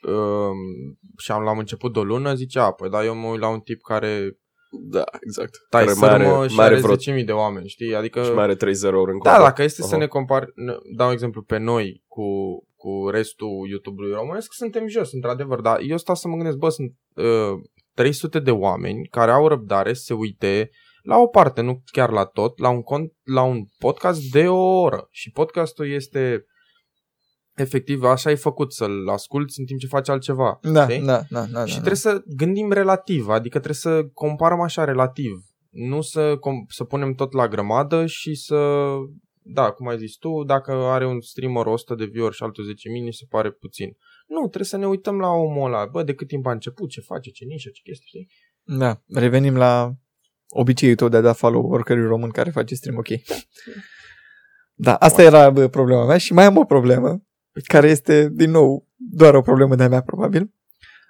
um, 0.02 0.98
și 1.18 1.30
am 1.32 1.42
l-am 1.42 1.58
început 1.58 1.92
de 1.92 1.98
o 1.98 2.04
lună, 2.04 2.34
zice, 2.34 2.58
a, 2.58 2.70
păi 2.70 2.90
da, 2.90 3.04
eu 3.04 3.14
mă 3.14 3.28
uit 3.28 3.40
la 3.40 3.48
un 3.48 3.60
tip 3.60 3.82
care 3.82 4.38
Da, 4.90 5.04
exact. 5.20 5.66
tai 5.70 5.84
Care 5.84 5.96
mai 5.98 6.08
are, 6.08 6.24
sârmă 6.24 6.46
și 6.48 6.54
mai 6.54 6.64
are 6.64 6.74
are 6.74 6.82
vreo 6.82 7.16
10.000 7.18 7.24
de 7.24 7.32
oameni, 7.32 7.68
știi? 7.68 7.94
Adică... 7.94 8.22
și 8.22 8.30
mai 8.32 8.42
are 8.44 8.54
3 8.54 8.74
0 8.74 9.00
în 9.00 9.06
Da, 9.22 9.30
coadă. 9.30 9.42
dacă 9.44 9.62
este 9.62 9.82
să 9.82 9.88
Aha. 9.88 9.96
ne 9.96 10.06
compar, 10.06 10.44
n- 10.44 10.78
dau 10.96 11.06
un 11.06 11.12
exemplu 11.12 11.42
pe 11.42 11.58
noi 11.58 12.04
cu, 12.06 12.22
cu 12.76 13.08
restul 13.10 13.66
YouTube-ului 13.68 14.12
românesc, 14.12 14.52
suntem 14.52 14.88
jos, 14.88 15.12
într-adevăr, 15.12 15.60
dar 15.60 15.78
eu 15.80 15.96
stau 15.96 16.14
să 16.14 16.28
mă 16.28 16.34
gândesc, 16.34 16.56
bă, 16.56 16.68
sunt 16.68 16.92
uh, 17.14 17.60
300 17.94 18.38
de 18.38 18.50
oameni 18.50 19.06
care 19.06 19.30
au 19.30 19.48
răbdare 19.48 19.92
să 19.92 20.02
se 20.04 20.14
uite 20.14 20.70
la 21.02 21.16
o 21.16 21.26
parte, 21.26 21.60
nu 21.60 21.82
chiar 21.92 22.10
la 22.10 22.24
tot, 22.24 22.58
la 22.58 22.68
un, 22.68 22.80
con- 22.80 23.16
la 23.22 23.42
un 23.42 23.64
podcast 23.78 24.30
de 24.30 24.48
o 24.48 24.80
oră. 24.80 25.08
Și 25.10 25.30
podcastul 25.30 25.90
este 25.90 26.44
efectiv, 27.54 28.02
așa 28.02 28.30
e 28.30 28.34
făcut, 28.34 28.72
să-l 28.72 29.08
asculti 29.08 29.60
în 29.60 29.66
timp 29.66 29.80
ce 29.80 29.86
faci 29.86 30.08
altceva. 30.08 30.58
Da, 30.62 30.88
știi? 30.88 31.04
da, 31.04 31.22
da, 31.30 31.44
da, 31.44 31.64
Și 31.64 31.72
da, 31.72 31.80
trebuie 31.80 31.94
să 31.94 32.22
gândim 32.26 32.72
relativ, 32.72 33.28
adică 33.28 33.58
trebuie 33.58 33.74
să 33.74 34.04
comparăm 34.12 34.60
așa 34.60 34.84
relativ. 34.84 35.32
Nu 35.70 36.00
să, 36.00 36.34
com- 36.36 36.66
să 36.68 36.84
punem 36.84 37.14
tot 37.14 37.32
la 37.32 37.48
grămadă 37.48 38.06
și 38.06 38.34
să... 38.34 38.86
Da, 39.50 39.70
cum 39.70 39.88
ai 39.88 39.98
zis 39.98 40.16
tu, 40.16 40.44
dacă 40.46 40.72
are 40.72 41.06
un 41.06 41.20
streamer 41.20 41.66
100 41.66 41.94
de 41.94 42.04
viewer 42.04 42.32
și 42.32 42.42
altul 42.42 42.64
10.000, 42.64 42.72
mi 43.04 43.12
se 43.12 43.26
pare 43.28 43.50
puțin. 43.50 43.96
Nu, 44.26 44.40
trebuie 44.40 44.64
să 44.64 44.76
ne 44.76 44.86
uităm 44.86 45.18
la 45.18 45.28
omul 45.28 45.66
ăla. 45.66 45.86
Bă, 45.86 46.02
de 46.02 46.14
cât 46.14 46.26
timp 46.28 46.46
a 46.46 46.50
început, 46.50 46.88
ce 46.88 47.00
face, 47.00 47.30
ce 47.30 47.44
nișă, 47.44 47.68
ce 47.72 47.80
chestii, 47.84 48.06
știi? 48.06 48.28
Da, 48.78 49.02
revenim 49.06 49.56
la 49.56 49.92
obiceiul 50.48 50.96
tău 50.96 51.08
de 51.08 51.16
a 51.16 51.20
da 51.20 51.32
follow 51.32 51.70
oricărui 51.70 52.06
român 52.06 52.30
care 52.30 52.50
face 52.50 52.74
stream 52.74 52.96
ok. 52.96 53.08
Da, 54.74 54.94
asta 54.94 55.22
era 55.22 55.50
bă, 55.50 55.68
problema 55.68 56.06
mea 56.06 56.18
și 56.18 56.32
mai 56.32 56.44
am 56.44 56.56
o 56.56 56.64
problemă, 56.64 57.22
care 57.64 57.88
este, 57.88 58.28
din 58.32 58.50
nou, 58.50 58.86
doar 58.96 59.34
o 59.34 59.40
problemă 59.40 59.74
de-a 59.74 59.88
mea, 59.88 60.00
probabil. 60.00 60.52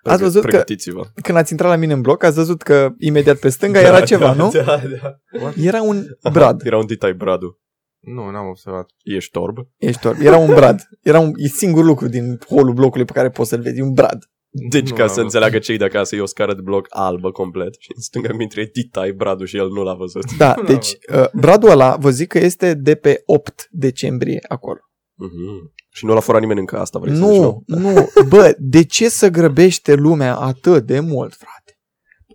Ați 0.02 0.22
văzut 0.22 0.42
că 0.42 0.48
Pregătiți-vă. 0.48 1.06
când 1.22 1.38
ați 1.38 1.52
intrat 1.52 1.70
la 1.70 1.76
mine 1.76 1.92
în 1.92 2.00
bloc, 2.00 2.22
ați 2.22 2.36
văzut 2.36 2.62
că 2.62 2.94
imediat 2.98 3.36
pe 3.36 3.48
stânga 3.48 3.80
era 3.88 4.00
ceva, 4.00 4.32
nu? 4.32 4.50
Da, 4.50 4.80
da. 5.00 5.18
Era 5.56 5.82
un 5.82 6.04
brad. 6.32 6.66
Era 6.66 6.78
un 6.78 6.86
ditai 6.86 7.12
bradu. 7.12 7.60
Nu, 7.98 8.30
n-am 8.30 8.46
observat. 8.46 8.90
Ești 9.02 9.36
orb? 9.36 9.56
Ești 9.76 10.06
orb. 10.06 10.20
Era 10.20 10.36
un 10.36 10.54
brad. 10.54 10.88
Era 11.02 11.18
un, 11.18 11.32
e 11.36 11.46
singurul 11.48 11.86
lucru 11.86 12.08
din 12.08 12.38
holul 12.46 12.74
blocului 12.74 13.04
pe 13.04 13.12
care 13.12 13.30
poți 13.30 13.48
să-l 13.48 13.60
vezi. 13.60 13.78
E 13.78 13.82
un 13.82 13.92
brad. 13.92 14.30
Deci 14.50 14.88
Nu 14.88 14.94
ca 14.94 14.98
l-am 14.98 15.08
să 15.08 15.14
văzut. 15.14 15.22
înțeleagă 15.22 15.58
cei 15.58 15.76
de 15.76 15.84
acasă, 15.84 16.16
e 16.16 16.20
o 16.20 16.26
scară 16.26 16.54
de 16.54 16.60
bloc 16.60 16.86
albă 16.90 17.30
complet 17.30 17.74
și 17.78 17.88
în 17.94 18.02
stânga 18.02 18.32
mintre 18.32 18.70
ditai 18.72 19.12
bradu 19.12 19.44
și 19.44 19.56
el 19.56 19.68
nu 19.68 19.82
l-a 19.82 19.94
văzut. 19.94 20.36
Da, 20.36 20.54
Nu 20.56 20.62
deci 20.64 20.88
uh, 21.14 21.24
bradul 21.32 21.70
ăla, 21.70 21.96
vă 21.96 22.10
zic 22.10 22.28
că 22.28 22.38
este 22.38 22.74
de 22.74 22.94
pe 22.94 23.22
8 23.26 23.66
decembrie 23.70 24.38
acolo. 24.48 24.78
Mhm. 25.14 25.72
Și 25.90 26.04
nu 26.04 26.14
l-a 26.14 26.20
furat 26.20 26.40
nimeni 26.40 26.60
încă 26.60 26.78
asta, 26.78 26.98
vrei 26.98 27.14
să 27.16 27.20
zici, 27.20 27.28
Nu, 27.36 27.62
nu. 27.66 28.08
Bă, 28.28 28.54
de 28.58 28.84
ce 28.84 29.08
să 29.08 29.28
grăbește 29.28 29.94
lumea 29.94 30.36
atât 30.36 30.86
de 30.86 31.00
mult, 31.00 31.34
frate? 31.34 31.78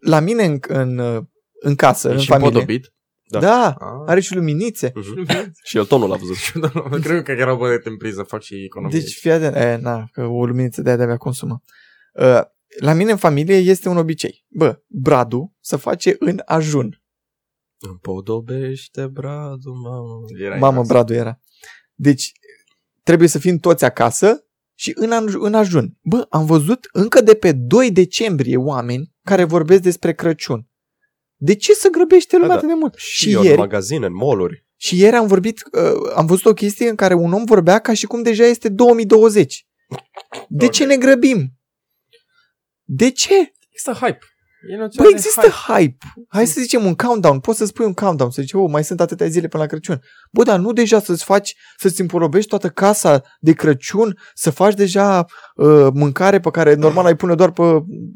La 0.01 0.19
mine 0.19 0.43
în, 0.45 0.59
în, 0.67 0.97
uh, 0.97 1.21
în 1.61 1.75
casă, 1.75 2.09
E 2.09 2.11
în 2.11 2.17
și 2.19 2.27
familie. 2.27 2.47
împodobit. 2.49 2.93
Da, 3.29 3.39
Da. 3.39 3.47
da 3.47 3.67
Ah. 3.79 4.03
are 4.05 4.19
și 4.19 4.35
luminițe. 4.35 4.91
Mhm. 4.95 5.51
Și 5.63 5.77
el 5.77 5.85
tot 5.91 5.99
nu 5.99 6.07
l-a 6.07 6.15
văzut. 6.15 7.01
Cred 7.01 7.23
că 7.23 7.31
erau 7.31 7.57
băieți 7.57 7.87
în 7.87 7.97
priză, 7.97 8.23
fac 8.23 8.41
și 8.41 8.63
economie. 8.65 8.99
Deci, 8.99 9.13
fii 9.19 9.31
atent, 9.31 9.55
e, 9.55 9.79
na, 9.81 10.05
că 10.11 10.21
o 10.25 10.45
luminiță 10.45 10.81
de 10.81 10.87
aia 10.87 10.97
de-abia 10.97 11.17
consumă. 11.17 11.61
Uh, 11.63 11.71
la 12.79 12.93
mine 12.93 13.11
în 13.11 13.17
familie 13.17 13.55
este 13.55 13.89
un 13.89 13.97
obicei. 13.97 14.45
Bă, 14.47 14.81
bradul 14.87 15.51
se 15.59 15.75
face 15.75 16.15
în 16.19 16.41
ajun. 16.45 17.03
Împodobește 17.79 19.07
bradu, 19.07 19.71
mamă. 19.83 20.19
Era 20.39 20.55
Mamă, 20.55 20.73
acasă. 20.77 20.93
bradul 20.93 21.15
era. 21.15 21.39
Deci, 21.93 22.31
trebuie 23.03 23.27
să 23.27 23.39
fim 23.39 23.57
toți 23.57 23.85
acasă 23.85 24.45
și 24.77 24.91
în, 24.95 25.09
aj- 25.11 25.33
în 25.39 25.53
ajun. 25.53 25.97
Bă, 26.01 26.25
am 26.29 26.45
văzut 26.45 26.87
încă 26.91 27.21
de 27.21 27.33
pe 27.33 27.51
2 27.51 27.91
decembrie 27.91 28.57
oameni 28.57 29.13
care 29.23 29.43
vorbesc 29.43 29.81
despre 29.81 30.13
Crăciun. 30.13 30.67
De 31.35 31.55
ce 31.55 31.73
să 31.73 31.89
grăbește 31.91 32.35
lumea 32.35 32.49
Da, 32.49 32.55
atât 32.55 32.67
de 32.67 32.73
mult? 32.73 32.93
Și, 32.95 33.15
Și 33.23 33.31
eu 33.31 33.39
în 33.39 33.45
ieri, 33.45 33.57
magazine, 33.57 34.05
în 34.05 34.13
mall-uri. 34.15 34.65
și 34.75 34.99
ieri 34.99 35.15
am 35.15 35.27
vorbit, 35.27 35.61
uh, 35.71 36.11
am 36.15 36.25
văzut 36.25 36.45
o 36.45 36.53
chestie 36.53 36.89
în 36.89 36.95
care 36.95 37.13
un 37.13 37.33
om 37.33 37.43
vorbea 37.43 37.79
ca 37.79 37.93
și 37.93 38.05
cum 38.05 38.21
deja 38.21 38.43
este 38.45 38.69
2020. 38.69 39.67
De 40.49 40.67
ce 40.67 40.85
ne 40.85 40.97
grăbim? 40.97 41.53
De 42.83 43.09
ce? 43.11 43.53
Există 43.69 43.91
hype. 44.05 44.19
E 44.71 44.75
noțiunea 44.77 45.09
Bă, 45.09 45.15
de 45.15 45.15
există 45.15 45.47
hype. 45.47 45.73
hype. 45.73 45.97
Hai 46.29 46.47
să 46.47 46.61
zicem 46.61 46.85
un 46.85 46.95
countdown. 46.95 47.39
Poți 47.39 47.57
să 47.57 47.65
spui 47.65 47.85
un 47.85 47.93
countdown. 47.93 48.31
Să 48.31 48.41
zici, 48.41 48.53
oh, 48.53 48.69
mai 48.69 48.83
sunt 48.83 48.99
atâtea 49.01 49.27
zile 49.27 49.47
până 49.47 49.63
la 49.63 49.69
Crăciun. 49.69 50.01
Bă, 50.31 50.43
dar 50.43 50.59
nu 50.59 50.73
deja 50.73 50.99
să-ți 50.99 51.23
faci, 51.23 51.55
să-ți 51.77 52.01
împorobești 52.01 52.49
toată 52.49 52.69
casa 52.69 53.21
de 53.39 53.53
Crăciun, 53.53 54.17
să 54.33 54.49
faci 54.49 54.73
deja 54.73 55.25
uh, 55.55 55.87
mâncare 55.93 56.39
pe 56.39 56.49
care 56.51 56.73
normal 56.73 57.05
ai 57.05 57.15
pune 57.15 57.35
doar 57.35 57.51
pe, 57.51 57.63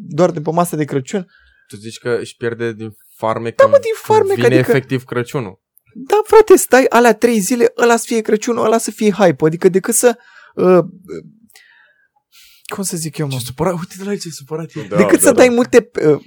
doar 0.07 0.31
de 0.31 0.41
pe 0.41 0.51
masă 0.51 0.75
de 0.75 0.85
Crăciun. 0.85 1.27
Tu 1.67 1.75
zici 1.75 1.97
că 1.97 2.17
își 2.19 2.35
pierde 2.35 2.73
din 2.73 2.89
farmec 3.15 3.55
Da, 3.55 3.63
când- 3.63 3.75
mă, 3.75 3.81
din 3.81 3.93
farmec, 4.01 4.27
când 4.33 4.47
vine 4.47 4.55
adică- 4.59 4.71
efectiv 4.71 5.03
Crăciunul. 5.03 5.61
Da, 5.93 6.21
frate, 6.25 6.55
stai 6.55 6.85
alea 6.89 7.13
trei 7.13 7.39
zile, 7.39 7.71
ăla 7.77 7.95
să 7.95 8.03
fie 8.07 8.21
Crăciunul, 8.21 8.65
ăla 8.65 8.77
să 8.77 8.91
fie 8.91 9.11
hype. 9.11 9.45
Adică 9.45 9.69
decât 9.69 9.93
să... 9.93 10.17
Uh, 10.55 10.79
cum 12.73 12.83
să 12.83 12.97
zic 12.97 13.17
eu, 13.17 13.27
mă? 13.27 13.31
Ce 13.31 13.45
supărat, 13.45 13.73
uite 13.73 13.95
de 13.97 14.03
la 14.03 14.15
ce 14.15 14.29
supărat 14.29 14.69
e. 14.75 14.87
Da, 14.89 14.95
decât 14.95 15.21
să 15.21 15.31
dai 15.31 15.49
multe 15.49 15.89
uh, 16.07 16.21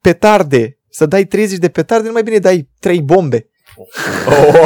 petarde, 0.00 0.78
să 0.90 1.06
dai 1.06 1.26
30 1.26 1.58
de 1.58 1.68
petarde, 1.68 2.06
nu 2.06 2.12
mai 2.12 2.22
bine 2.22 2.38
dai 2.38 2.68
3 2.80 3.02
bombe. 3.02 3.48
Oh, 3.76 3.86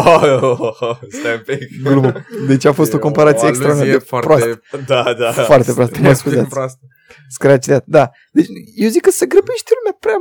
oh, 0.06 0.42
oh, 0.42 0.76
oh, 0.80 0.98
stai 1.09 1.34
un 1.34 1.42
pic. 1.46 1.82
Glumă. 1.82 2.12
Deci 2.46 2.64
a 2.64 2.72
fost 2.72 2.92
o 2.92 2.94
E 2.94 2.98
o 2.98 3.02
comparație 3.02 3.46
O 3.46 3.48
extraordinar 3.48 3.86
aluzie 3.86 3.98
de 3.98 4.04
foarte, 4.04 4.26
proastă. 4.26 4.62
Da, 4.86 5.14
da. 5.14 5.32
Foarte 5.32 5.72
proastă, 5.72 5.98
mă 6.00 6.12
scuzați. 6.12 6.48
proastă. 6.48 6.80
Scratch 7.28 7.66
that. 7.66 7.84
Da. 7.86 8.11
Deci 8.32 8.46
eu 8.74 8.88
zic 8.88 9.02
că 9.02 9.11
se 9.11 9.26
grăbește 9.26 9.70
lumea 9.78 9.96
prea... 10.00 10.14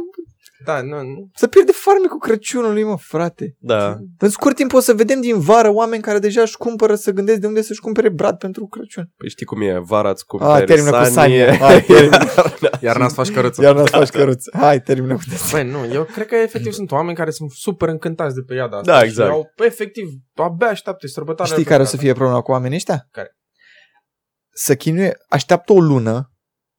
Da, 0.66 0.82
nu, 0.82 1.02
nu. 1.02 1.30
Să 1.34 1.48
pierde 1.48 1.72
farme 1.72 2.08
cu 2.08 2.18
Crăciunului, 2.18 2.84
mă, 2.84 2.98
frate. 2.98 3.56
Da. 3.60 3.98
În 4.18 4.30
scurt 4.30 4.56
timp 4.56 4.74
o 4.74 4.80
să 4.80 4.94
vedem 4.94 5.22
din 5.22 5.40
vară 5.40 5.70
oameni 5.70 6.02
care 6.02 6.20
deja 6.20 6.42
își 6.42 6.58
cumpără 6.58 6.96
să 6.96 7.12
gândesc 7.12 7.40
de 7.40 7.48
unde 7.48 7.62
să-și 7.62 7.80
cumpere 7.80 8.10
brad 8.10 8.38
pentru 8.38 8.68
Crăciun. 8.68 9.12
Păi 9.18 9.30
știi 9.30 9.46
cum 9.46 9.62
e, 9.62 9.80
vara 9.80 10.10
îți 10.10 10.24
A, 10.28 10.38
cumperi 10.38 10.66
termină 10.66 10.90
cu 10.90 11.04
sanie. 11.04 11.12
sanie. 11.46 11.58
Hai, 11.58 11.84
termină. 11.88 12.18
Iar 12.82 12.98
n-ați 12.98 13.14
faci 13.14 13.32
căruță. 13.32 13.62
Iar 13.62 13.76
n-ați 13.76 13.92
faci 13.92 14.10
căruță. 14.10 14.52
Hai, 14.58 14.82
termină 14.82 15.14
cu 15.14 15.22
Băi, 15.52 15.70
nu, 15.70 15.94
eu 15.94 16.04
cred 16.04 16.28
că 16.28 16.36
efectiv 16.36 16.72
sunt 16.72 16.92
oameni 16.92 17.18
care 17.18 17.32
sunt 17.32 17.52
super 17.52 17.90
încântați 17.90 18.36
de 18.36 18.42
perioada 18.42 18.78
asta. 18.78 18.92
Da, 18.92 19.00
și 19.00 19.06
exact. 19.06 19.32
Au, 19.32 19.52
efectiv, 19.66 20.08
abia 20.34 20.68
așteaptă 20.68 21.08
sărbătoarea. 21.08 21.54
Știi 21.56 21.66
care 21.68 21.82
o 21.82 21.86
să 21.86 21.98
fie 21.98 22.14
problema 22.14 22.42
cu 22.42 22.52
oamenii 22.52 22.76
ăștia? 22.76 23.08
Care? 23.12 23.38
Să 24.54 24.76
chinuie, 24.76 25.18
așteaptă 25.30 25.74
o 25.74 25.80
lună, 25.80 26.32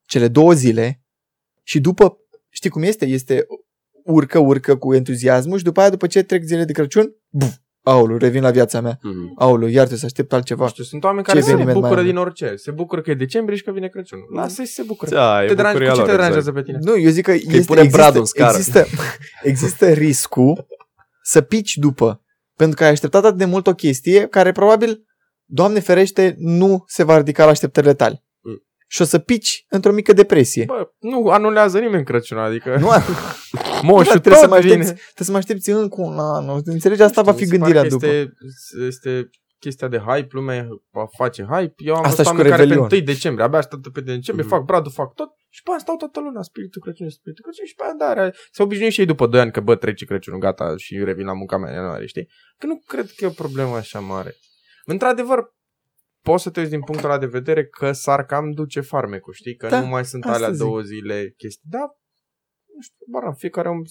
cele 0.06 0.28
două 0.28 0.52
zile 0.52 1.02
și 1.62 1.80
după, 1.80 2.16
știi 2.48 2.70
cum 2.70 2.82
este? 2.82 3.06
Este 3.06 3.46
urcă, 4.12 4.38
urcă 4.38 4.76
cu 4.76 4.94
entuziasmul 4.94 5.58
și 5.58 5.64
după 5.64 5.80
aia, 5.80 5.90
după 5.90 6.06
ce 6.06 6.22
trec 6.22 6.42
zile 6.42 6.64
de 6.64 6.72
Crăciun, 6.72 7.14
buf, 7.28 7.54
aulu, 7.82 8.16
revin 8.16 8.42
la 8.42 8.50
viața 8.50 8.80
mea. 8.80 8.98
Mhm. 9.02 9.32
Aulu, 9.36 9.66
iar 9.66 9.76
trebuie 9.76 9.98
să 9.98 10.04
aștept 10.04 10.32
altceva. 10.32 10.62
Nu 10.62 10.68
știu, 10.68 10.84
sunt 10.84 11.04
oameni 11.04 11.24
care 11.24 11.40
se 11.40 11.50
eveniment 11.50 11.72
mai 11.72 11.82
bucură 11.82 12.00
am? 12.00 12.06
din 12.06 12.16
orice. 12.16 12.52
Se 12.56 12.70
bucură 12.70 13.00
că 13.00 13.10
e 13.10 13.14
decembrie 13.14 13.56
și 13.56 13.62
că 13.62 13.70
vine 13.70 13.88
Crăciunul. 13.88 14.26
Lasă-i 14.34 14.66
să 14.66 14.72
se 14.72 14.82
bucure. 14.82 15.10
Da, 15.10 15.44
e 15.44 15.46
te 15.46 15.54
deranjează, 15.54 15.78
bucuria 15.78 15.90
cu 15.90 15.94
ce 15.94 16.00
lor, 16.00 16.10
te 16.10 16.16
deranjează 16.16 16.48
exact. 16.48 16.66
pe 16.66 16.72
tine? 16.72 16.92
Nu, 16.92 16.98
eu 16.98 17.10
zic 17.10 17.24
că, 17.24 17.32
este, 17.32 17.60
pune 17.66 17.80
există, 17.80 17.96
bradul 17.96 18.20
în 18.20 18.26
scară. 18.26 18.56
Există, 18.56 18.86
există 19.50 19.88
riscul 19.88 20.66
să 21.22 21.40
pici 21.40 21.76
după. 21.76 22.22
Pentru 22.56 22.76
că 22.76 22.84
ai 22.84 22.90
așteptat 22.90 23.24
atât 23.24 23.38
de 23.38 23.44
mult 23.44 23.66
o 23.66 23.74
chestie 23.74 24.26
care 24.26 24.52
probabil, 24.52 25.02
Doamne 25.50 25.80
ferește, 25.80 26.34
nu 26.38 26.84
se 26.86 27.02
va 27.02 27.16
ridica 27.16 27.44
la 27.44 27.50
așteptările 27.50 27.94
tale. 27.94 28.24
Mm. 28.90 28.94
Și 28.94 29.02
o 29.02 29.04
să 29.04 29.18
pici 29.18 29.64
într-o 29.68 29.92
mică 29.92 30.12
depresie. 30.12 30.64
Bă, 30.64 30.90
nu 30.98 31.28
anulează 31.28 31.78
nimeni 31.78 32.04
Crăciunul, 32.04 32.44
adică 32.44 32.76
Nu, 32.76 32.88
moșul 33.88 34.18
trebuie, 34.18 34.34
să 34.34 34.40
tot 34.40 34.50
mai 34.50 34.60
vine. 34.60 34.72
aștepți, 34.72 34.92
trebuie 35.02 35.26
să 35.26 35.30
mai 35.30 35.40
aștepți 35.40 35.70
încă 35.70 36.00
un 36.00 36.18
an. 36.18 36.60
Înțelegi? 36.64 37.02
Asta 37.02 37.22
va 37.22 37.32
Mi 37.32 37.38
fi 37.38 37.44
se 37.44 37.56
pare 37.58 37.72
gândirea 37.72 37.82
că 37.82 37.88
după. 37.88 38.06
Este, 38.06 38.32
este 38.86 39.30
chestia 39.58 39.88
de 39.88 39.98
hype, 39.98 40.28
lumea 40.30 40.66
va 40.90 41.06
face 41.16 41.42
hype. 41.50 41.74
Eu 41.76 41.94
am 41.94 42.04
Asta 42.04 42.22
văzut 42.22 42.24
și 42.26 42.30
cu 42.30 42.36
oameni 42.36 42.48
care 42.50 42.62
pe 42.62 42.68
Revelion. 42.68 42.88
1 42.92 43.00
decembrie, 43.12 43.44
abia 43.44 43.58
așteptă 43.58 43.90
pe 43.90 44.00
1 44.00 44.14
decembrie, 44.14 44.46
Mhm. 44.46 44.54
fac 44.56 44.64
bradul, 44.64 44.92
fac 44.92 45.14
tot 45.14 45.28
și 45.48 45.62
pe 45.62 45.70
aia 45.70 45.78
stau 45.78 45.96
toată 45.96 46.20
luna, 46.20 46.42
spiritul 46.42 46.80
Crăciunului, 46.82 47.16
spiritul 47.20 47.44
Crăciunului 47.44 47.72
și 47.72 47.78
pe 47.78 47.84
aia 47.84 47.94
da, 47.98 48.06
are- 48.22 48.34
se 48.50 48.62
obișnuie 48.62 48.90
și 48.90 49.00
ei 49.00 49.06
după 49.06 49.26
2 49.26 49.40
ani 49.40 49.52
că 49.52 49.60
bă, 49.60 49.74
trece 49.74 50.04
Crăciunul, 50.04 50.40
gata 50.40 50.74
și 50.76 51.02
revin 51.04 51.26
la 51.26 51.32
munca 51.32 51.56
mea 51.56 51.70
în 51.70 51.76
ianuarie, 51.76 52.06
știi? 52.06 52.28
Că 52.58 52.66
nu 52.66 52.82
cred 52.86 53.06
că 53.16 53.24
e 53.24 53.26
o 53.34 53.40
problemă 53.42 53.76
așa 53.76 53.98
mare. 54.00 54.34
Într-adevăr, 54.84 55.38
poți 56.22 56.42
să 56.42 56.50
te 56.50 56.58
uiți 56.60 56.70
din 56.72 56.80
punctul 56.82 57.08
ăla 57.10 57.18
de 57.18 57.26
vedere 57.26 57.66
că 57.66 57.92
s-ar 57.92 58.24
cam 58.24 58.50
duce 58.50 58.80
farmecul, 58.80 59.32
știi? 59.32 59.54
Că 59.56 59.68
Da, 59.68 59.80
nu 59.80 59.86
mai 59.86 60.04
sunt 60.04 60.24
asta 60.24 60.36
alea 60.36 60.50
zic. 60.50 60.58
două 60.58 60.80
zile 60.80 61.34
chestii. 61.36 61.68
Da, 61.70 61.78
nu 62.74 62.80
știu, 62.84 62.96
bara, 63.08 63.32
fiecare 63.32 63.68
om 63.68 63.82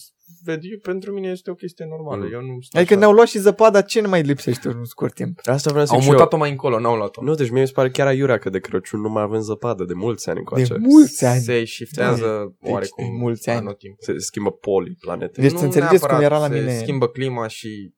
ved, 0.43 0.59
eu, 0.63 0.77
pentru 0.81 1.11
mine 1.13 1.29
este 1.29 1.51
o 1.51 1.53
chestie 1.53 1.85
normală. 1.85 2.23
Mhm. 2.25 2.33
Eu 2.33 2.41
nu 2.41 2.59
stau 2.61 2.79
Adică 2.81 2.93
așa. 2.93 2.99
ne-au 2.99 3.11
luat 3.13 3.27
și 3.27 3.37
zăpada, 3.39 3.81
ce 3.81 4.01
ne 4.01 4.07
mai 4.07 4.21
lipsește 4.21 4.67
în 4.67 4.83
scurt 4.83 5.13
timp? 5.13 5.39
Asta 5.43 5.69
vreau 5.71 5.85
să 5.85 5.91
Au 5.91 5.97
zic 5.99 6.07
și 6.07 6.13
eu. 6.13 6.19
mutat-o 6.19 6.37
mai 6.37 6.49
încolo, 6.51 6.79
n-au 6.79 6.95
luat-o. 6.95 7.23
Nu, 7.23 7.35
deci 7.35 7.49
mie 7.49 7.61
mi 7.61 7.67
se 7.67 7.73
pare 7.73 7.89
chiar 7.89 8.07
aiurea 8.07 8.37
că 8.37 8.49
de 8.49 8.59
Crăciun 8.59 8.99
nu 9.01 9.09
mai 9.09 9.23
avem 9.23 9.39
zăpadă 9.41 9.83
de 9.83 9.93
mulți 9.93 10.29
ani 10.29 10.37
încoace. 10.39 10.73
De 10.73 10.77
mulți 10.79 11.25
ani. 11.25 11.39
Se 11.41 11.65
shiftează 11.65 12.55
Deci, 12.61 12.71
oarecum 12.71 13.05
de 13.05 13.11
mulți 13.19 13.49
ani. 13.49 13.59
anotimpul. 13.59 14.03
Se 14.03 14.17
schimbă 14.17 14.51
polii 14.51 14.95
planetei. 14.99 15.43
Deci 15.43 15.51
Nu 15.51 15.57
să 15.57 15.63
înțelegeți 15.65 16.07
cum 16.07 16.17
neapărat, 16.17 16.31
era 16.31 16.47
la 16.47 16.53
se 16.55 16.59
mine... 16.59 16.77
schimbă 16.77 17.07
clima 17.07 17.47
și... 17.47 17.93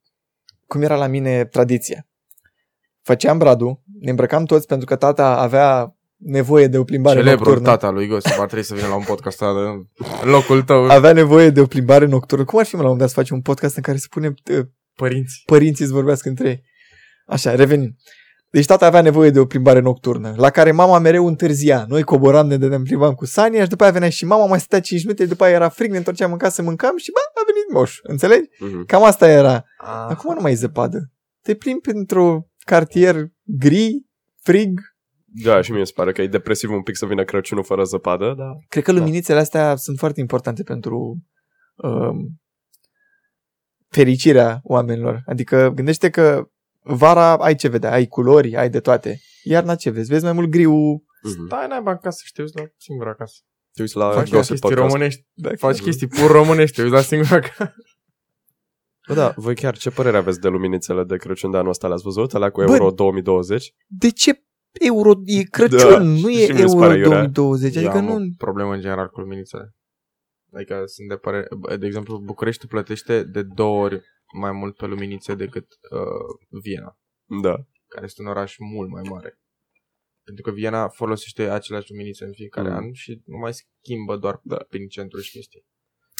cum 0.67 0.81
era 0.81 0.95
la 0.95 1.07
mine 1.07 1.45
tradiția. 1.45 2.07
Făceam 3.09 3.37
bradul, 3.37 3.81
ne 3.99 4.09
îmbrăcam 4.09 4.43
toți 4.43 4.67
pentru 4.67 4.85
că 4.85 4.95
tata 4.95 5.35
avea 5.37 5.95
nevoie 6.17 6.67
de 6.67 6.77
o 6.77 6.83
plimbare 6.83 7.19
Celebrul 7.19 7.45
nocturnă. 7.45 7.69
tata 7.69 7.89
lui 7.89 8.07
Gosip 8.07 8.39
ar 8.39 8.45
trebui 8.45 8.63
să 8.65 8.73
vină 8.75 8.87
la 8.87 8.95
un 8.95 9.03
podcast 9.05 9.41
ăla 9.41 9.53
de- 9.53 9.85
în 10.23 10.29
locul 10.29 10.61
tău. 10.61 10.83
Avea 10.89 11.13
nevoie 11.13 11.49
de 11.49 11.61
o 11.61 11.65
plimbare 11.65 12.05
nocturnă. 12.05 12.45
Cum 12.45 12.59
ar 12.59 12.65
fi 12.65 12.75
mă, 12.75 12.81
la 12.81 12.87
un 12.87 12.93
moment 12.93 12.99
dat 12.99 13.09
să 13.15 13.21
facem 13.21 13.35
un 13.35 13.41
podcast 13.41 13.75
în 13.75 13.81
care 13.81 13.97
să 13.97 14.07
punem 14.09 14.33
uh, 14.51 14.59
Părinți. 14.95 15.41
părinții 15.45 15.85
să 15.85 15.93
vorbească 15.93 16.29
între 16.29 16.47
ei? 16.47 16.63
Așa, 17.25 17.55
revenim. 17.55 17.95
Deci 18.51 18.65
tata 18.65 18.85
avea 18.85 19.01
nevoie 19.01 19.29
de 19.29 19.39
o 19.39 19.45
plimbare 19.45 19.79
nocturnă, 19.79 20.33
la 20.37 20.49
care 20.49 20.71
mama 20.71 20.99
mereu 20.99 21.25
întârzia. 21.27 21.85
Noi 21.87 22.03
coboram, 22.03 22.47
ne 22.47 22.57
dădeam 22.57 22.83
plimbam 22.83 23.13
cu 23.13 23.25
Sania 23.25 23.63
și 23.63 23.69
după 23.69 23.83
aia 23.83 23.91
venea 23.91 24.09
și 24.09 24.25
mama, 24.25 24.45
mai 24.45 24.59
stătea 24.59 24.79
5 24.81 25.01
minute, 25.03 25.25
după 25.25 25.43
aia 25.43 25.53
era 25.53 25.69
frig, 25.69 25.91
ne 25.91 25.97
întorceam 25.97 26.31
în 26.31 26.37
casă, 26.37 26.61
mâncam 26.61 26.97
și 26.97 27.11
ba, 27.11 27.19
a 27.41 27.43
venit 27.45 27.73
moș. 27.73 27.97
Înțelegi? 28.01 28.47
Mhm. 28.59 28.85
Cam 28.85 29.03
asta 29.03 29.27
era. 29.29 29.63
Ah. 29.77 30.05
Acum 30.09 30.33
nu 30.33 30.41
mai 30.41 30.51
e 30.51 30.55
zăpadă. 30.55 31.11
Te 31.41 31.53
plimbi 31.55 31.89
într-o 31.89 32.48
cartier 32.69 33.15
gri, 33.43 34.05
frig. 34.41 34.79
Da, 35.25 35.61
și 35.61 35.71
mie 35.71 35.79
mi 35.79 35.85
se 35.87 35.93
pare 35.95 36.11
că 36.11 36.21
e 36.21 36.27
depresiv 36.27 36.69
un 36.71 36.81
pic 36.83 36.95
să 36.95 37.05
vină 37.05 37.23
Crăciunul 37.23 37.63
fără 37.63 37.83
zăpadă, 37.83 38.33
dar 38.37 38.51
Cred 38.69 38.83
că 38.83 38.91
Da. 38.91 38.97
luminițele 38.97 39.39
astea 39.39 39.75
sunt 39.75 39.97
foarte 39.97 40.19
importante 40.19 40.63
pentru 40.63 41.17
um, 41.75 42.41
fericirea 43.87 44.59
oamenilor. 44.63 45.21
Adică 45.25 45.71
gândește 45.75 46.09
că 46.09 46.49
vara 46.79 47.35
ai 47.35 47.55
ce 47.55 47.67
vedea, 47.67 47.91
ai 47.91 48.05
culori, 48.05 48.55
ai 48.55 48.69
de 48.69 48.79
toate. 48.79 49.19
Iarna 49.43 49.75
ce 49.75 49.89
vezi? 49.89 50.09
Vezi 50.09 50.23
mai 50.23 50.33
mult 50.33 50.49
griu 50.49 51.03
Mhm. 51.23 51.45
Stai 51.45 51.67
naiba 51.67 51.91
acasă 51.91 52.21
și 52.25 52.31
te 52.31 52.41
uiți 52.41 52.55
la 52.57 52.63
singura 52.77 53.09
acasă. 53.09 53.35
Te 53.73 53.81
uiți 53.81 53.95
la 53.97 54.05
Faci 54.11 54.29
Gossip 54.29 54.33
chestii 54.49 54.59
Podcast. 54.69 54.81
românești, 54.91 55.25
Da, 55.33 55.49
faci 55.49 55.75
chiar. 55.75 55.83
chestii 55.85 56.07
pur 56.07 56.31
românești, 56.31 56.75
te 56.75 56.81
uiți 56.81 56.93
la 56.93 57.01
singura 57.01 57.35
acasă. 57.35 57.73
Bă, 59.09 59.15
da, 59.15 59.33
voi 59.35 59.55
chiar 59.55 59.77
ce 59.77 59.89
părere 59.89 60.17
aveți 60.17 60.39
de 60.39 60.47
luminițele 60.47 61.03
de 61.03 61.17
Crăciun 61.17 61.51
de 61.51 61.57
anul 61.57 61.69
ăsta? 61.69 61.87
Le-ați 61.87 62.03
văzut? 62.03 62.33
Alea 62.33 62.49
cu 62.49 62.63
Bă, 62.63 62.71
Euro 62.75 62.91
2020? 62.91 63.73
De 63.87 64.09
ce 64.11 64.43
euro 64.71 65.13
e 65.25 65.43
Crăciun, 65.43 65.77
Da, 65.89 65.97
nu 65.99 66.29
e 66.29 66.45
și 66.45 66.51
mi 66.51 66.57
se 66.57 66.61
euro 66.61 66.79
pare 66.79 66.97
iurea. 66.97 67.09
2020? 67.27 67.75
Eu 67.75 67.81
Adică 67.81 67.97
am 67.97 68.05
nu... 68.05 68.13
o 68.13 68.19
problemă 68.37 68.73
în 68.73 68.81
general 68.81 69.07
cu 69.09 69.19
luminițele. 69.19 69.75
Adică 70.53 70.83
sunt 70.85 71.07
de 71.07 71.15
părere, 71.15 71.47
de 71.79 71.85
exemplu, 71.85 72.17
București 72.17 72.67
plătește 72.67 73.23
de 73.23 73.41
două 73.43 73.83
ori 73.83 74.01
mai 74.39 74.51
mult 74.51 74.75
pe 74.75 74.85
luminițe 74.85 75.35
decât 75.35 75.65
uh, 75.91 76.59
Viena, 76.63 76.97
Da. 77.41 77.55
care 77.87 78.05
este 78.05 78.21
un 78.21 78.27
oraș 78.27 78.55
mult 78.57 78.89
mai 78.89 79.01
mare. 79.09 79.39
Pentru 80.23 80.43
că 80.43 80.51
Viena 80.51 80.87
folosește 80.87 81.49
aceleași 81.49 81.91
luminițe 81.91 82.25
în 82.25 82.31
fiecare 82.31 82.69
Mm. 82.69 82.75
an 82.75 82.91
și 82.93 83.21
nu 83.25 83.37
mai 83.37 83.51
schimbă 83.53 84.17
doar 84.17 84.39
Da. 84.43 84.55
prin 84.69 84.87
centru 84.87 85.19
și 85.19 85.31
chestii. 85.31 85.65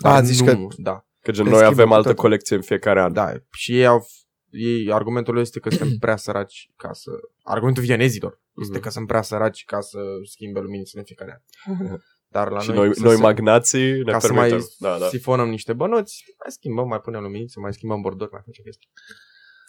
A, 0.04 0.10
Dar 0.10 0.24
zici 0.24 0.40
nu, 0.40 0.68
că- 0.68 0.74
Da, 0.78 1.08
Că 1.22 1.32
gen 1.32 1.44
Că 1.44 1.50
noi 1.50 1.60
schimbă 1.60 1.82
avem 1.82 1.88
cu 1.88 1.94
altă 1.94 2.08
totul. 2.08 2.24
colecție 2.24 2.56
în 2.56 2.62
fiecare 2.62 3.02
an. 3.02 3.14
da. 3.14 3.32
Și 3.52 3.78
ei 3.80 3.86
au, 3.86 4.06
ei, 4.50 4.92
argumentul 4.92 5.34
lor 5.34 5.42
este 5.44 5.60
că 5.60 5.70
suntem 5.70 5.98
prea 6.00 6.16
săraci 6.16 6.70
ca 6.76 6.94
să... 6.94 7.12
Argumentul 7.44 7.84
vienezilor 7.84 8.42
este 8.62 8.74
Mhm. 8.74 8.82
că 8.82 8.90
sunt 8.90 9.08
prea 9.08 9.22
săraci 9.22 9.64
ca 9.66 9.80
să 9.82 10.00
schimbe 10.24 10.60
luminițele 10.60 11.00
în 11.00 11.06
fiecare 11.06 11.44
an. 11.66 11.78
Dar 12.32 12.50
la 12.52 12.60
și 12.60 12.70
noi, 12.70 12.78
noi, 12.86 12.96
să 12.96 13.04
noi 13.04 13.16
se- 13.16 13.22
magnații 13.22 13.92
ne 14.04 14.12
ca 14.12 14.20
să 14.20 14.28
permitem. 14.34 14.58
mai 14.58 14.68
da, 14.80 14.98
da. 15.00 15.08
sifonăm 15.08 15.50
niște 15.50 15.74
bănuți, 15.74 16.24
mai 16.44 16.52
schimbăm, 16.52 16.88
mai 16.88 17.00
punem 17.00 17.22
luminițe, 17.22 17.60
mai 17.60 17.74
schimbăm 17.74 18.02
borduri, 18.02 18.32
mai 18.32 18.42
facem 18.46 18.64
chestii. 18.64 18.90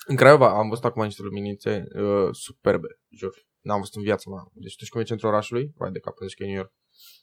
În 0.06 0.16
Craiova 0.16 0.48
am 0.58 0.68
văzut 0.68 0.84
acum 0.84 1.02
niște 1.04 1.22
luminițe 1.22 1.84
uh, 1.94 2.28
superbe, 2.32 2.88
jur. 3.08 3.34
N-am 3.60 3.78
văzut 3.78 3.94
în 3.94 4.02
viața 4.02 4.30
mea. 4.30 4.42
Deci 4.52 4.76
tu 4.76 4.78
știi 4.84 4.88
cum 4.88 5.00
e 5.00 5.04
centrul 5.04 5.30
orașului? 5.30 5.72
Vai 5.76 5.90
de 5.90 5.98
cap, 5.98 6.14
zici 6.26 6.34
că 6.36 6.42
e 6.42 6.46
New 6.46 6.54
York. 6.56 6.72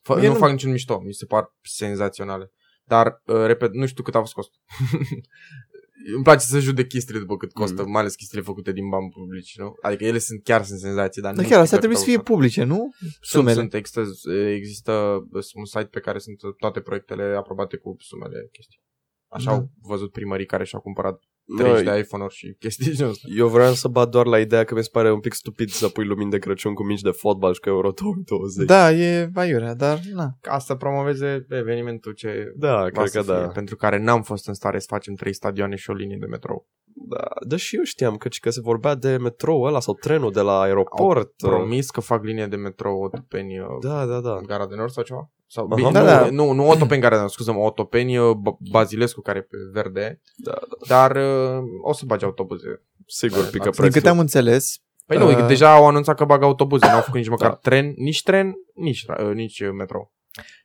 Fă, 0.01 0.15
Mie 0.15 0.27
nu, 0.27 0.33
nu- 0.33 0.39
fac 0.39 0.51
niciun 0.51 0.71
mișto, 0.71 0.99
mi 0.99 1.13
se 1.13 1.25
par 1.25 1.55
senzaționale. 1.61 2.51
Dar, 2.87 3.21
uh, 3.25 3.45
repet, 3.45 3.73
nu 3.73 3.85
știu 3.85 4.03
cât 4.03 4.15
a 4.15 4.19
fost 4.19 4.33
costul. 4.33 4.61
Îmi 6.15 6.23
place 6.23 6.45
să 6.45 6.59
judec 6.59 6.87
chestiile 6.87 7.19
după 7.19 7.37
cât 7.37 7.51
costă, 7.53 7.83
Mm. 7.83 7.91
mai 7.91 8.01
ales 8.01 8.15
chestiile 8.15 8.43
făcute 8.43 8.71
din 8.71 8.89
bani 8.89 9.09
publici, 9.09 9.57
nu? 9.57 9.73
Adică 9.81 10.03
ele 10.05 10.17
sunt 10.17 10.43
chiar 10.43 10.63
sunt 10.63 10.79
senzații, 10.79 11.21
dar 11.21 11.33
Dar 11.33 11.43
nu 11.43 11.49
chiar 11.49 11.51
știu 11.51 11.63
astea 11.63 11.77
cât 11.79 11.87
trebuie 11.87 11.97
să 11.97 12.03
au 12.03 12.09
fie 12.09 12.17
costat. 12.17 12.33
publice, 12.35 12.63
nu? 12.63 12.89
Sunt, 12.99 13.11
Sumele. 13.21 13.53
sunt, 13.55 13.73
există, 13.73 14.01
există 14.53 14.91
un 15.53 15.65
site 15.65 15.85
pe 15.91 15.99
care 15.99 16.17
sunt 16.19 16.37
toate 16.57 16.79
proiectele 16.81 17.23
aprobate 17.23 17.77
cu 17.77 17.95
sumele 17.99 18.49
chestii. 18.51 18.81
Așa 19.27 19.49
Da. 19.51 19.55
au 19.55 19.69
văzut 19.81 20.11
primării 20.11 20.45
care 20.45 20.63
și-au 20.63 20.81
cumpărat 20.81 21.21
Noi- 21.47 21.63
30 21.71 21.93
de 21.93 21.99
iPhone-uri 21.99 22.33
și 22.33 22.55
chestii 22.59 22.85
de 22.85 22.91
genul 22.91 23.11
ăsta. 23.11 23.27
Eu 23.37 23.47
vreau 23.47 23.73
să 23.73 23.87
bat 23.87 24.09
doar 24.09 24.25
la 24.25 24.39
ideea 24.39 24.63
că 24.63 24.75
mi 24.75 24.83
se 24.83 24.89
pare 24.91 25.11
un 25.11 25.19
pic 25.19 25.33
stupid 25.33 25.69
să 25.69 25.87
pui 25.87 26.05
lumini 26.05 26.29
de 26.31 26.37
Crăciun 26.37 26.73
cu 26.73 26.83
mici 26.83 27.01
de 27.01 27.09
fotbal 27.09 27.53
și 27.53 27.59
cu 27.59 27.69
Euro 27.69 27.91
2020. 27.91 28.67
Da, 28.67 28.91
e 28.91 29.29
aiurea, 29.33 29.73
dar 29.75 29.99
na. 30.13 30.27
Ca 30.41 30.57
să 30.59 30.75
promoveze 30.75 31.45
evenimentul 31.49 32.11
ce 32.13 32.53
Da, 32.55 32.75
va 32.75 32.89
cred 32.89 33.07
să 33.07 33.19
că 33.19 33.25
da. 33.31 33.37
fie, 33.37 33.47
pentru 33.53 33.75
care 33.75 33.99
n-am 33.99 34.21
fost 34.21 34.47
în 34.47 34.53
stare 34.53 34.79
să 34.79 34.85
facem 34.89 35.13
trei 35.13 35.33
stadioane 35.33 35.75
și 35.75 35.89
o 35.89 35.93
linie 35.93 36.17
de 36.19 36.25
metrou. 36.25 36.67
Da, 37.09 37.27
dar 37.47 37.59
și 37.59 37.75
eu 37.75 37.83
știam 37.83 38.15
că, 38.17 38.27
că 38.41 38.49
se 38.49 38.61
vorbea 38.61 38.95
de 38.95 39.17
metrou 39.17 39.61
ăla 39.61 39.79
sau 39.79 39.93
trenul 39.93 40.31
de 40.31 40.41
la 40.41 40.61
aeroport. 40.61 41.33
Au 41.43 41.49
promis 41.49 41.89
că 41.89 42.01
fac 42.01 42.23
linie 42.23 42.45
de 42.47 42.55
metrou 42.55 43.01
Otopeni 43.01 43.59
uh, 43.59 43.65
Da, 43.81 44.05
da, 44.05 44.19
da. 44.19 44.33
în 44.35 44.43
Gara 44.45 44.67
de 44.67 44.75
Nord 44.75 44.91
sau 44.91 45.03
ceva? 45.03 45.31
Sau, 45.49 45.65
Aha. 45.65 45.75
bine, 45.75 45.91
Da, 45.91 45.99
nu, 45.99 46.05
da. 46.05 46.29
nu, 46.29 46.51
nu 46.51 46.69
Otopeni 46.69 47.01
Gara 47.01 47.13
de 47.15 47.19
Nord, 47.21 47.31
scuză-mă, 47.33 47.59
Otopeni 47.59 48.17
uh, 48.17 48.35
Ba- 48.35 48.57
Bazilescu 48.71 49.21
care 49.21 49.37
e 49.37 49.41
pe 49.41 49.57
verde, 49.73 50.21
da, 50.35 50.51
da. 50.51 50.85
dar 50.87 51.15
uh, 51.57 51.63
o 51.83 51.93
să 51.93 52.03
bage 52.05 52.25
autobuze. 52.25 52.85
Sigur, 53.05 53.37
Da, 53.37 53.43
pică 53.43 53.51
din 53.63 53.71
Din 53.71 53.71
prețul. 53.71 53.91
câte 53.93 54.09
am 54.09 54.19
înțeles, 54.19 54.75
Păi 55.05 55.17
nu, 55.17 55.27
Uh, 55.29 55.45
deja 55.47 55.73
au 55.73 55.87
anunțat 55.87 56.15
că 56.17 56.25
bagă 56.25 56.45
autobuze, 56.45 56.85
n-au 56.85 57.01
făcut 57.01 57.19
nici 57.19 57.29
măcar 57.29 57.49
Da. 57.49 57.55
tren, 57.55 57.93
nici 57.95 58.23
tren, 58.23 58.53
nici, 58.73 59.05
uh, 59.19 59.33
nici 59.33 59.59
uh, 59.59 59.71
metrou. 59.71 60.13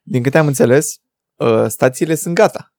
din 0.03 0.23
câte 0.23 0.39
am 0.39 0.47
înțeles, 0.47 0.97
uh, 1.37 1.65
stațiile 1.69 2.15
sunt 2.15 2.35
gata. 2.35 2.75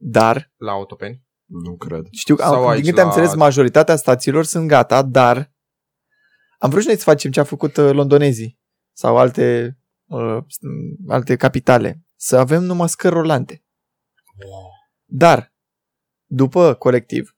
Dar, 0.00 0.52
La 0.56 0.74
Otopeni. 0.74 1.22
Nu 1.44 1.76
cred. 1.76 2.06
știu 2.10 2.34
că, 2.36 2.42
Sau 2.42 2.54
am, 2.54 2.60
din 2.60 2.70
aici 2.70 2.84
câte 2.84 3.00
am 3.00 3.06
la- 3.06 3.12
înțeles, 3.14 3.34
majoritatea 3.36 3.96
stațiilor 3.96 4.44
sunt 4.44 4.68
gata, 4.68 5.02
dar 5.02 5.52
am 6.58 6.70
vrut 6.70 6.80
și 6.82 6.86
noi 6.88 6.96
să 6.96 7.02
facem 7.02 7.30
ce 7.30 7.40
a 7.40 7.44
făcut 7.44 7.76
uh, 7.76 7.90
londonezii 7.92 8.58
sau 8.96 9.16
alte, 9.18 9.77
uh, 10.08 10.38
alte 11.08 11.36
capitale. 11.36 12.02
Să 12.16 12.36
avem 12.36 12.62
numai 12.62 12.88
scări 12.88 13.14
rolante. 13.14 13.62
Dar, 15.04 15.54
după 16.24 16.74
colectiv, 16.74 17.36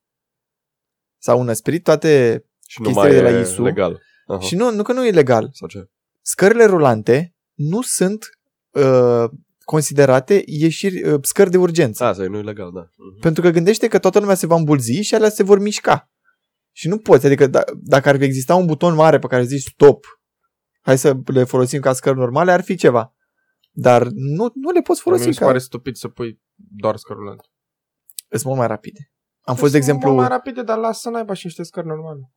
s-au 1.19 1.43
năsprit 1.43 1.83
toate 1.85 2.45
Și 2.67 2.81
nu 2.81 2.87
Chestiile 2.87 3.11
mai 3.13 3.23
de 3.23 3.29
e 3.29 3.33
la 3.33 3.41
ISU. 3.41 3.63
legal. 3.63 4.01
Aha. 4.27 4.41
și 4.41 4.55
nu, 4.55 4.71
nu 4.73 4.83
că 4.83 4.93
nu 4.93 5.07
e 5.07 5.11
legal. 5.11 5.51
Sau 5.53 5.69
ce? 5.69 5.91
Scările 6.21 6.65
rulante 6.65 7.35
nu 7.55 7.83
sunt 7.83 8.25
uh, 8.71 9.25
considerate 9.65 10.43
ieșiri, 10.47 11.03
uh, 11.03 11.21
scări 11.23 11.51
de 11.51 11.57
urgență. 11.59 12.05
Asta 12.05 12.23
e, 12.23 12.27
nu 12.27 12.39
e 12.39 12.43
legal, 12.43 12.71
da. 12.73 12.81
Mhm. 12.97 13.21
Pentru 13.21 13.43
că 13.43 13.51
gândește 13.51 13.89
că 13.89 13.99
toată 13.99 14.19
lumea 14.19 14.35
se 14.35 14.47
va 14.47 14.55
îmbulzi 14.57 14.93
și 15.01 15.15
alea 15.15 15.29
se 15.29 15.43
vor 15.43 15.59
mișca. 15.59 16.11
Și 16.73 16.89
nu 16.89 16.99
poți, 16.99 17.27
adică 17.27 17.49
d- 17.49 17.65
dacă 17.83 18.09
ar 18.09 18.21
exista 18.21 18.55
un 18.55 18.67
buton 18.67 18.95
mare 18.95 19.19
pe 19.19 19.27
care 19.27 19.45
zici 19.45 19.63
stop, 19.63 20.20
hai 20.91 20.99
să 20.99 21.17
le 21.25 21.45
folosim 21.45 21.81
ca 21.81 21.93
scări 21.93 22.17
normale, 22.17 22.53
ar 22.53 22.63
fi 22.63 22.75
ceva. 22.75 23.15
Dar 23.71 24.03
nu, 24.13 24.51
nu 24.55 24.71
le 24.71 24.81
poți 24.81 25.03
Mie 25.05 25.13
folosi 25.15 25.27
mi 25.27 25.35
se 25.35 25.41
ca... 25.41 25.47
pare 25.47 25.59
stupid 25.59 25.97
să 25.97 26.09
pui 26.09 26.41
doar 26.55 26.97
scărulent. 26.97 27.41
Sunt 28.29 28.45
mult 28.45 28.59
mai 28.59 28.67
rapide. 28.67 29.13
Am 29.41 29.57
fost, 29.57 29.73
de 29.73 29.77
exemplu... 29.79 30.13
mai 30.13 30.29
rapide, 30.29 30.63
dar 30.63 30.79
lasă 30.79 31.01
să 31.03 31.11
n-aibă 31.11 31.35
și 31.35 31.47
niște 31.47 31.63
scări 31.63 31.87
normale. 31.87 32.33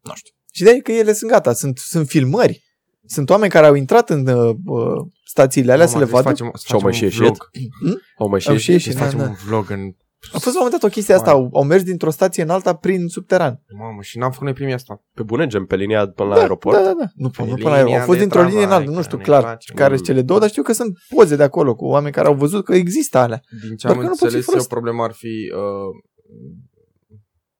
Nu 0.00 0.14
știu. 0.14 0.34
Și 0.52 0.62
de 0.62 0.80
că 0.80 0.92
ele 0.92 1.12
sunt 1.12 1.30
gata, 1.30 1.52
sunt, 1.52 1.78
sunt 1.78 2.08
filmări. 2.08 2.64
Sunt 3.04 3.30
oameni 3.30 3.50
care 3.50 3.66
au 3.66 3.74
intrat 3.74 4.10
în 4.10 4.26
uh, 4.26 4.56
uh, 4.64 5.06
stațiile 5.24 5.72
alea 5.72 5.86
să 5.86 5.98
le 5.98 6.04
Mamă, 6.04 6.16
vadă. 6.16 6.32
trebuie 6.32 6.52
Să 6.54 6.66
Și-au 6.66 6.78
facem, 6.78 6.88
mai 6.88 6.94
să 6.94 7.06
și 7.06 7.12
facem 7.12 7.26
un 7.26 7.30
ieșit? 7.30 7.52
vlog. 7.90 8.00
Au 8.18 8.28
mai 8.28 8.40
și 8.40 8.48
Au 8.48 8.56
și 8.56 8.70
ieșit? 8.70 8.86
ieșit. 8.86 9.00
Să 9.00 9.04
facem 9.04 9.18
da. 9.18 9.24
un 9.24 9.34
vlog 9.46 9.70
în... 9.70 9.96
A 10.32 10.38
fost 10.38 10.44
la 10.44 10.50
un 10.50 10.64
moment 10.64 10.80
dat 10.80 10.90
o 10.90 10.92
chestie 10.94 11.14
asta, 11.14 11.30
au, 11.30 11.50
au 11.52 11.64
mers 11.64 11.82
dintr-o 11.82 12.10
stație 12.10 12.42
în 12.42 12.48
alta 12.48 12.74
prin 12.74 13.06
subteran. 13.08 13.62
Mamă, 13.78 14.02
și 14.02 14.18
n-am 14.18 14.30
făcut 14.30 14.44
noi 14.44 14.52
primii 14.54 14.74
asta. 14.74 15.02
Pe 15.14 15.22
bune, 15.22 15.46
gen 15.46 15.64
pe 15.64 15.76
linia 15.76 16.08
până 16.08 16.28
la 16.28 16.34
da, 16.34 16.40
aeroport? 16.40 16.76
Da, 16.76 16.82
da, 16.82 16.92
da. 16.98 17.04
Nu, 17.14 17.28
Pe 17.30 17.44
nu 17.44 17.54
până 17.54 17.68
la 17.68 17.82
linia 17.82 17.98
Au 17.98 18.04
fost 18.04 18.16
de 18.18 18.22
dintr-o 18.24 18.42
linie 18.42 18.62
în 18.62 18.66
tramvai, 18.68 18.78
altă, 18.78 18.90
nu 18.90 18.96
că 18.96 19.02
știu 19.02 19.16
ne 19.16 19.22
clar 19.22 19.42
place. 19.42 19.72
care 19.74 19.88
Mm. 19.90 19.94
sunt 19.94 20.06
cele 20.08 20.22
două, 20.22 20.40
dar 20.40 20.48
știu 20.48 20.62
că 20.62 20.72
sunt 20.72 20.98
poze 21.14 21.36
de 21.36 21.42
acolo 21.42 21.74
cu 21.74 21.84
oameni 21.84 22.12
care 22.14 22.26
au 22.26 22.34
văzut 22.34 22.64
că 22.64 22.74
există 22.74 23.18
alea. 23.18 23.40
Din 23.66 23.76
ce 23.76 23.86
Doar 23.86 23.98
am 23.98 24.02
că 24.02 24.08
nu 24.08 24.08
poți 24.08 24.18
fi 24.18 24.24
înțeles 24.24 24.46
eu, 24.46 24.50
folosit. 24.52 24.68
problema 24.70 25.04
ar 25.04 25.12
fi... 25.12 25.52
Uh, 25.54 25.92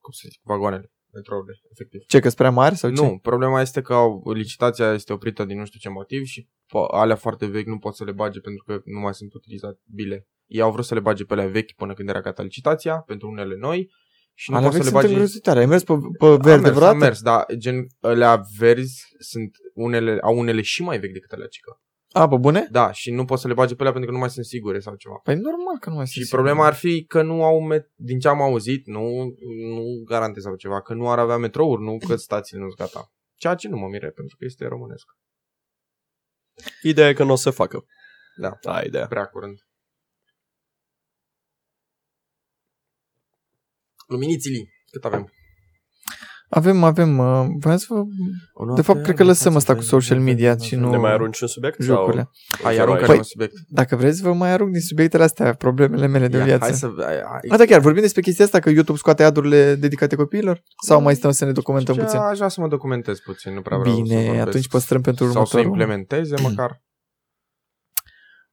cum 0.00 0.12
să 0.12 0.26
zic, 0.30 0.40
vagoanele, 0.44 0.92
metrourile, 1.16 1.54
efectiv. 1.72 2.00
Ce, 2.06 2.16
că 2.16 2.24
sunt 2.24 2.36
prea 2.36 2.50
mari 2.50 2.74
sau 2.74 2.90
ce? 2.90 3.02
Nu, 3.02 3.18
problema 3.22 3.60
este 3.60 3.80
că 3.80 3.94
au, 3.94 4.32
licitația 4.32 4.92
este 4.92 5.12
oprită 5.12 5.44
din 5.44 5.58
nu 5.58 5.64
știu 5.64 5.78
ce 5.78 5.88
motiv 5.88 6.22
și 6.24 6.40
po- 6.46 6.90
alea 6.90 7.16
foarte 7.16 7.46
vechi 7.46 7.66
nu 7.66 7.78
pot 7.78 7.94
să 7.94 8.04
le 8.04 8.12
bage 8.12 8.40
pentru 8.40 8.64
că 8.66 8.80
nu 8.84 9.00
mai 9.00 9.14
sunt 9.14 9.32
utilizabile. 9.34 10.28
Ei 10.46 10.60
au 10.60 10.72
vrut 10.72 10.84
să 10.84 10.94
le 10.94 11.00
bage 11.00 11.24
pe 11.24 11.32
alea 11.32 11.48
vechi 11.48 11.72
până 11.72 11.94
când 11.94 12.08
era 12.08 12.20
gata 12.20 12.42
licitația, 12.42 12.96
pentru 12.96 13.28
unele 13.28 13.56
noi, 13.56 13.90
și 14.38 14.50
nu 14.50 14.56
Alea 14.56 14.68
pot 14.68 14.78
să 14.78 14.82
vechi 14.82 14.92
le 14.92 14.98
sunt 14.98 15.02
bage... 15.02 15.14
îngrozitoare. 15.14 15.58
Ai 15.58 15.66
mers 15.66 15.84
pe, 15.84 15.92
pe 16.18 16.26
Am 16.26 16.36
verde 16.36 16.48
mers, 16.48 16.66
am 16.66 16.74
vreodată? 16.74 16.96
mers, 16.96 17.20
dar 17.22 17.44
gen 17.56 17.86
alea 18.00 18.42
verzi 18.58 19.02
sunt 19.18 19.50
unele, 19.74 20.18
au 20.22 20.38
unele 20.38 20.62
și 20.62 20.82
mai 20.82 20.98
vechi 20.98 21.12
decât 21.12 21.32
alea 21.32 21.46
cică. 21.46 21.80
A, 22.16 22.28
pe 22.28 22.36
bune? 22.36 22.66
Da, 22.70 22.92
și 22.92 23.10
nu 23.10 23.24
pot 23.24 23.38
să 23.38 23.48
le 23.48 23.54
bage 23.54 23.74
pe 23.74 23.80
alea 23.80 23.92
pentru 23.92 24.10
că 24.10 24.16
nu 24.16 24.22
mai 24.22 24.30
sunt 24.30 24.44
sigure 24.44 24.78
sau 24.78 24.94
ceva. 24.94 25.14
Păi 25.22 25.34
normal 25.34 25.78
că 25.80 25.88
nu 25.90 25.94
mai 25.96 26.06
sunt 26.06 26.16
Și 26.16 26.22
sigur. 26.24 26.38
problema 26.38 26.66
ar 26.66 26.74
fi 26.74 27.04
că 27.04 27.22
nu 27.22 27.44
au, 27.44 27.68
met- 27.74 27.92
din 27.94 28.18
ce 28.18 28.28
am 28.28 28.40
auzit, 28.40 28.86
nu, 28.86 29.00
nu 29.74 30.02
garantez 30.04 30.42
sau 30.42 30.54
ceva, 30.56 30.82
că 30.82 30.94
nu 30.94 31.10
ar 31.10 31.18
avea 31.18 31.36
metrouri, 31.36 31.82
nu 31.82 31.98
că 32.06 32.16
stațiile 32.16 32.62
nu 32.62 32.68
sunt 32.68 32.78
gata. 32.80 33.12
Ceea 33.34 33.54
ce 33.54 33.68
nu 33.68 33.76
mă 33.76 33.86
mire, 33.88 34.10
pentru 34.10 34.36
că 34.36 34.44
este 34.44 34.66
românesc. 34.66 35.06
Ideea 36.82 37.08
e 37.08 37.12
că 37.12 37.24
nu 37.24 37.32
o 37.32 37.36
să 37.36 37.42
se 37.50 37.56
facă. 37.56 37.84
Da. 38.36 38.58
Da, 38.62 38.82
ideea. 38.82 39.06
Prea 39.06 39.24
curând. 39.26 39.58
Luminițili, 44.06 44.68
cât 44.90 45.04
avem? 45.04 45.32
Avem, 46.48 46.84
avem, 46.84 47.18
uh, 47.18 47.46
voiam 47.58 47.78
să 47.78 47.86
vă... 47.88 48.02
De 48.74 48.82
fapt, 48.82 49.02
cred 49.02 49.16
că 49.16 49.24
lăsăm 49.24 49.56
asta 49.56 49.74
cu 49.74 49.80
social 49.82 50.20
media 50.20 50.56
și 50.56 50.74
nu 50.76 50.90
Ne 50.90 50.96
mai 50.96 51.12
arunci 51.12 51.40
un 51.40 51.48
subiect? 51.48 51.82
jocurile. 51.82 52.30
Sau... 52.32 52.60
Hai, 52.62 52.74
Sau 52.74 52.82
aruncă 52.82 53.00
mai- 53.06 53.14
Păi- 53.14 53.18
un 53.18 53.22
subiect. 53.24 53.54
Dacă 53.68 53.96
vreți, 53.96 54.22
vă 54.22 54.32
mai 54.32 54.50
arunc 54.50 54.72
din 54.72 54.80
subiectele 54.80 55.22
astea, 55.22 55.54
problemele 55.54 56.06
mele 56.06 56.28
de 56.28 56.36
Ia, 56.36 56.44
viață. 56.44 56.64
Hai 56.64 56.72
să... 56.72 56.92
Hai, 56.98 57.14
hai. 57.14 57.40
A, 57.48 57.56
da, 57.56 57.64
chiar, 57.64 57.80
vorbim 57.80 58.02
despre 58.02 58.20
chestia 58.20 58.44
asta, 58.44 58.58
că 58.60 58.70
YouTube 58.70 58.98
scoate 58.98 59.22
adurile 59.22 59.74
dedicate 59.74 60.16
copiilor? 60.16 60.62
Sau 60.86 61.00
mai 61.02 61.14
stăm 61.14 61.30
să 61.30 61.44
ne 61.44 61.52
documentăm 61.52 61.94
Ce, 61.94 62.00
puțin? 62.00 62.18
Aș 62.18 62.36
vrea 62.36 62.48
să 62.48 62.60
mă 62.60 62.68
documentez 62.68 63.18
puțin, 63.18 63.54
nu 63.54 63.60
prea 63.60 63.78
vreau 63.78 63.94
să 63.96 64.02
Bine, 64.02 64.22
vorbesc. 64.24 64.46
atunci 64.46 64.68
păstrăm 64.68 65.00
pentru 65.00 65.24
Sau 65.24 65.32
să 65.32 65.38
următorul. 65.58 65.66
implementeze 65.66 66.34
măcar. 66.42 66.82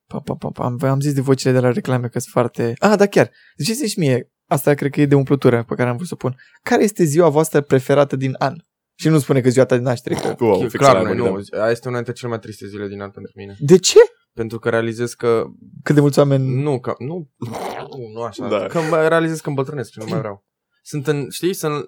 Pa, 0.08 0.20
pa, 0.20 0.34
pa, 0.34 0.50
pa. 0.50 0.64
Am, 0.66 0.78
am 0.82 1.00
zis 1.00 1.14
de 1.14 1.22
vocile 1.22 1.52
de 1.52 1.60
la 1.60 1.72
reclame 1.72 2.08
că 2.08 2.20
sunt 2.20 2.32
foarte... 2.32 2.74
Ah, 2.80 2.94
da, 2.98 3.06
chiar. 3.06 3.32
Ziceți 3.58 3.86
și 3.92 4.00
mie, 4.00 4.32
asta 4.54 4.74
cred 4.74 4.92
că 4.92 5.02
e 5.02 5.06
de 5.06 5.16
umplutură 5.16 5.64
pe 5.64 5.76
care 5.76 5.90
am 5.90 5.96
vrut 5.96 6.08
să 6.08 6.14
o 6.14 6.18
pun. 6.18 6.36
Care 6.64 6.84
este 6.84 7.04
ziua 7.04 7.30
voastră 7.30 7.62
preferată 7.62 8.16
din 8.16 8.36
an? 8.38 8.56
Și 8.96 9.08
nu 9.10 9.20
spune 9.20 9.42
că 9.42 9.50
ziua 9.50 9.66
ta 9.66 9.76
de 9.76 9.82
naștere. 9.82 10.16
Că... 10.16 10.36
Wow, 10.40 10.60
fix 10.60 10.74
Clar, 10.74 10.96
aia 10.96 11.02
nu, 11.04 11.10
mă 11.10 11.16
nu. 11.16 11.24
gândeam. 11.34 11.62
Aia 11.64 11.72
este 11.72 11.88
una 11.88 11.96
dintre 11.98 12.14
cele 12.14 12.30
mai 12.30 12.40
triste 12.40 12.68
zile 12.68 12.88
din 12.88 13.02
an 13.02 13.10
pentru 13.10 13.32
mine. 13.36 13.56
De 13.60 13.78
ce? 13.78 14.00
Pentru 14.34 14.60
că 14.60 14.70
realizez 14.70 15.14
că 15.14 15.46
Cât 15.84 15.96
de 15.96 16.02
mulți 16.02 16.20
oameni... 16.20 16.62
Nu, 16.62 16.80
că, 16.80 16.94
nu, 16.98 17.30
nu, 17.38 18.10
nu 18.14 18.22
așa. 18.22 18.48
Da. 18.48 18.60
Da. 18.60 18.66
Că 18.66 18.80
mă 18.90 19.08
realizez 19.08 19.40
că 19.40 19.50
îmbătrânesc 19.50 19.92
și 19.92 20.00
nu 20.00 20.06
mai 20.10 20.20
vreau. 20.20 20.46
Sunt 20.82 21.08
în, 21.08 21.30
știi, 21.30 21.54
sunt, 21.54 21.84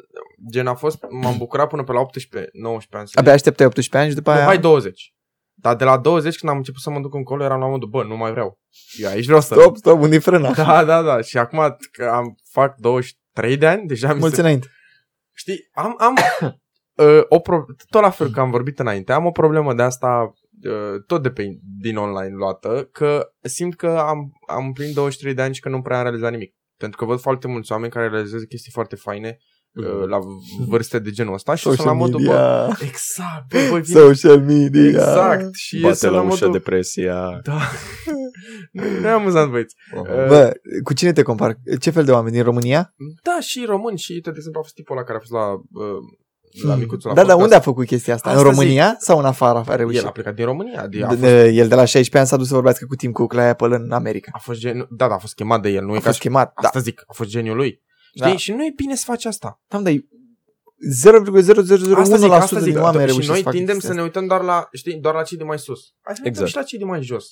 gen 0.51 0.68
a 0.68 0.74
fost, 0.74 1.05
m-am 1.09 1.38
bucurat 1.38 1.70
până 1.70 1.84
pe 1.84 1.91
la 1.91 1.99
18, 1.99 2.49
19 2.53 2.97
ani. 2.97 3.07
să 3.07 3.20
Abia 3.20 3.34
așteptai 3.34 3.66
18 3.66 3.97
ani 3.97 4.09
și 4.09 4.16
după 4.16 4.32
nu, 4.32 4.38
aia... 4.38 4.45
hai 4.45 4.57
20. 4.57 5.14
Dar 5.66 5.76
de 5.76 5.84
la 5.84 5.97
20, 5.97 6.38
când 6.38 6.51
am 6.51 6.57
început 6.57 6.82
să 6.82 6.89
mă 6.89 6.99
duc 6.99 7.13
încolo, 7.13 7.43
eram 7.43 7.59
la 7.59 7.68
modul, 7.68 7.89
bă, 7.89 8.03
nu 8.03 8.18
mai 8.18 8.32
vreau. 8.32 8.59
Eu 8.97 9.09
aici 9.09 9.26
vreau 9.26 9.41
să... 9.41 9.53
Stop, 9.53 9.78
stop, 9.78 10.01
unde 10.01 10.20
frâna? 10.20 10.51
Da, 10.66 10.84
da, 10.84 11.01
da. 11.01 11.22
Și 11.22 11.38
acum 11.38 11.78
că 11.91 12.05
am 12.05 12.36
fac 12.49 12.76
23 12.78 13.57
de 13.57 13.68
ani, 13.68 13.88
deja 13.88 14.13
mi 14.13 14.20
Mulți 14.20 14.36
se... 14.36 14.41
înainte. 14.41 14.68
Știi, 15.34 15.70
am, 15.74 15.95
am 15.97 16.13
uh, 17.05 17.24
o 17.30 17.39
pro... 17.39 17.66
tot 17.89 18.01
la 18.01 18.09
fel 18.09 18.32
că 18.32 18.39
am 18.39 18.49
vorbit 18.49 18.80
înainte, 18.80 19.11
am 19.11 19.26
o 19.26 19.32
problemă 19.32 19.74
de 19.74 19.82
asta 19.82 20.34
uh, 20.63 21.03
tot 21.07 21.24
de 21.24 21.30
pe, 21.32 21.59
din 21.80 21.97
online 21.97 22.36
luată, 22.36 22.89
că 22.91 23.28
simt 23.41 23.76
că 23.76 23.88
am, 23.88 24.32
am 24.47 24.72
plin 24.74 24.93
23 24.93 25.34
de 25.34 25.41
ani 25.41 25.53
și 25.53 25.61
că 25.61 25.70
nu 25.70 25.82
prea 25.82 25.97
am 25.97 26.03
realizat 26.03 26.32
nimic. 26.32 26.55
Pentru 26.78 26.97
că 26.97 27.05
văd 27.05 27.20
foarte 27.20 27.47
mulți 27.47 27.72
oameni 27.72 27.91
care 27.91 28.07
realizează 28.07 28.45
chestii 28.45 28.72
foarte 28.72 28.95
faine 28.95 29.38
uh, 29.39 29.55
la 30.07 30.19
vârste 30.67 30.99
de 30.99 31.09
genul 31.09 31.34
ăsta 31.34 31.55
și 31.55 31.61
sunt 31.63 31.78
la 31.78 31.84
Social 31.84 31.97
modul, 31.97 32.19
bă, 32.26 32.32
media. 32.67 32.78
exact, 32.88 33.47
bă, 33.49 33.57
bă, 33.69 33.80
vine, 33.80 33.99
Social 33.99 34.39
media. 34.41 34.88
exact. 34.88 35.55
Și 35.55 35.80
Bate 35.82 35.93
sunt 35.95 36.11
la 36.11 36.17
la 36.17 36.23
ușă 36.23 36.45
modul, 36.45 36.51
depresia. 36.59 37.39
da, 37.43 37.57
nu 39.01 39.07
e 39.07 39.11
amuzant, 39.11 39.51
băieți. 39.51 39.76
Bă, 40.28 40.53
cu 40.84 40.93
cine 40.93 41.11
te 41.13 41.21
compar? 41.21 41.57
Ce 41.80 41.89
fel 41.89 42.03
de 42.05 42.11
oameni? 42.11 42.34
Din 42.36 42.43
România? 42.43 42.93
Da, 43.23 43.38
și 43.39 43.63
români 43.67 43.97
și 43.97 44.11
uite, 44.11 44.30
de 44.30 44.36
exemplu, 44.38 44.59
a 44.59 44.63
fost 44.63 44.76
tipul 44.76 44.95
ăla 44.95 45.05
care 45.05 45.17
a 45.17 45.19
fost 45.19 45.32
la, 45.32 45.51
uh, 45.53 46.67
la 46.67 46.76
micuțul 46.76 47.09
la 47.09 47.15
Da, 47.15 47.21
dar 47.21 47.30
podcast. 47.32 47.43
unde 47.43 47.55
a 47.55 47.59
făcut 47.59 47.86
chestia 47.86 48.13
asta? 48.13 48.30
Asta 48.30 48.41
în 48.41 48.47
România 48.49 48.95
sau 48.99 49.19
în 49.19 49.26
afara 49.26 49.59
a 49.67 49.71
El 49.71 49.78
reușit? 49.78 50.03
a 50.05 50.11
plecat 50.11 50.36
din 50.36 50.45
România. 50.45 50.88
De, 50.88 51.03
a, 51.03 51.07
De, 51.07 51.15
fost, 51.15 51.19
de, 51.19 51.47
el 51.49 51.67
de 51.67 51.76
la 51.76 51.86
16 51.86 52.17
ani 52.17 52.28
s-a 52.28 52.38
dus 52.38 52.47
să 52.47 52.53
vorbească 52.53 52.86
cu 52.86 52.95
Tim 52.95 53.11
Cook 53.11 53.34
la 53.34 53.43
Apple 53.43 53.76
în 53.76 53.91
America. 53.91 54.32
a 54.34 54.39
fost 54.39 54.59
gen, 54.59 54.88
da, 54.89 55.07
da, 55.07 55.13
a 55.13 55.17
fost 55.17 55.34
chemat 55.36 55.61
de 55.61 55.69
el. 55.69 55.84
Nu 55.84 55.91
A 55.91 55.95
e 55.95 55.97
ca 55.99 56.03
fost 56.05 56.15
și, 56.15 56.21
chemat. 56.21 56.53
Da. 56.61 56.67
asta 56.67 56.80
zic, 56.80 57.03
a 57.07 57.13
fost 57.13 57.30
geniul 57.30 57.55
lui. 57.55 57.84
Știi? 58.16 58.30
Da. 58.32 58.36
Și 58.38 58.51
nu 58.51 58.66
e 58.66 58.72
bine 58.76 58.95
să 58.95 59.03
faci 59.05 59.26
asta. 59.26 59.61
Da, 59.68 59.80
dar 59.80 59.91
e 59.93 60.05
0,0001% 61.03 61.97
Asta 61.97 62.16
zic, 62.18 62.32
asta 62.32 62.59
zic. 62.59 62.74
din 62.74 62.82
oameni 62.82 63.09
și 63.09 63.16
reușesc 63.16 63.28
noi 63.28 63.38
să 63.38 63.43
facă 63.43 63.55
tindem 63.55 63.74
chestia 63.74 63.89
să 63.93 63.95
ne 63.95 64.01
uităm 64.01 64.28
doar 64.28 64.41
la, 64.41 64.68
știi, 64.72 64.95
doar 64.99 65.16
la 65.16 65.24
cei 65.24 65.38
de 65.38 65.43
mai 65.43 65.59
sus. 65.59 65.80
Hai 66.01 66.16
să 66.16 66.22
ne 66.24 66.28
uităm 66.30 66.43
Exact. 66.43 66.49
și 66.49 66.55
la 66.55 66.63
cei 66.63 66.80
de 66.80 66.86
mai 66.86 67.01
jos. 67.01 67.26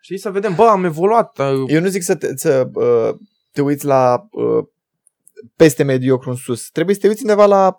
Știi, 0.00 0.18
să 0.18 0.30
vedem, 0.30 0.54
bă, 0.54 0.62
am 0.62 0.84
evoluat. 0.84 1.38
uh, 1.38 1.64
Eu 1.66 1.80
nu 1.80 1.88
zic 1.88 2.02
să 2.02 2.14
te, 2.14 2.36
să, 2.36 2.68
uh, 2.74 3.14
te 3.52 3.60
uiți 3.62 3.84
la 3.84 4.26
uh, 4.30 4.64
peste 5.56 5.82
mediocru 5.82 6.30
în 6.30 6.36
sus. 6.36 6.70
Trebuie 6.70 6.94
să 6.94 7.00
te 7.00 7.08
uiți 7.08 7.22
undeva 7.22 7.46
la 7.46 7.76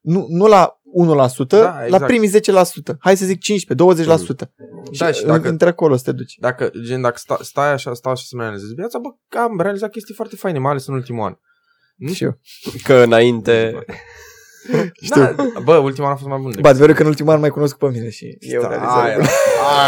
nu, 0.00 0.26
nu 0.28 0.46
la 0.46 0.80
1%, 0.92 1.46
Da, 1.46 1.58
la 1.78 1.84
exact. 1.84 2.06
primii 2.06 2.28
10%. 2.28 2.96
Hai 2.98 3.16
să 3.16 3.24
zic 3.24 3.40
15, 3.40 3.74
20%. 3.74 4.52
Da, 4.98 5.12
și 5.12 5.22
în- 5.22 5.28
dacă- 5.28 5.48
între 5.48 5.68
acolo 5.68 5.96
să 5.96 6.02
te 6.04 6.12
duci. 6.12 6.36
Dacă, 6.40 6.70
gen, 6.84 7.00
dacă 7.00 7.18
sta, 7.18 7.38
stai 7.40 7.72
așa, 7.72 7.94
stau 7.94 8.12
așa 8.12 8.24
să-mi 8.26 8.42
analizez 8.42 8.68
viața, 8.72 8.98
bă, 8.98 9.38
am 9.38 9.60
realizat 9.60 9.90
chestii 9.90 10.14
foarte 10.14 10.36
faine, 10.36 10.58
mai 10.58 10.70
ales 10.70 10.86
în 10.86 10.94
ultimul 10.94 11.24
an. 11.24 11.34
Nu 11.96 12.12
Și 12.12 12.24
eu. 12.24 12.38
Că 12.82 12.94
înainte... 12.94 13.72
Știu. 15.02 15.20
Da, 15.34 15.60
bă, 15.64 15.76
ultimul 15.76 16.08
an 16.08 16.14
a 16.14 16.16
fost 16.16 16.28
mai 16.28 16.38
bun. 16.38 16.46
decât- 16.50 16.62
Bă, 16.62 16.68
adevărul 16.68 16.94
că 16.94 17.02
în 17.02 17.08
ultimul 17.08 17.32
an 17.32 17.40
mai 17.40 17.50
cunosc 17.50 17.76
pe 17.76 17.88
mine 17.90 18.10
și 18.10 18.36
eu 18.40 18.60
Da, 18.62 18.68
realizez. 18.68 18.92
aia, 18.94 19.18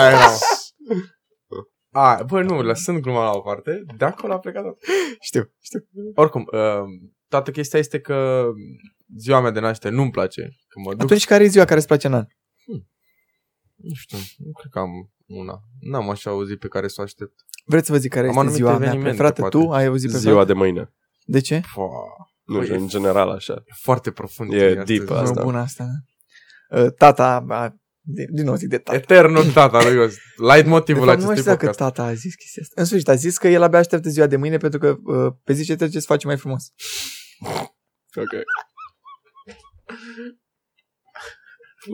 aia, 0.06 0.28
aia, 1.90 2.22
bă, 2.26 2.42
nu, 2.42 2.62
lăsând 2.62 2.98
gluma 3.00 3.24
la 3.24 3.30
o 3.30 3.40
parte, 3.40 3.84
de 3.96 4.04
acolo 4.04 4.32
a 4.32 4.38
plecat 4.38 4.62
tot. 4.62 4.78
Știu, 5.20 5.52
știu. 5.60 5.80
Oricum, 6.14 6.48
uh, 6.52 6.82
toată 7.28 7.50
chestia 7.50 7.78
este 7.78 8.00
că 8.00 8.44
ziua 9.16 9.40
mea 9.40 9.50
de 9.50 9.60
naștere 9.60 9.94
nu-mi 9.94 10.10
place. 10.10 10.42
Că 10.68 10.80
mă 10.84 10.90
duc, 10.90 11.00
Atunci 11.02 11.24
care 11.26 11.44
e 11.44 11.48
ziua 11.48 11.64
care 11.64 11.78
îți 11.78 11.86
place 11.86 12.06
în 12.06 12.14
an? 12.14 12.24
nu 13.74 13.94
știu, 13.94 14.18
nu 14.36 14.52
cred 14.52 14.70
că 14.72 14.78
am 14.78 14.90
una. 15.26 15.60
N-am 15.80 16.10
așa 16.10 16.32
o 16.32 16.44
zi 16.44 16.56
pe 16.56 16.68
care 16.68 16.88
să 16.88 16.96
o 16.98 17.02
aștept. 17.02 17.32
Vreți 17.64 17.86
să 17.86 17.92
vă 17.92 17.98
zic 17.98 18.10
care 18.10 18.22
Am 18.22 18.28
este 18.28 18.40
anumite 18.40 18.62
ziua 18.62 18.78
mea 18.78 18.86
evenimente, 18.86 19.08
preferată? 19.22 19.40
poate. 19.40 19.58
Tu 19.58 19.70
ai 19.72 19.88
o 19.88 19.96
zi 19.96 20.06
preferată? 20.06 20.28
Ziua 20.30 20.44
de 20.44 20.52
mâine. 20.52 20.92
De 21.30 21.40
ce? 21.40 21.60
Pua, 21.74 21.88
Nu 22.44 22.54
Băi, 22.56 22.62
știu, 22.64 22.76
e 22.76 22.78
în 22.78 22.88
general 22.88 23.30
așa. 23.30 23.52
e 23.66 23.72
foarte 23.82 24.10
profund. 24.10 24.52
E 24.52 24.64
astăzi. 24.66 24.84
deep 24.84 25.10
asta. 25.10 25.22
Asta. 25.22 25.42
Bună 25.42 25.58
asta. 25.58 25.84
da. 26.68 26.82
Uh, 26.82 26.92
Tata, 26.92 27.44
a, 27.48 27.74
de, 28.00 28.26
din 28.30 28.44
nou 28.44 28.54
zic 28.54 28.68
de 28.68 28.78
tata. 28.78 28.96
Eternul 28.98 29.52
tata 29.52 29.82
lui 29.82 29.94
Ios. 29.94 30.14
Light 30.36 30.62
De 30.62 30.68
motivul 30.68 31.06
fapt, 31.06 31.18
nu 31.18 31.24
mai 31.24 31.32
acestui 31.32 31.36
știu 31.36 31.50
dacă 31.50 31.66
podcast. 31.66 31.78
tata 31.78 32.02
a 32.08 32.14
zis 32.14 32.34
chestia 32.34 32.62
asta. 32.62 32.80
În 32.80 32.86
sfârșit, 32.86 33.08
a 33.08 33.14
zis 33.14 33.38
că 33.38 33.48
el 33.48 33.62
abia 33.62 33.78
așteaptă 33.78 34.08
ziua 34.08 34.26
de 34.26 34.36
mâine 34.36 34.56
pentru 34.56 34.78
că 34.78 34.96
uh, 35.02 35.32
pe 35.44 35.52
zi 35.52 35.64
ce 35.64 35.76
trece 35.76 35.98
se 35.98 36.04
face 36.06 36.26
mai 36.26 36.36
frumos. 36.36 36.72
Ok. 38.14 38.32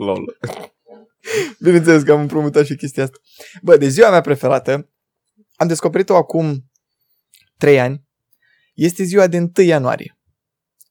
Lol. 0.06 0.38
Bineînțeles 1.58 2.02
că 2.02 2.12
am 2.12 2.20
împrumutat 2.20 2.64
și 2.64 2.76
chestia 2.76 3.02
asta. 3.02 3.18
Bă, 3.62 3.76
de 3.76 3.88
ziua 3.88 4.10
mea 4.10 4.20
preferată, 4.20 4.90
am 5.56 5.66
descoperit-o 5.66 6.16
acum 6.16 6.70
3 7.58 7.80
ani, 7.80 8.03
este 8.74 9.02
ziua 9.02 9.26
de 9.26 9.38
1 9.38 9.50
ianuarie. 9.66 10.18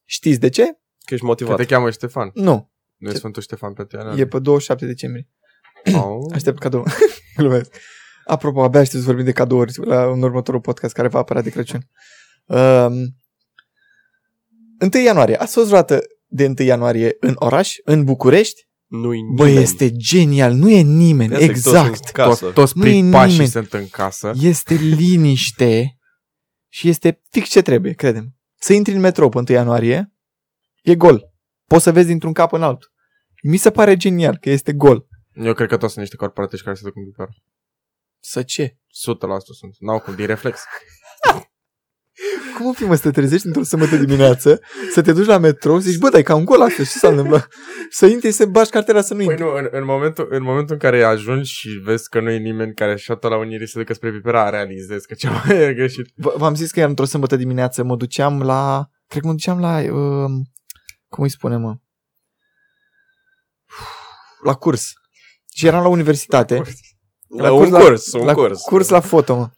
Știți 0.04 0.40
de 0.40 0.48
ce? 0.48 0.62
Că 0.64 1.14
ești 1.14 1.18
Că 1.20 1.26
motivat. 1.26 1.56
te 1.56 1.64
cheamă 1.64 1.90
Ștefan. 1.90 2.30
Nu, 2.34 2.72
Nu 2.96 3.08
e 3.08 3.12
Ce- 3.12 3.18
Sfântul 3.18 3.42
Ștefan 3.42 3.72
pe 3.72 3.84
tine. 3.84 4.02
e 4.16 4.26
pe 4.26 4.38
27 4.38 4.86
decembrie. 4.86 5.28
Oh. 5.94 6.32
Aștept 6.34 6.58
cadou. 6.58 6.84
Glumesc. 7.36 7.74
Apropo, 8.26 8.62
abia 8.62 8.80
aștept 8.80 8.98
să 9.02 9.06
vorbim 9.08 9.24
de 9.24 9.32
cadouri 9.32 9.72
la 9.86 10.08
un 10.08 10.22
următorul 10.22 10.60
podcast 10.60 10.94
care 10.94 11.08
va 11.08 11.18
apărea 11.18 11.42
de 11.42 11.50
Crăciun. 11.50 11.80
Um, 12.44 12.92
1 14.92 15.02
ianuarie. 15.04 15.36
Ați 15.36 15.52
fost 15.54 15.66
vreodată 15.66 16.00
de 16.26 16.46
1 16.46 16.54
ianuarie 16.66 17.16
în 17.20 17.34
oraș, 17.38 17.74
în 17.84 18.04
București? 18.04 18.68
Nu-i 18.86 19.18
Bă, 19.34 19.44
nimeni. 19.46 19.62
este 19.62 19.90
genial. 19.96 20.52
Nu 20.52 20.70
e 20.70 20.80
nimeni. 20.80 21.32
Ia 21.32 21.38
să 21.38 21.44
zic, 21.44 21.52
toți 21.52 21.68
exact. 21.68 21.94
în 22.04 22.12
casă. 22.12 22.44
Toți, 22.44 22.54
toți 22.54 22.72
Nu 22.78 22.86
e 22.86 23.00
pripașii 23.00 23.30
nimeni. 23.32 23.48
sunt 23.50 23.72
în 23.72 23.88
casă. 23.88 24.32
Este 24.40 24.74
liniște 24.74 25.98
și 26.74 26.88
este 26.88 27.22
fix 27.30 27.48
ce 27.48 27.62
trebuie, 27.62 27.92
credem. 27.92 28.36
Să 28.54 28.72
intri 28.72 28.94
în 28.94 29.00
metrou 29.00 29.28
pe 29.28 29.38
1 29.38 29.46
ianuarie, 29.48 30.12
e 30.82 30.94
gol. 30.94 31.32
Poți 31.66 31.82
să 31.82 31.92
vezi 31.92 32.06
dintr-un 32.06 32.32
cap 32.32 32.52
în 32.52 32.62
altul. 32.62 32.92
Mi 33.42 33.56
se 33.56 33.70
pare 33.70 33.96
genial 33.96 34.36
că 34.38 34.50
este 34.50 34.72
gol. 34.72 35.06
Eu 35.34 35.54
cred 35.54 35.68
că 35.68 35.76
toți 35.76 35.92
sunt 35.92 36.04
niște 36.04 36.16
corporatiști 36.16 36.64
care 36.64 36.76
se 36.76 36.82
duc 36.84 36.96
în 36.96 37.04
picioare. 37.04 37.32
Să 38.18 38.42
ce? 38.42 38.68
100% 38.70 38.76
sunt. 39.58 39.74
N-au 39.78 40.00
cum, 40.00 40.14
din 40.14 40.26
reflex. 40.26 40.60
Cum 42.56 42.66
o 42.66 42.72
fi, 42.72 42.84
mă, 42.84 42.94
să 42.94 43.02
te 43.02 43.10
trezești 43.10 43.46
într-o 43.46 43.62
sâmbătă 43.62 43.96
dimineață, 43.96 44.60
să 44.92 45.02
te 45.02 45.12
duci 45.12 45.26
la 45.26 45.38
metrou, 45.38 45.80
să 45.80 45.88
zici, 45.90 45.98
bă, 45.98 46.08
dar 46.08 46.20
e 46.20 46.22
ca 46.22 46.34
un 46.34 46.44
gol 46.44 46.60
asta, 46.60 46.76
ce 46.82 46.88
s-a 46.88 47.08
întâmplat? 47.08 47.48
Să 47.90 48.06
intri 48.06 48.30
să 48.30 48.46
bași 48.46 48.70
cartera 48.70 49.00
să 49.02 49.14
nu 49.14 49.18
Păi 49.24 49.28
intri. 49.28 49.44
nu, 49.44 49.54
în, 49.56 49.68
în, 49.70 49.84
momentul, 49.84 50.26
în 50.30 50.42
momentul 50.42 50.72
în 50.74 50.78
care 50.80 51.02
ajungi 51.02 51.52
și 51.52 51.68
vezi 51.68 52.08
că 52.08 52.20
nu 52.20 52.30
e 52.30 52.36
nimeni 52.38 52.74
care 52.74 52.96
și 52.96 53.06
tot 53.06 53.22
la 53.22 53.36
Unirii 53.38 53.68
se 53.68 53.78
ducă 53.78 53.94
spre 53.94 54.10
Pipera, 54.12 54.48
realizezi 54.50 55.06
că 55.06 55.14
ceva 55.14 55.42
e 55.54 55.74
greșit. 55.74 56.06
V- 56.06 56.36
V-am 56.36 56.54
zis 56.54 56.70
că 56.70 56.80
iar 56.80 56.88
într-o 56.88 57.04
sâmbătă 57.04 57.36
dimineață 57.36 57.82
mă 57.82 57.96
duceam 57.96 58.42
la, 58.42 58.86
cred 59.06 59.20
că 59.22 59.26
mă 59.28 59.32
duceam 59.34 59.60
la, 59.60 59.76
uh, 59.78 60.30
cum 61.08 61.24
îi 61.24 61.30
spune, 61.30 61.56
mă? 61.56 61.74
La 64.42 64.54
curs. 64.54 64.92
Și 65.54 65.66
eram 65.66 65.82
la 65.82 65.88
universitate. 65.88 66.62
La 67.38 67.48
curs 67.48 67.66
un 67.66 67.72
la- 67.72 67.80
curs, 67.80 68.12
un 68.12 68.24
la 68.24 68.34
curs. 68.34 68.60
curs 68.62 68.88
la 68.88 69.00
foto, 69.00 69.36
mă. 69.36 69.50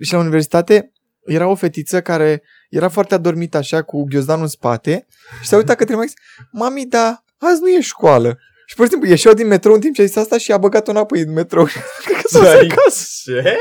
Și 0.00 0.12
la 0.12 0.18
universitate 0.18 0.90
era 1.26 1.46
o 1.46 1.54
fetiță 1.54 2.00
care 2.00 2.42
era 2.70 2.88
foarte 2.88 3.14
adormită 3.14 3.56
așa 3.56 3.82
cu 3.82 4.04
ghiozdanul 4.04 4.42
în 4.42 4.48
spate 4.48 5.06
și 5.42 5.48
s-a 5.48 5.56
uitat 5.56 5.76
către 5.76 5.94
Max. 5.94 6.12
Mami, 6.52 6.86
da, 6.86 7.24
azi 7.38 7.60
nu 7.60 7.68
e 7.68 7.80
școală. 7.80 8.38
Și 8.66 8.74
pur 8.74 8.84
și 8.84 8.90
simplu 8.90 9.08
ieșeau 9.08 9.34
din 9.34 9.46
metrou 9.46 9.74
în 9.74 9.80
timp 9.80 9.94
ce 9.94 10.02
a 10.02 10.04
zis 10.04 10.16
asta 10.16 10.38
și 10.38 10.52
a 10.52 10.58
băgat-o 10.58 10.90
înapoi 10.90 11.20
în 11.20 11.32
metrou. 11.32 11.64
Cred 12.04 12.16
că 12.22 12.28
s-a 12.28 12.38
dus 12.38 12.48
Dai. 12.48 12.68
acasă. 12.70 13.04
Ce? 13.24 13.58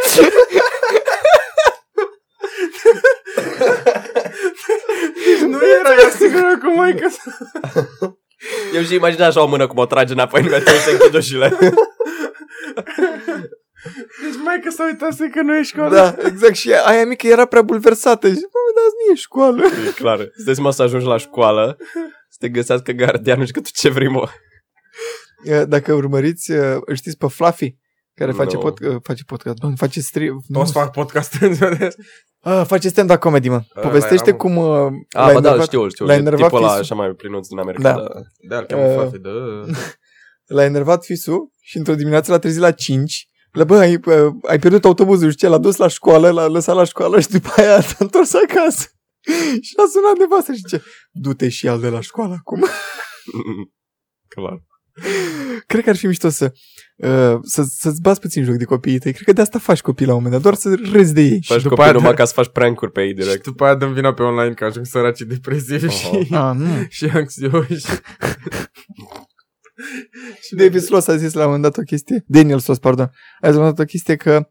nu 5.50 5.60
era 5.80 6.02
ea 6.02 6.10
sigură 6.10 6.58
cu 6.58 6.76
maică 6.76 7.08
Eu 8.74 8.82
și 8.82 8.94
imagina 8.94 9.26
așa 9.26 9.44
o 9.44 9.48
mână 9.48 9.68
cum 9.68 9.78
o 9.78 9.86
trage 9.86 10.14
înapoi 10.14 10.42
în 10.42 10.50
metru 10.50 10.74
și 10.74 10.82
se 10.82 10.92
închid 10.92 11.14
ușile. 11.14 11.58
Deci 14.24 14.36
maică 14.46 14.70
s-a 14.70 14.86
uitat 14.86 15.16
că 15.34 15.42
nu 15.42 15.58
e 15.58 15.62
școală. 15.62 15.96
Da, 15.96 16.16
exact. 16.28 16.56
Și 16.56 16.72
aia 16.86 17.06
mică 17.06 17.28
era 17.28 17.46
prea 17.46 17.62
bulversată. 17.62 18.28
Și, 18.28 18.34
mami, 18.34 18.74
dar 18.76 18.84
azi 18.86 18.96
nu 19.08 19.12
e 19.12 19.16
școală. 19.16 19.64
E 19.88 19.92
clar. 19.96 20.30
Sunteți 20.36 20.62
mă 20.62 20.72
să 20.72 20.82
ajungi 20.84 21.06
la 21.06 21.18
școală, 21.18 21.78
să 22.30 22.38
te 22.40 22.50
găsească 22.50 22.92
gardianul 22.92 23.46
și 23.46 23.52
că 23.52 23.60
tu 23.62 23.70
ce 23.74 23.90
vrei, 23.90 24.08
mă. 24.10 24.30
Dacă 25.68 25.94
urmăriți, 25.94 26.52
știți 26.94 27.18
pe 27.18 27.28
Fluffy, 27.28 27.76
care 28.14 28.32
face, 28.32 28.56
No. 28.56 28.62
pod, 28.62 28.78
face 29.04 29.24
podcast, 29.26 29.58
nu, 29.62 29.74
face 29.78 30.00
stream, 30.00 30.44
Toți 30.54 30.72
fac 30.72 30.92
podcast 30.92 31.34
în 31.42 31.54
ziua 31.54 31.70
de 31.76 31.86
azi. 31.86 31.98
Ah, 32.40 32.66
face 32.68 32.88
stand-up 32.90 33.18
comedy, 33.20 33.50
mă. 33.50 33.62
Ăla 33.76 33.88
Povestește 33.88 34.30
era, 34.30 34.38
mă. 34.38 34.44
cum 34.44 34.58
uh, 34.58 34.92
A, 35.12 35.32
bă, 35.32 35.40
da, 35.40 35.62
știu, 35.62 35.88
știu. 35.90 36.06
l-a 36.06 36.14
E 36.14 36.18
enervat 36.18 36.44
tipul 36.44 36.58
ăla 36.58 36.68
fisul. 36.68 36.82
așa 36.82 36.96
mai 36.96 37.10
plinuț 37.10 37.48
din 37.48 37.58
America. 37.60 37.82
Da. 37.92 37.94
Da. 38.02 38.08
Da, 38.50 38.58
îl 38.58 38.66
cheamă 38.66 38.84
Uh, 38.86 38.94
Fluffy, 39.00 39.18
da. 39.20 39.30
l-a 40.46 40.64
enervat 40.72 41.04
fisul 41.06 41.52
și 41.62 41.78
într-o 41.78 41.96
dimineață 41.96 42.32
l-a 42.32 42.40
trezit 42.40 42.60
la 42.62 42.72
5. 42.72 43.30
Le 43.56 43.64
bă, 43.64 43.78
ai, 43.78 43.96
uh, 44.06 44.34
ai 44.48 44.60
pierdut 44.60 44.86
autobuzul 44.86 45.30
și 45.30 45.36
ce, 45.36 45.48
l-a 45.48 45.58
dus 45.58 45.76
la 45.76 45.88
școală, 45.88 46.30
l-a 46.30 46.48
lăsat 46.48 46.76
la 46.76 46.84
școală 46.84 47.20
și 47.20 47.28
după 47.30 47.50
aia 47.58 47.82
s-a 47.82 47.96
întors 48.00 48.34
acasă. 48.34 48.88
și 49.68 49.74
a 49.78 49.84
sunat 49.92 50.18
nevastă 50.20 50.54
și 50.54 50.64
ce, 50.64 50.82
du-te 51.12 51.50
și 51.50 51.68
al 51.68 51.80
de 51.80 51.90
la 51.90 52.02
școală 52.02 52.34
acum. 52.40 52.66
Clar. 54.36 54.64
Cred 55.68 55.84
că 55.84 55.90
ar 55.90 55.96
fi 55.96 56.06
mișto 56.08 56.30
să, 56.30 56.52
uh, 56.96 57.38
să, 57.42 57.64
să-ți 57.68 58.02
bați 58.02 58.20
puțin 58.20 58.44
joc 58.44 58.56
de 58.56 58.64
copiii 58.64 59.00
tăi. 59.00 59.14
Cred 59.14 59.26
că 59.26 59.34
de 59.34 59.42
asta 59.42 59.60
faci 59.60 59.82
copii 59.82 60.06
la 60.06 60.14
un 60.14 60.24
moment 60.24 60.34
dat, 60.34 60.42
doar 60.42 60.56
să 60.56 60.90
râzi 60.92 61.14
de 61.14 61.22
ei. 61.22 61.40
Faci 61.46 61.58
după 61.58 61.70
copii 61.70 61.84
aia 61.84 61.92
numai 61.94 62.10
de- 62.10 62.16
ca 62.16 62.26
să 62.26 62.34
faci 62.34 62.50
prank-uri 62.50 62.92
pe 62.92 63.02
ei 63.02 63.08
Și 63.10 63.14
direct. 63.16 63.44
după 63.44 63.64
aia 63.66 63.76
dăm 63.76 63.94
vina 63.94 64.14
pe 64.14 64.22
online 64.22 64.54
că 64.54 64.66
ajung 64.66 64.86
săraci 64.86 65.20
depresivi 65.22 65.86
Oho. 65.86 65.94
și, 66.24 66.34
Ah, 66.34 66.52
nu. 66.56 66.68
și 66.90 67.06
anxioși. 67.06 67.86
Și 70.42 70.56
David 70.56 70.82
Sloss 70.82 71.08
a 71.08 71.16
zis 71.18 71.34
la 71.34 71.40
un 71.40 71.46
moment 71.46 71.64
dat 71.64 71.78
o 71.78 71.82
chestie, 71.82 72.24
Daniel 72.28 72.60
Sloss, 72.60 72.80
pardon, 72.80 73.06
a 73.06 73.12
zis 73.12 73.42
la 73.42 73.50
un 73.50 73.56
moment 73.58 73.76
dat 73.76 73.86
o 73.86 73.90
chestie 73.90 74.16
că 74.16 74.50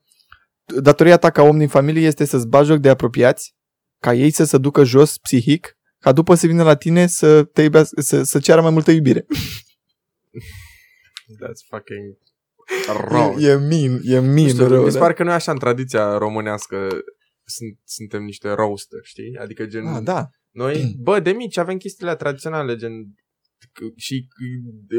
datoria 0.83 1.17
ta 1.17 1.31
ca 1.31 1.43
om 1.43 1.59
din 1.59 1.69
familie 1.69 2.07
este 2.07 2.25
să-ți 2.25 2.47
bagi 2.49 2.67
joc 2.69 2.79
de 2.79 2.89
apropiați, 2.89 3.55
ca 4.03 4.15
ei 4.15 4.31
să 4.31 4.45
se 4.45 4.59
ducă 4.59 4.85
jos 4.85 5.19
psihic, 5.19 5.77
ca 5.99 6.13
după 6.13 6.35
să 6.35 6.47
vină 6.47 6.63
la 6.63 6.75
tine 6.77 7.07
să 7.07 7.45
te 7.45 7.63
iubească, 7.63 8.01
să, 8.01 8.23
să 8.23 8.39
ceară 8.39 8.61
mai 8.61 8.71
multă 8.71 8.91
iubire. 8.91 9.27
That's 11.43 11.63
fucking 11.69 12.17
rău. 13.09 13.39
E, 13.39 13.51
e 13.51 13.57
min, 13.59 14.01
e 14.03 14.21
min 14.21 14.45
Nu 14.45 14.49
știu, 14.49 14.67
rău. 14.67 14.83
mi 14.85 14.89
se 14.91 14.95
da. 14.95 15.01
pare 15.03 15.13
că 15.15 15.23
noi 15.23 15.33
așa 15.35 15.53
în 15.53 15.59
tradiția 15.59 16.19
românească 16.19 16.89
sunt, 17.45 17.79
suntem 17.85 18.23
niște 18.23 18.51
roaster, 18.51 18.99
știi? 19.03 19.37
Adică 19.41 19.67
gen... 19.67 19.87
Ah, 19.87 20.03
da. 20.03 20.29
Noi, 20.51 20.95
bă, 21.03 21.21
de 21.21 21.31
mici 21.31 21.57
avem 21.57 21.77
chestiile 21.77 22.17
tradiționale, 22.17 22.77
gen 22.77 22.93
c- 22.93 23.24
și 23.97 24.27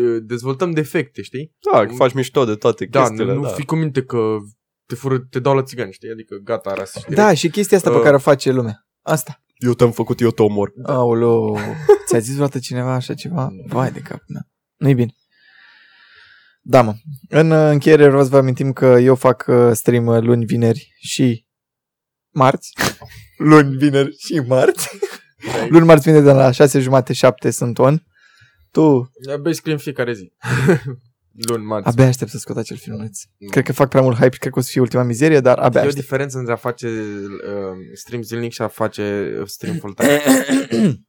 uh, 0.02 0.24
dezvoltăm 0.24 0.72
defecte, 0.72 1.22
știi? 1.22 1.52
Da, 1.74 1.86
că 1.86 1.94
faci 1.94 2.14
mișto 2.14 2.46
de 2.46 2.56
toate 2.56 2.86
Da, 2.86 3.00
chestiile. 3.00 3.34
nu 3.34 3.42
da. 3.42 3.48
fi 3.48 3.66
cu 3.66 3.76
minte 3.76 4.04
că 4.04 4.38
te, 4.86 4.96
fură, 4.96 5.20
te 5.20 5.40
dau 5.40 5.56
la 5.56 5.64
țigani, 5.64 5.92
știi? 5.92 6.10
Adică 6.10 6.36
gata, 6.44 6.74
rasiști. 6.74 7.14
Da, 7.14 7.34
și 7.34 7.50
chestia 7.50 7.78
asta 7.78 7.90
pe 7.90 7.96
Uh. 7.98 8.02
care 8.04 8.16
o 8.16 8.20
face 8.20 8.52
lumea. 8.52 8.88
Asta. 9.02 9.44
Eu 9.56 9.74
te-am 9.74 9.92
făcut, 9.92 10.20
eu 10.22 10.32
te 10.32 10.42
omor. 10.44 10.72
Aoleu, 10.84 11.58
ți-a 12.08 12.20
zis 12.20 12.32
vreodată 12.34 12.60
cineva 12.60 12.94
așa 12.94 13.14
ceva? 13.14 13.50
Vai 13.68 13.92
de 13.92 14.00
cap, 14.00 14.22
da. 14.28 14.40
Nu-i 14.76 14.94
bine. 14.94 15.14
Da, 16.62 16.82
mă. 16.82 16.94
În 17.30 17.52
uh, 17.52 17.70
încheiere 17.72 18.08
vreau 18.08 18.24
să 18.24 18.30
vă 18.30 18.38
amintim 18.38 18.74
că 18.74 18.86
eu 18.86 19.16
fac 19.16 19.46
uh, 19.48 19.70
stream 19.74 20.06
uh, 20.06 20.22
luni, 20.22 20.46
vineri 20.46 20.94
și 20.98 21.46
marți. 22.34 22.74
luni, 23.38 23.76
vineri 23.78 24.16
și 24.18 24.40
marți. 24.48 24.90
luni, 25.70 25.86
marți, 25.86 26.04
vineri 26.04 26.24
de 26.24 26.32
la 26.32 26.52
6 26.52 26.80
jumate, 26.80 27.14
7 27.14 27.50
sunt 27.50 27.78
on. 27.78 28.04
Tu 28.76 29.12
Abia 29.34 29.52
scrie 29.52 29.74
în 29.74 29.80
fiecare 29.80 30.14
zi. 30.14 30.34
Luni, 31.50 31.64
marți. 31.66 31.88
abia 31.88 32.06
aștept 32.06 32.32
să 32.32 32.38
scot 32.38 32.58
acel 32.58 32.78
filmuleț. 32.78 33.20
Cred 33.50 33.64
că 33.64 33.74
fac 33.74 33.90
prea 33.90 34.02
mult 34.02 34.16
hype 34.18 34.32
și 34.34 34.40
cred 34.40 34.52
că 34.52 34.60
o 34.60 34.62
să 34.62 34.70
fie 34.72 34.82
ultima 34.82 35.04
mizerie, 35.04 35.40
dar 35.40 35.58
abia 35.58 35.80
E 35.80 35.84
o 35.84 35.88
aștept. 35.88 36.04
diferență 36.04 36.38
între 36.38 36.54
a 36.54 36.56
face 36.56 36.88
uh, 36.88 37.78
stream 37.94 38.22
zilnic 38.22 38.52
și 38.52 38.62
a 38.62 38.68
face 38.68 39.36
uh, 39.40 39.48
stream 39.48 39.76
full-time. 39.78 40.22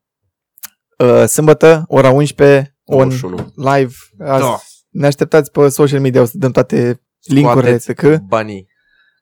Uh, 0.98 1.24
sâmbătă, 1.26 1.84
ora 1.88 2.10
11, 2.10 2.76
on 2.84 3.08
21. 3.08 3.52
live. 3.56 3.92
Azi, 4.18 4.42
Da. 4.42 4.56
Ne 4.88 5.06
așteptați 5.06 5.50
pe 5.50 5.68
social 5.68 6.00
media, 6.00 6.20
o 6.20 6.24
să 6.24 6.38
dăm 6.38 6.50
toate 6.50 7.02
linkurile, 7.22 7.78
Scoateți 7.78 7.94
că 7.94 8.18
banii, 8.26 8.68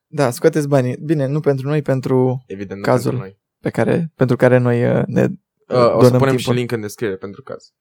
Da, 0.06 0.30
scoateți 0.30 0.68
banii. 0.68 0.96
Bine, 0.96 1.26
nu 1.26 1.40
pentru 1.40 1.68
noi, 1.68 1.82
pentru 1.82 2.44
evident, 2.46 2.78
nu 2.78 2.84
Cazul. 2.86 3.10
pentru 3.10 3.26
noi. 3.26 3.40
pe 3.60 3.70
care, 3.70 4.12
pentru 4.14 4.36
care 4.36 4.58
noi 4.58 4.96
uh, 4.96 5.02
ne 5.06 5.26
Uh, 5.68 5.76
o 5.76 5.80
să 5.82 5.86
donăm 5.94 6.18
punem 6.18 6.34
timpul. 6.36 6.38
și 6.38 6.58
link 6.58 6.72
în 6.72 6.80
descriere 6.80 7.16
pentru 7.16 7.42
caz. 7.42 7.72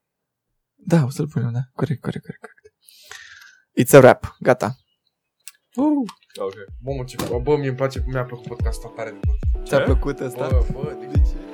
Da, 0.86 1.04
o 1.04 1.10
să-l 1.10 1.28
punem, 1.28 1.52
da. 1.52 1.60
Corect, 1.74 2.02
corect, 2.02 2.26
corect. 2.26 2.42
corect. 2.42 2.76
It's 3.82 3.94
a 3.94 3.98
wrap. 3.98 4.36
Gata. 4.40 4.76
Ok. 5.76 6.54
Bă, 6.82 6.92
mă, 6.98 7.04
ce, 7.04 7.16
bă, 7.44 7.58
mie 7.58 7.68
îmi 7.68 7.78
place 7.78 8.00
cum 8.00 8.12
mi-a 8.12 8.24
plăcut 8.24 8.48
podcastul 8.48 8.90
tare 8.90 9.10
de 9.10 9.20
tot. 9.20 9.66
Ți-a 9.66 9.78
Ce? 9.78 9.84
plăcut 9.84 10.20
ăsta? 10.20 10.48
Bă, 10.48 10.66
bă, 10.72 10.98
de 11.00 11.06
De 11.06 11.18
ce? 11.18 11.53